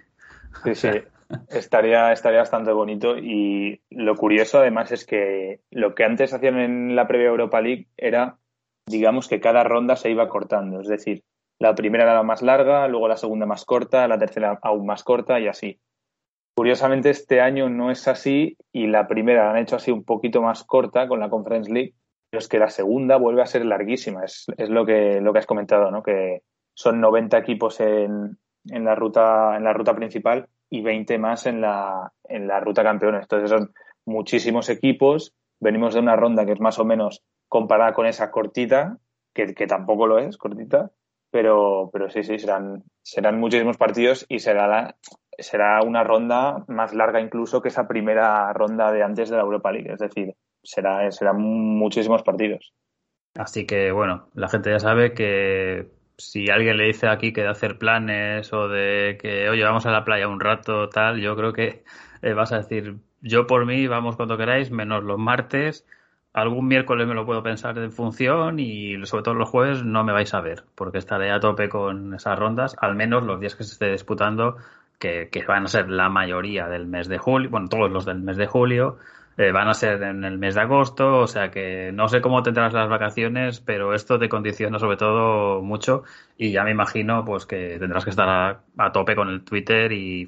Sí, 0.64 0.76
sí. 0.76 0.90
Estaría, 1.50 2.12
estaría 2.12 2.40
bastante 2.40 2.72
bonito 2.72 3.16
y 3.16 3.82
lo 3.92 4.16
curioso 4.16 4.58
además 4.58 4.92
es 4.92 5.06
que 5.06 5.60
lo 5.70 5.94
que 5.94 6.04
antes 6.04 6.34
hacían 6.34 6.58
en 6.58 6.96
la 6.96 7.08
previa 7.08 7.28
Europa 7.28 7.62
League 7.62 7.88
era 7.98 8.40
digamos 8.90 9.28
que 9.28 9.40
cada 9.40 9.64
ronda 9.64 9.96
se 9.96 10.10
iba 10.10 10.28
cortando. 10.28 10.82
Es 10.82 10.88
decir, 10.88 11.24
la 11.60 11.76
primera 11.76 12.04
era 12.04 12.16
la 12.16 12.24
más 12.24 12.42
larga, 12.42 12.88
luego 12.88 13.08
la 13.08 13.18
segunda 13.18 13.46
más 13.46 13.66
corta, 13.66 14.08
la 14.08 14.18
tercera 14.18 14.60
aún 14.62 14.86
más 14.86 15.04
corta 15.04 15.40
y 15.40 15.48
así. 15.48 15.80
Curiosamente, 16.56 17.10
este 17.10 17.40
año 17.40 17.70
no 17.70 17.92
es 17.92 18.08
así 18.08 18.58
y 18.74 18.88
la 18.88 19.08
primera 19.08 19.46
la 19.46 19.52
han 19.52 19.58
hecho 19.58 19.76
así 19.76 19.92
un 19.92 20.04
poquito 20.04 20.42
más 20.42 20.64
corta 20.64 21.08
con 21.08 21.20
la 21.20 21.30
Conference 21.30 21.72
League, 21.72 21.94
pero 22.30 22.40
es 22.40 22.48
que 22.48 22.60
la 22.60 22.70
segunda 22.70 23.18
vuelve 23.18 23.42
a 23.42 23.48
ser 23.48 23.66
larguísima. 23.66 24.24
Es, 24.24 24.48
lo, 24.58 24.86
que, 24.86 25.20
lo 25.22 25.34
que 25.34 25.40
has 25.40 25.46
comentado, 25.46 25.90
¿no? 25.92 26.04
Que 26.04 26.44
son 26.74 27.02
90 27.02 27.38
equipos 27.38 27.80
en, 27.80 28.38
en, 28.66 28.86
la, 28.86 28.96
ruta, 28.96 29.58
en 29.58 29.64
la 29.64 29.74
ruta 29.74 29.96
principal 29.96 30.48
y 30.70 30.82
20 30.82 31.18
más 31.18 31.48
en 31.48 31.62
la, 31.62 32.12
en 32.26 32.48
la 32.48 32.60
ruta 32.60 32.84
campeones. 32.84 33.24
Entonces 33.24 33.50
son 33.50 33.74
muchísimos 34.06 34.70
equipos. 34.70 35.34
Venimos 35.60 35.94
de 35.94 36.02
una 36.02 36.16
ronda 36.16 36.46
que 36.46 36.54
es 36.54 36.60
más 36.60 36.78
o 36.80 36.86
menos 36.86 37.24
comparada 37.48 37.94
con 37.94 38.06
esa 38.06 38.30
cortita, 38.30 38.98
que, 39.34 39.54
tampoco 39.68 40.06
lo 40.06 40.20
es, 40.20 40.38
cortita, 40.38 40.92
pero, 41.32 41.90
pero 41.94 42.10
sí, 42.10 42.24
sí, 42.24 42.38
serán, 42.40 42.84
serán 43.02 43.40
muchísimos 43.40 43.78
partidos 43.78 44.26
y 44.28 44.40
será, 44.40 44.68
la, 44.68 44.96
será 45.38 45.82
una 45.82 46.04
ronda 46.04 46.66
más 46.68 46.94
larga 46.94 47.22
incluso 47.22 47.62
que 47.62 47.70
esa 47.70 47.88
primera 47.88 48.52
ronda 48.54 48.92
de 48.92 49.02
antes 49.02 49.30
de 49.30 49.38
la 49.38 49.44
Europa 49.44 49.72
League. 49.72 49.94
Es 49.94 50.00
decir, 50.00 50.36
será, 50.64 51.10
serán 51.12 51.42
muchísimos 51.42 52.24
partidos. 52.24 52.74
Así 53.36 53.66
que, 53.66 53.92
bueno, 53.92 54.30
la 54.34 54.50
gente 54.50 54.72
ya 54.72 54.80
sabe 54.80 55.14
que 55.14 55.88
si 56.18 56.50
alguien 56.50 56.78
le 56.78 56.86
dice 56.86 57.08
aquí 57.08 57.32
que 57.32 57.42
de 57.42 57.50
hacer 57.50 57.78
planes 57.78 58.52
o 58.52 58.68
de 58.68 59.18
que, 59.22 59.50
oye, 59.50 59.64
vamos 59.64 59.86
a 59.86 59.92
la 59.92 60.04
playa 60.04 60.28
un 60.28 60.40
rato, 60.40 60.90
tal, 60.90 61.20
yo 61.22 61.36
creo 61.36 61.54
que 61.54 61.84
eh, 62.22 62.34
vas 62.34 62.52
a 62.52 62.58
decir, 62.58 62.98
yo 63.22 63.48
por 63.48 63.66
mí, 63.66 63.88
vamos 63.88 64.16
cuando 64.16 64.38
queráis, 64.38 64.72
menos 64.72 65.04
los 65.04 65.18
martes 65.18 65.86
algún 66.34 66.68
miércoles 66.68 67.08
me 67.08 67.16
lo 67.16 67.26
puedo 67.26 67.42
pensar 67.44 67.78
en 67.78 67.92
función 67.92 68.60
y 68.60 69.04
sobre 69.06 69.24
todo 69.24 69.34
los 69.34 69.50
jueves 69.50 69.84
no 69.84 70.04
me 70.04 70.14
vais 70.14 70.34
a 70.34 70.42
ver 70.42 70.64
porque 70.76 71.00
estaré 71.00 71.32
a 71.32 71.40
tope 71.40 71.70
con 71.70 72.14
esas 72.14 72.38
rondas, 72.38 72.76
al 72.80 72.96
menos 72.96 73.24
los 73.24 73.40
días 73.40 73.56
que 73.56 73.64
se 73.64 73.74
esté 73.74 73.92
disputando, 73.92 74.58
que, 75.00 75.30
van 75.48 75.66
a 75.66 75.68
ser 75.68 75.90
la 75.90 76.10
mayoría 76.10 76.68
del 76.68 76.86
mes 76.86 77.08
de 77.08 77.18
julio, 77.18 77.50
bueno, 77.50 77.68
todos 77.68 77.90
los 77.90 78.06
del 78.06 78.20
mes 78.20 78.38
de 78.38 78.48
julio, 78.48 78.98
eh, 79.40 79.54
van 79.54 79.70
a 79.70 79.74
ser 79.74 80.04
en 80.04 80.26
el 80.26 80.38
mes 80.38 80.56
de 80.56 80.62
agosto, 80.62 81.20
o 81.20 81.28
sea 81.28 81.50
que 81.50 81.92
no 81.94 82.10
sé 82.10 82.20
cómo 82.20 82.44
tendrás 82.44 82.74
las 82.74 82.90
vacaciones, 82.90 83.62
pero 83.62 83.94
esto 83.94 84.20
te 84.20 84.28
condiciona 84.28 84.80
sobre 84.80 84.98
todo 84.98 85.62
mucho 85.62 86.04
y 86.38 86.52
ya 86.52 86.66
me 86.66 86.72
imagino 86.72 87.24
pues 87.24 87.46
que 87.46 87.78
tendrás 87.80 88.04
que 88.04 88.10
estar 88.10 88.62
a, 88.78 88.92
tope 88.92 89.16
con 89.16 89.30
el 89.30 89.46
Twitter 89.46 89.94
y, 89.94 90.28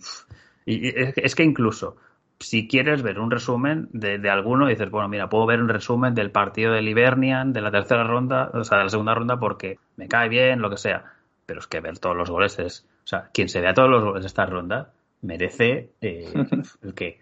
y 0.66 0.94
es 0.96 1.36
que 1.36 1.44
incluso 1.44 1.98
si 2.40 2.70
quieres 2.70 3.02
ver 3.04 3.20
un 3.20 3.32
resumen 3.32 3.90
de, 3.92 4.18
de, 4.18 4.30
alguno, 4.30 4.68
dices, 4.68 4.90
bueno, 4.90 5.10
mira, 5.10 5.28
puedo 5.28 5.46
ver 5.46 5.62
un 5.62 5.68
resumen 5.68 6.16
del 6.16 6.32
partido 6.32 6.72
del 6.72 6.88
Ibernian, 6.88 7.52
de 7.52 7.60
la 7.60 7.70
tercera 7.70 8.06
ronda, 8.06 8.50
o 8.54 8.64
sea, 8.64 8.78
de 8.78 8.86
la 8.86 8.90
segunda 8.90 9.14
ronda, 9.14 9.38
porque 9.38 9.78
me 9.98 10.08
cae 10.08 10.30
bien, 10.30 10.62
lo 10.62 10.70
que 10.70 10.78
sea. 10.78 11.04
Pero 11.46 11.60
es 11.60 11.68
que 11.68 11.82
ver 11.82 12.00
todos 12.00 12.16
los 12.16 12.30
goles 12.30 12.58
es. 12.60 12.88
O 13.04 13.08
sea, 13.08 13.30
quien 13.34 13.50
se 13.50 13.60
vea 13.60 13.74
todos 13.74 13.90
los 13.90 14.04
goles 14.04 14.24
de 14.24 14.28
esta 14.28 14.46
ronda 14.46 14.94
merece 15.22 15.92
eh, 16.00 16.32
el 16.82 16.94
que. 16.94 17.20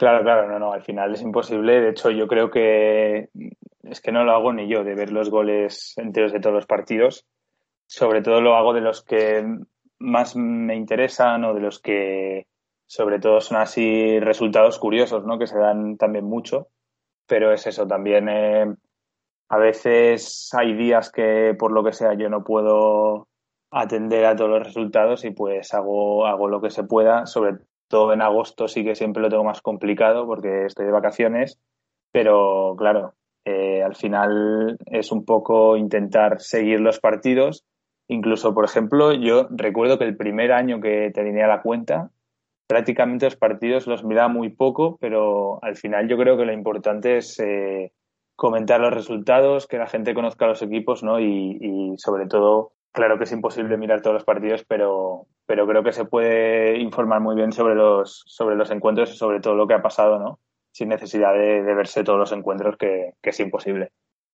Claro, 0.00 0.22
claro, 0.22 0.48
no, 0.48 0.58
no, 0.58 0.72
al 0.72 0.82
final 0.82 1.12
es 1.12 1.20
imposible. 1.20 1.78
De 1.78 1.90
hecho, 1.90 2.10
yo 2.10 2.26
creo 2.26 2.50
que 2.50 3.28
es 3.82 4.00
que 4.00 4.12
no 4.12 4.24
lo 4.24 4.32
hago 4.32 4.50
ni 4.50 4.66
yo 4.66 4.82
de 4.82 4.94
ver 4.94 5.12
los 5.12 5.28
goles 5.28 5.92
enteros 5.98 6.32
de 6.32 6.40
todos 6.40 6.54
los 6.54 6.64
partidos. 6.64 7.26
Sobre 7.86 8.22
todo 8.22 8.40
lo 8.40 8.56
hago 8.56 8.72
de 8.72 8.80
los 8.80 9.04
que 9.04 9.44
más 9.98 10.36
me 10.36 10.74
interesan 10.74 11.44
o 11.44 11.52
de 11.52 11.60
los 11.60 11.80
que 11.80 12.46
sobre 12.86 13.18
todo 13.18 13.42
son 13.42 13.58
así 13.58 14.18
resultados 14.20 14.78
curiosos, 14.78 15.26
¿no? 15.26 15.38
Que 15.38 15.46
se 15.46 15.58
dan 15.58 15.98
también 15.98 16.24
mucho, 16.24 16.68
pero 17.26 17.52
es 17.52 17.66
eso, 17.66 17.86
también 17.86 18.30
eh, 18.30 18.74
a 19.50 19.58
veces 19.58 20.48
hay 20.54 20.72
días 20.72 21.12
que 21.12 21.54
por 21.58 21.72
lo 21.72 21.84
que 21.84 21.92
sea 21.92 22.14
yo 22.14 22.30
no 22.30 22.42
puedo 22.42 23.28
atender 23.70 24.24
a 24.24 24.34
todos 24.34 24.48
los 24.48 24.64
resultados 24.64 25.26
y 25.26 25.30
pues 25.32 25.74
hago, 25.74 26.26
hago 26.26 26.48
lo 26.48 26.62
que 26.62 26.70
se 26.70 26.84
pueda, 26.84 27.26
sobre 27.26 27.58
todo 27.90 28.12
en 28.12 28.22
agosto 28.22 28.68
sí 28.68 28.84
que 28.84 28.94
siempre 28.94 29.20
lo 29.20 29.28
tengo 29.28 29.44
más 29.44 29.60
complicado 29.60 30.24
porque 30.26 30.64
estoy 30.64 30.86
de 30.86 30.92
vacaciones, 30.92 31.58
pero 32.12 32.76
claro, 32.78 33.14
eh, 33.44 33.82
al 33.82 33.96
final 33.96 34.78
es 34.86 35.10
un 35.10 35.24
poco 35.24 35.76
intentar 35.76 36.40
seguir 36.40 36.80
los 36.80 37.00
partidos. 37.00 37.64
Incluso, 38.08 38.54
por 38.54 38.64
ejemplo, 38.64 39.12
yo 39.12 39.48
recuerdo 39.50 39.98
que 39.98 40.04
el 40.04 40.16
primer 40.16 40.52
año 40.52 40.80
que 40.80 41.10
tenía 41.12 41.46
la 41.48 41.62
cuenta, 41.62 42.10
prácticamente 42.68 43.26
los 43.26 43.36
partidos 43.36 43.88
los 43.88 44.04
miraba 44.04 44.28
muy 44.28 44.50
poco, 44.50 44.96
pero 45.00 45.58
al 45.62 45.76
final 45.76 46.08
yo 46.08 46.16
creo 46.16 46.36
que 46.36 46.44
lo 46.44 46.52
importante 46.52 47.16
es 47.16 47.40
eh, 47.40 47.92
comentar 48.36 48.80
los 48.80 48.94
resultados, 48.94 49.66
que 49.66 49.78
la 49.78 49.88
gente 49.88 50.14
conozca 50.14 50.46
los 50.46 50.62
equipos, 50.62 51.02
¿no? 51.02 51.20
Y, 51.20 51.94
sobre 51.98 52.26
todo, 52.26 52.72
claro 52.92 53.18
que 53.18 53.24
es 53.24 53.32
imposible 53.32 53.76
mirar 53.76 54.00
todos 54.00 54.14
los 54.14 54.24
partidos, 54.24 54.64
pero, 54.66 55.26
pero 55.50 55.66
creo 55.66 55.82
que 55.82 55.92
se 55.92 56.04
puede 56.04 56.78
informar 56.78 57.18
muy 57.18 57.34
bien 57.34 57.50
sobre 57.50 57.74
los, 57.74 58.22
sobre 58.24 58.54
los 58.54 58.70
encuentros 58.70 59.10
y 59.10 59.16
sobre 59.16 59.40
todo 59.40 59.56
lo 59.56 59.66
que 59.66 59.74
ha 59.74 59.82
pasado, 59.82 60.16
¿no? 60.16 60.38
Sin 60.70 60.90
necesidad 60.90 61.32
de, 61.32 61.62
verse 61.74 62.04
todos 62.04 62.20
los 62.20 62.30
encuentros, 62.30 62.76
que, 62.76 63.14
que 63.20 63.30
es 63.30 63.40
imposible. 63.40 63.90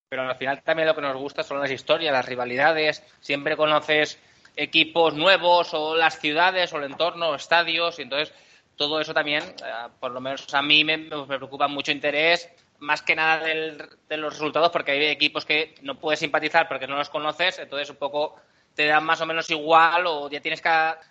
Pero 0.09 0.21
al 0.21 0.35
final 0.35 0.61
también 0.61 0.87
lo 0.87 0.93
que 0.93 1.01
nos 1.01 1.17
gusta 1.17 1.41
son 1.41 1.59
las 1.59 1.71
historias, 1.71 2.13
las 2.13 2.27
rivalidades. 2.27 3.03
Siempre 3.19 3.57
conoces 3.57 4.21
equipos 4.55 5.15
nuevos 5.15 5.73
o 5.73 5.95
las 5.95 6.19
ciudades 6.19 6.71
o 6.73 6.77
el 6.77 6.83
entorno, 6.83 7.33
estadios, 7.33 7.97
y 7.97 8.03
entonces 8.03 8.31
todo 8.75 9.01
eso 9.01 9.15
también, 9.15 9.41
eh, 9.41 9.87
por 9.99 10.11
lo 10.11 10.21
menos 10.21 10.53
a 10.53 10.61
mí 10.61 10.83
me, 10.83 10.99
preocupa 10.99 11.67
mucho 11.67 11.91
interés, 11.91 12.47
más 12.77 13.01
que 13.01 13.15
nada 13.15 13.43
de 13.43 14.17
los 14.17 14.33
resultados, 14.33 14.69
porque 14.69 14.91
hay 14.91 15.05
equipos 15.05 15.47
que 15.47 15.73
no 15.81 15.95
puedes 15.95 16.19
simpatizar 16.19 16.67
porque 16.67 16.85
no 16.85 16.95
los 16.95 17.09
conoces, 17.09 17.57
entonces 17.57 17.89
un 17.89 17.95
poco 17.95 18.35
te 18.77 18.85
dan 18.85 19.03
más 19.03 19.19
o 19.21 19.25
menos 19.25 19.49
igual 19.49 20.05
o 20.05 20.29
ya 20.29 20.39
tienes 20.39 20.61
que 20.61 20.69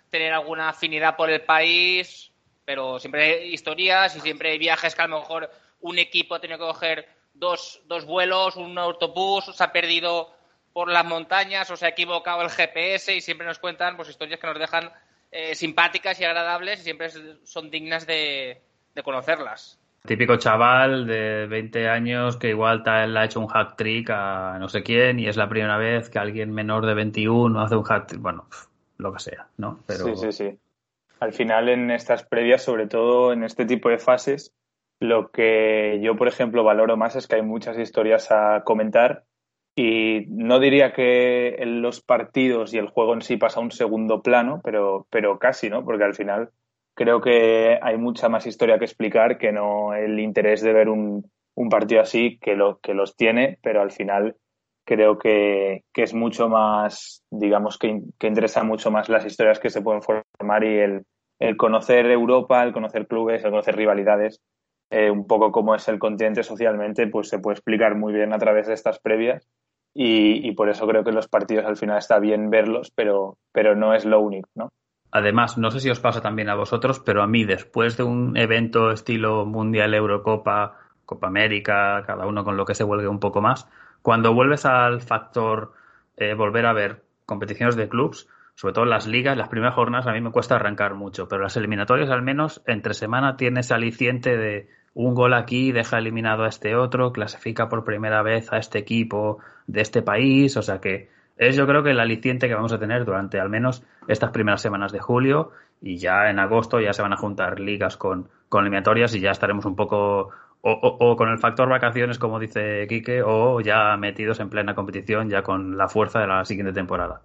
tener 0.09 0.31
alguna 0.31 0.69
afinidad 0.69 1.17
por 1.17 1.29
el 1.29 1.41
país, 1.41 2.31
pero 2.63 2.97
siempre 2.97 3.41
hay 3.41 3.53
historias 3.53 4.15
y 4.15 4.21
siempre 4.21 4.51
hay 4.51 4.57
viajes 4.57 4.95
que 4.95 5.01
a 5.01 5.07
lo 5.07 5.19
mejor 5.19 5.51
un 5.81 5.99
equipo 5.99 6.33
ha 6.33 6.39
tenido 6.39 6.59
que 6.59 6.63
coger 6.63 7.09
dos, 7.33 7.81
dos 7.85 8.05
vuelos, 8.05 8.55
un 8.55 8.77
autobús, 8.77 9.51
se 9.53 9.61
ha 9.61 9.73
perdido 9.73 10.33
por 10.71 10.89
las 10.89 11.03
montañas 11.03 11.69
o 11.69 11.75
se 11.75 11.85
ha 11.85 11.89
equivocado 11.89 12.41
el 12.41 12.49
GPS 12.49 13.13
y 13.13 13.19
siempre 13.19 13.45
nos 13.45 13.59
cuentan 13.59 13.97
pues 13.97 14.07
historias 14.07 14.39
que 14.39 14.47
nos 14.47 14.59
dejan 14.59 14.89
eh, 15.29 15.53
simpáticas 15.53 16.21
y 16.21 16.23
agradables 16.23 16.79
y 16.79 16.83
siempre 16.83 17.09
son 17.43 17.69
dignas 17.69 18.07
de, 18.07 18.61
conocerlas. 19.03 19.77
Típico 20.05 20.37
chaval 20.37 21.05
de 21.05 21.47
20 21.47 21.89
años 21.89 22.37
que 22.37 22.49
igual 22.49 22.83
le 22.85 23.19
ha 23.19 23.25
hecho 23.25 23.39
un 23.39 23.47
hack 23.47 23.75
trick 23.75 24.09
a 24.09 24.57
no 24.59 24.69
sé 24.69 24.81
quién 24.83 25.19
y 25.19 25.27
es 25.27 25.35
la 25.35 25.49
primera 25.49 25.77
vez 25.77 26.09
que 26.09 26.19
alguien 26.19 26.53
menor 26.53 26.85
de 26.85 26.93
21 26.93 27.59
hace 27.59 27.75
un 27.75 27.83
hack 27.83 28.07
trick, 28.07 28.21
bueno, 28.21 28.45
lo 28.97 29.11
que 29.11 29.19
sea, 29.19 29.47
¿no? 29.57 29.79
Pero... 29.85 30.05
Sí, 30.05 30.15
sí, 30.15 30.31
sí. 30.31 30.59
Al 31.19 31.33
final 31.33 31.67
en 31.67 31.91
estas 31.91 32.23
previas, 32.23 32.61
sobre 32.63 32.87
todo 32.87 33.33
en 33.33 33.43
este 33.43 33.65
tipo 33.65 33.89
de 33.89 33.97
fases, 33.97 34.53
lo 34.99 35.31
que 35.31 35.99
yo, 36.01 36.15
por 36.15 36.27
ejemplo, 36.27 36.63
valoro 36.63 36.95
más 36.95 37.15
es 37.15 37.27
que 37.27 37.35
hay 37.35 37.41
muchas 37.41 37.77
historias 37.77 38.31
a 38.31 38.63
comentar 38.63 39.25
y 39.75 40.25
no 40.29 40.59
diría 40.59 40.91
que 40.91 41.55
en 41.59 41.81
los 41.81 42.01
partidos 42.01 42.73
y 42.73 42.79
el 42.79 42.87
juego 42.87 43.13
en 43.13 43.21
sí 43.21 43.37
pasa 43.37 43.59
a 43.59 43.63
un 43.63 43.71
segundo 43.71 44.23
plano, 44.23 44.59
pero, 44.63 45.05
pero 45.11 45.37
casi, 45.37 45.69
¿no? 45.69 45.85
Porque 45.85 46.03
al 46.03 46.15
final 46.15 46.49
creo 46.97 47.21
que 47.21 47.77
hay 47.79 47.97
mucha 47.97 48.27
más 48.27 48.47
historia 48.47 48.79
que 48.79 48.85
explicar 48.85 49.37
que 49.37 49.51
no 49.51 49.93
el 49.93 50.19
interés 50.19 50.61
de 50.61 50.73
ver 50.73 50.89
un, 50.89 51.29
un 51.55 51.69
partido 51.69 52.01
así, 52.01 52.39
que, 52.39 52.55
lo, 52.55 52.79
que 52.79 52.95
los 52.95 53.15
tiene, 53.15 53.59
pero 53.61 53.81
al 53.81 53.91
final 53.91 54.35
creo 54.83 55.19
que, 55.19 55.83
es 55.93 56.13
mucho 56.15 56.49
más, 56.49 57.23
digamos, 57.29 57.77
que, 57.77 58.01
que, 58.17 58.27
interesa 58.27 58.63
mucho 58.63 58.89
más 58.89 59.09
las 59.09 59.25
historias 59.25 59.59
que 59.59 59.69
se 59.69 59.83
pueden 59.83 60.01
formar 60.01 60.63
y 60.63 60.79
el, 60.79 61.05
el 61.39 61.55
conocer 61.55 62.07
Europa, 62.07 62.63
el 62.63 62.73
conocer 62.73 63.05
clubes, 63.05 63.43
el 63.43 63.51
conocer 63.51 63.75
rivalidades, 63.75 64.41
eh, 64.89 65.11
un 65.11 65.27
poco 65.27 65.51
como 65.51 65.75
es 65.75 65.87
el 65.89 65.99
continente 65.99 66.41
socialmente, 66.41 67.05
pues 67.05 67.29
se 67.29 67.37
puede 67.37 67.55
explicar 67.55 67.95
muy 67.95 68.11
bien 68.11 68.33
a 68.33 68.39
través 68.39 68.65
de 68.65 68.73
estas 68.73 68.97
previas 68.99 69.47
y, 69.93 70.47
y, 70.47 70.53
por 70.53 70.69
eso 70.69 70.87
creo 70.87 71.03
que 71.03 71.11
los 71.11 71.27
partidos 71.27 71.65
al 71.65 71.77
final 71.77 71.99
está 71.99 72.17
bien 72.17 72.49
verlos, 72.49 72.91
pero, 72.95 73.37
pero 73.51 73.75
no 73.75 73.93
es 73.93 74.03
lo 74.03 74.19
único, 74.19 74.49
¿no? 74.55 74.69
Además, 75.17 75.57
no 75.57 75.71
sé 75.71 75.79
si 75.79 75.89
os 75.89 75.99
pasa 75.99 76.21
también 76.21 76.49
a 76.49 76.55
vosotros, 76.55 76.99
pero 76.99 77.23
a 77.23 77.27
mí 77.27 77.43
después 77.43 77.97
de 77.97 78.03
un 78.03 78.37
evento 78.37 78.91
estilo 78.91 79.45
Mundial 79.45 79.93
Eurocopa, 79.93 80.77
Copa 81.05 81.27
América, 81.27 82.03
cada 82.05 82.27
uno 82.27 82.43
con 82.43 82.57
lo 82.57 82.65
que 82.65 82.75
se 82.75 82.83
vuelve 82.83 83.07
un 83.07 83.19
poco 83.19 83.41
más, 83.41 83.67
cuando 84.01 84.33
vuelves 84.33 84.65
al 84.65 85.01
factor 85.01 85.73
eh, 86.17 86.33
volver 86.33 86.65
a 86.65 86.73
ver 86.73 87.03
competiciones 87.25 87.75
de 87.75 87.89
clubs, 87.89 88.27
sobre 88.55 88.73
todo 88.73 88.85
las 88.85 89.07
ligas, 89.07 89.37
las 89.37 89.49
primeras 89.49 89.75
jornadas 89.75 90.07
a 90.07 90.13
mí 90.13 90.21
me 90.21 90.31
cuesta 90.31 90.55
arrancar 90.55 90.93
mucho, 90.93 91.27
pero 91.27 91.43
las 91.43 91.57
eliminatorias 91.57 92.09
al 92.09 92.21
menos 92.21 92.61
entre 92.65 92.93
semana 92.93 93.37
tienes 93.37 93.71
aliciente 93.71 94.37
de 94.37 94.69
un 94.93 95.13
gol 95.13 95.33
aquí, 95.33 95.71
deja 95.71 95.97
eliminado 95.97 96.43
a 96.43 96.47
este 96.47 96.75
otro, 96.75 97.11
clasifica 97.11 97.69
por 97.69 97.83
primera 97.83 98.23
vez 98.23 98.51
a 98.51 98.57
este 98.57 98.79
equipo 98.79 99.39
de 99.67 99.81
este 99.81 100.01
país, 100.01 100.57
o 100.57 100.61
sea 100.61 100.79
que 100.79 101.09
es 101.37 101.55
yo 101.55 101.67
creo 101.67 101.83
que 101.83 101.91
el 101.91 101.99
aliciente 101.99 102.47
que 102.47 102.55
vamos 102.55 102.73
a 102.73 102.79
tener 102.79 103.05
durante 103.05 103.39
al 103.39 103.49
menos 103.49 103.83
estas 104.07 104.31
primeras 104.31 104.61
semanas 104.61 104.91
de 104.91 104.99
julio 104.99 105.51
y 105.81 105.97
ya 105.97 106.29
en 106.29 106.39
agosto 106.39 106.79
ya 106.79 106.93
se 106.93 107.01
van 107.01 107.13
a 107.13 107.17
juntar 107.17 107.59
ligas 107.59 107.97
con, 107.97 108.29
con 108.49 108.63
eliminatorias 108.63 109.13
y 109.15 109.19
ya 109.19 109.31
estaremos 109.31 109.65
un 109.65 109.75
poco 109.75 110.31
o, 110.61 111.15
con 111.15 111.29
el 111.29 111.37
factor 111.37 111.69
vacaciones, 111.69 112.19
como 112.19 112.39
dice 112.39 112.87
Quique, 112.87 113.21
o 113.23 113.61
ya 113.61 113.95
metidos 113.97 114.39
en 114.39 114.49
plena 114.49 114.75
competición, 114.75 115.29
ya 115.29 115.41
con 115.43 115.77
la 115.77 115.87
fuerza 115.87 116.19
de 116.19 116.27
la 116.27 116.43
siguiente 116.45 116.73
temporada. 116.73 117.21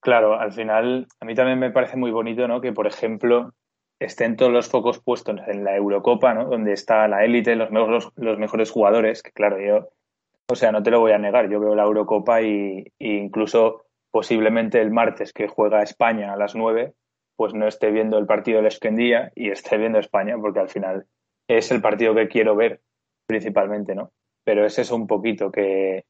Claro, 0.00 0.38
al 0.38 0.52
final, 0.52 1.08
a 1.20 1.24
mí 1.24 1.34
también 1.34 1.58
me 1.58 1.70
parece 1.70 1.96
muy 1.96 2.12
bonito, 2.12 2.46
¿no? 2.46 2.60
Que, 2.60 2.72
por 2.72 2.86
ejemplo, 2.86 3.52
estén 3.98 4.36
todos 4.36 4.52
los 4.52 4.68
focos 4.68 5.00
puestos 5.00 5.36
en 5.48 5.64
la 5.64 5.74
Eurocopa, 5.74 6.34
¿no? 6.34 6.44
Donde 6.44 6.72
está 6.74 7.08
la 7.08 7.24
élite, 7.24 7.56
los, 7.56 7.70
los, 7.70 8.12
los 8.14 8.38
mejores 8.38 8.70
jugadores, 8.70 9.22
que 9.22 9.32
claro, 9.32 9.58
yo, 9.60 9.88
o 10.48 10.54
sea, 10.54 10.70
no 10.70 10.82
te 10.82 10.90
lo 10.90 11.00
voy 11.00 11.12
a 11.12 11.18
negar, 11.18 11.48
yo 11.48 11.58
veo 11.58 11.74
la 11.74 11.84
Eurocopa 11.84 12.40
y, 12.42 12.92
y 12.98 13.16
incluso 13.16 13.85
posiblemente 14.16 14.80
el 14.80 14.90
martes 14.90 15.34
que 15.34 15.46
juega 15.46 15.82
España 15.82 16.32
a 16.32 16.38
las 16.38 16.54
9, 16.54 16.94
pues 17.36 17.52
no 17.52 17.68
esté 17.68 17.90
viendo 17.90 18.16
el 18.16 18.24
partido 18.24 18.56
del 18.56 18.66
Esquendía 18.68 19.30
y 19.34 19.50
esté 19.50 19.76
viendo 19.76 19.98
España, 19.98 20.38
porque 20.40 20.58
al 20.58 20.70
final 20.70 21.04
es 21.46 21.70
el 21.70 21.82
partido 21.82 22.14
que 22.14 22.26
quiero 22.26 22.56
ver 22.56 22.80
principalmente, 23.26 23.94
¿no? 23.94 24.12
Pero 24.42 24.64
es 24.64 24.78
eso 24.78 24.96
un 24.96 25.06
poquito 25.06 25.52
que, 25.52 26.06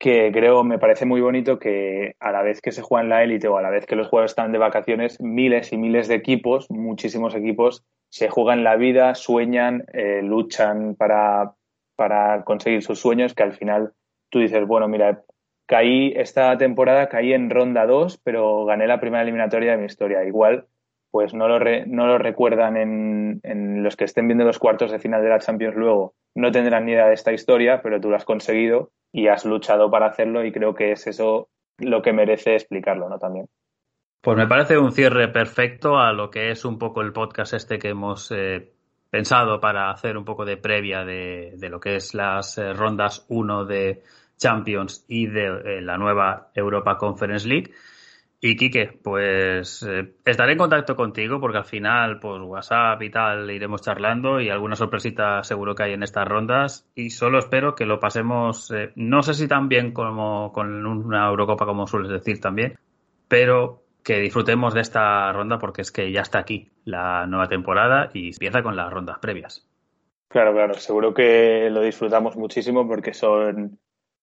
que 0.00 0.30
creo, 0.32 0.64
me 0.64 0.78
parece 0.78 1.04
muy 1.04 1.20
bonito 1.20 1.58
que 1.58 2.16
a 2.18 2.32
la 2.32 2.40
vez 2.40 2.62
que 2.62 2.72
se 2.72 2.80
juega 2.80 3.02
en 3.02 3.10
la 3.10 3.22
élite 3.22 3.46
o 3.46 3.58
a 3.58 3.62
la 3.62 3.68
vez 3.68 3.84
que 3.84 3.94
los 3.94 4.08
jugadores 4.08 4.30
están 4.30 4.50
de 4.50 4.56
vacaciones, 4.56 5.20
miles 5.20 5.70
y 5.70 5.76
miles 5.76 6.08
de 6.08 6.14
equipos, 6.14 6.70
muchísimos 6.70 7.34
equipos, 7.34 7.84
se 8.08 8.30
juegan 8.30 8.64
la 8.64 8.76
vida, 8.76 9.14
sueñan, 9.14 9.84
eh, 9.92 10.22
luchan 10.22 10.94
para, 10.94 11.56
para 11.94 12.42
conseguir 12.44 12.82
sus 12.82 13.00
sueños, 13.00 13.34
que 13.34 13.42
al 13.42 13.52
final 13.52 13.92
tú 14.30 14.38
dices, 14.38 14.66
bueno, 14.66 14.88
mira, 14.88 15.22
caí 15.66 16.12
esta 16.16 16.56
temporada, 16.58 17.08
caí 17.08 17.32
en 17.32 17.50
ronda 17.50 17.86
2, 17.86 18.18
pero 18.24 18.64
gané 18.64 18.86
la 18.86 19.00
primera 19.00 19.22
eliminatoria 19.22 19.72
de 19.72 19.78
mi 19.78 19.86
historia. 19.86 20.24
Igual 20.24 20.66
pues 21.14 21.32
no 21.32 21.46
lo, 21.46 21.60
no 21.86 22.08
lo 22.08 22.18
recuerdan 22.18 22.76
en, 22.76 23.84
los 23.84 23.94
que 23.94 24.02
estén 24.02 24.26
viendo 24.26 24.44
los 24.44 24.58
cuartos 24.58 24.90
de 24.90 24.98
final 24.98 25.22
de 25.22 25.28
la 25.28 25.38
Champions 25.38 25.76
luego, 25.76 26.14
no 26.34 26.50
tendrán 26.50 26.86
ni 26.86 26.90
idea 26.90 27.06
de 27.06 27.14
esta 27.14 27.32
historia, 27.32 27.82
pero 27.84 28.00
tú 28.00 28.10
lo 28.10 28.16
has 28.16 28.24
conseguido 28.24 28.90
y 29.12 29.28
has 29.28 29.44
luchado 29.44 29.92
para 29.92 30.06
hacerlo 30.06 30.44
y 30.44 30.50
creo 30.50 30.74
que 30.74 30.90
es 30.90 31.06
eso 31.06 31.50
lo 31.78 32.02
que 32.02 32.12
merece 32.12 32.54
explicarlo, 32.54 33.08
¿no? 33.08 33.20
También. 33.20 33.46
Pues 34.20 34.36
me 34.36 34.48
parece 34.48 34.76
un 34.76 34.90
cierre 34.90 35.28
perfecto 35.28 35.98
a 35.98 36.12
lo 36.12 36.30
que 36.30 36.50
es 36.50 36.64
un 36.64 36.80
poco 36.80 37.00
el 37.00 37.12
podcast 37.12 37.54
este 37.54 37.78
que 37.78 37.90
hemos 37.90 38.32
eh, 38.32 38.72
pensado 39.08 39.60
para 39.60 39.90
hacer 39.90 40.16
un 40.16 40.24
poco 40.24 40.44
de 40.44 40.56
previa 40.56 41.04
de, 41.04 41.56
lo 41.70 41.78
que 41.78 41.94
es 41.94 42.12
las 42.12 42.58
eh, 42.58 42.72
rondas 42.72 43.24
1 43.28 43.66
de 43.66 44.02
Champions 44.36 45.04
y 45.08 45.26
de 45.26 45.46
eh, 45.46 45.80
la 45.80 45.96
nueva 45.98 46.50
Europa 46.54 46.96
Conference 46.96 47.46
League. 47.46 47.72
Y 48.46 48.56
Quique, 48.56 48.98
pues 49.02 49.82
eh, 49.88 50.16
estaré 50.22 50.52
en 50.52 50.58
contacto 50.58 50.96
contigo 50.96 51.40
porque 51.40 51.56
al 51.56 51.64
final, 51.64 52.20
pues 52.20 52.42
WhatsApp 52.42 53.00
y 53.00 53.10
tal, 53.10 53.50
iremos 53.50 53.80
charlando 53.80 54.38
y 54.38 54.50
alguna 54.50 54.76
sorpresita 54.76 55.42
seguro 55.42 55.74
que 55.74 55.84
hay 55.84 55.92
en 55.94 56.02
estas 56.02 56.28
rondas. 56.28 56.86
Y 56.94 57.08
solo 57.08 57.38
espero 57.38 57.74
que 57.74 57.86
lo 57.86 58.00
pasemos, 58.00 58.70
eh, 58.70 58.92
no 58.96 59.22
sé 59.22 59.32
si 59.32 59.48
tan 59.48 59.70
bien 59.70 59.92
como 59.92 60.52
con 60.52 60.84
una 60.84 61.26
Eurocopa, 61.26 61.64
como 61.64 61.86
sueles 61.86 62.10
decir 62.10 62.38
también, 62.38 62.78
pero 63.28 63.82
que 64.04 64.20
disfrutemos 64.20 64.74
de 64.74 64.82
esta 64.82 65.32
ronda 65.32 65.58
porque 65.58 65.80
es 65.80 65.90
que 65.90 66.12
ya 66.12 66.20
está 66.20 66.40
aquí 66.40 66.70
la 66.84 67.26
nueva 67.26 67.48
temporada 67.48 68.10
y 68.12 68.28
empieza 68.28 68.62
con 68.62 68.76
las 68.76 68.92
rondas 68.92 69.20
previas. 69.20 69.66
Claro, 70.28 70.52
claro, 70.52 70.74
seguro 70.74 71.14
que 71.14 71.70
lo 71.70 71.80
disfrutamos 71.80 72.36
muchísimo 72.36 72.86
porque 72.86 73.14
son 73.14 73.78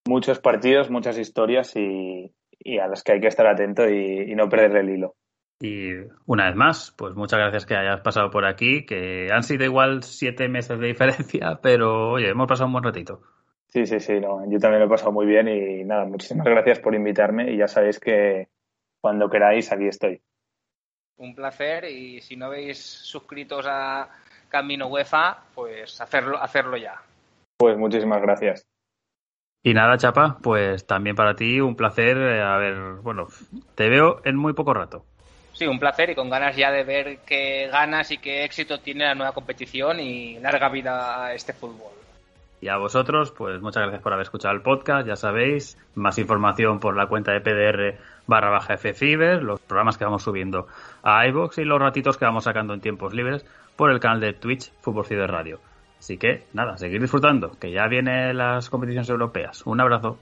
muchos 0.07 0.39
partidos, 0.39 0.89
muchas 0.89 1.17
historias 1.17 1.75
y, 1.75 2.33
y 2.63 2.79
a 2.79 2.87
las 2.87 3.03
que 3.03 3.13
hay 3.13 3.19
que 3.19 3.27
estar 3.27 3.47
atento 3.47 3.89
y, 3.89 4.33
no 4.35 4.49
perder 4.49 4.77
el 4.77 4.89
hilo. 4.89 5.15
Y 5.59 5.91
una 6.25 6.47
vez 6.47 6.55
más, 6.55 6.93
pues 6.97 7.13
muchas 7.13 7.39
gracias 7.39 7.65
que 7.65 7.75
hayas 7.75 8.01
pasado 8.01 8.31
por 8.31 8.45
aquí, 8.45 8.85
que 8.85 9.27
han 9.31 9.43
sido 9.43 9.63
igual 9.63 10.03
siete 10.03 10.47
meses 10.47 10.79
de 10.79 10.87
diferencia, 10.87 11.59
pero 11.61 12.13
oye, 12.13 12.29
hemos 12.29 12.47
pasado 12.47 12.67
un 12.67 12.73
buen 12.73 12.83
ratito. 12.83 13.21
Sí, 13.67 13.85
sí, 13.85 13.99
sí, 13.99 14.19
no, 14.19 14.43
yo 14.49 14.59
también 14.59 14.81
lo 14.81 14.87
he 14.87 14.89
pasado 14.89 15.11
muy 15.11 15.25
bien 15.25 15.47
y 15.47 15.83
nada, 15.85 16.03
muchísimas 16.05 16.45
gracias 16.45 16.79
por 16.79 16.93
invitarme 16.93 17.53
y 17.53 17.57
ya 17.57 17.67
sabéis 17.67 17.99
que 17.99 18.49
cuando 18.99 19.29
queráis 19.29 19.71
aquí 19.71 19.87
estoy. 19.87 20.21
Un 21.17 21.35
placer 21.35 21.85
y 21.85 22.19
si 22.21 22.35
no 22.35 22.47
habéis 22.47 22.79
suscritos 22.79 23.65
a 23.69 24.09
Camino 24.49 24.87
UEFA, 24.87 25.45
pues 25.55 26.01
hacerlo, 26.01 26.41
hacerlo 26.41 26.75
ya. 26.75 27.01
Pues 27.57 27.77
muchísimas 27.77 28.21
gracias. 28.21 28.67
Y 29.63 29.73
nada, 29.73 29.97
Chapa, 29.97 30.37
pues 30.41 30.87
también 30.87 31.15
para 31.15 31.35
ti 31.35 31.61
un 31.61 31.75
placer. 31.75 32.17
Eh, 32.17 32.41
a 32.41 32.57
ver, 32.57 32.75
bueno, 33.03 33.27
te 33.75 33.89
veo 33.89 34.21
en 34.23 34.35
muy 34.35 34.53
poco 34.53 34.73
rato. 34.73 35.05
Sí, 35.53 35.67
un 35.67 35.79
placer 35.79 36.09
y 36.09 36.15
con 36.15 36.29
ganas 36.29 36.55
ya 36.55 36.71
de 36.71 36.83
ver 36.83 37.19
qué 37.25 37.67
ganas 37.71 38.09
y 38.11 38.17
qué 38.17 38.43
éxito 38.43 38.79
tiene 38.79 39.05
la 39.05 39.15
nueva 39.15 39.33
competición 39.33 39.99
y 39.99 40.39
larga 40.39 40.69
vida 40.69 41.25
a 41.25 41.33
este 41.33 41.53
fútbol. 41.53 41.91
Y 42.61 42.67
a 42.67 42.77
vosotros, 42.77 43.31
pues 43.31 43.59
muchas 43.61 43.83
gracias 43.83 44.01
por 44.01 44.13
haber 44.13 44.23
escuchado 44.23 44.53
el 44.53 44.61
podcast, 44.61 45.07
ya 45.07 45.15
sabéis, 45.15 45.77
más 45.95 46.17
información 46.19 46.79
por 46.79 46.95
la 46.95 47.07
cuenta 47.07 47.31
de 47.31 47.41
PDR 47.41 47.97
barra 48.27 48.51
baja 48.51 48.77
FFiber, 48.77 49.41
los 49.41 49.59
programas 49.59 49.97
que 49.97 50.05
vamos 50.05 50.23
subiendo 50.23 50.67
a 51.03 51.25
iVoox 51.27 51.57
y 51.57 51.65
los 51.65 51.79
ratitos 51.79 52.17
que 52.17 52.25
vamos 52.25 52.43
sacando 52.43 52.73
en 52.73 52.81
tiempos 52.81 53.13
libres 53.13 53.45
por 53.75 53.91
el 53.91 53.99
canal 53.99 54.19
de 54.19 54.33
Twitch 54.33 54.71
Fútbol 54.81 55.05
Ciber 55.05 55.29
Radio. 55.29 55.59
Así 56.01 56.17
que 56.17 56.45
nada, 56.53 56.79
seguir 56.79 56.99
disfrutando, 56.99 57.51
que 57.59 57.71
ya 57.71 57.87
vienen 57.87 58.35
las 58.35 58.71
competiciones 58.71 59.07
europeas. 59.07 59.63
Un 59.67 59.81
abrazo. 59.81 60.17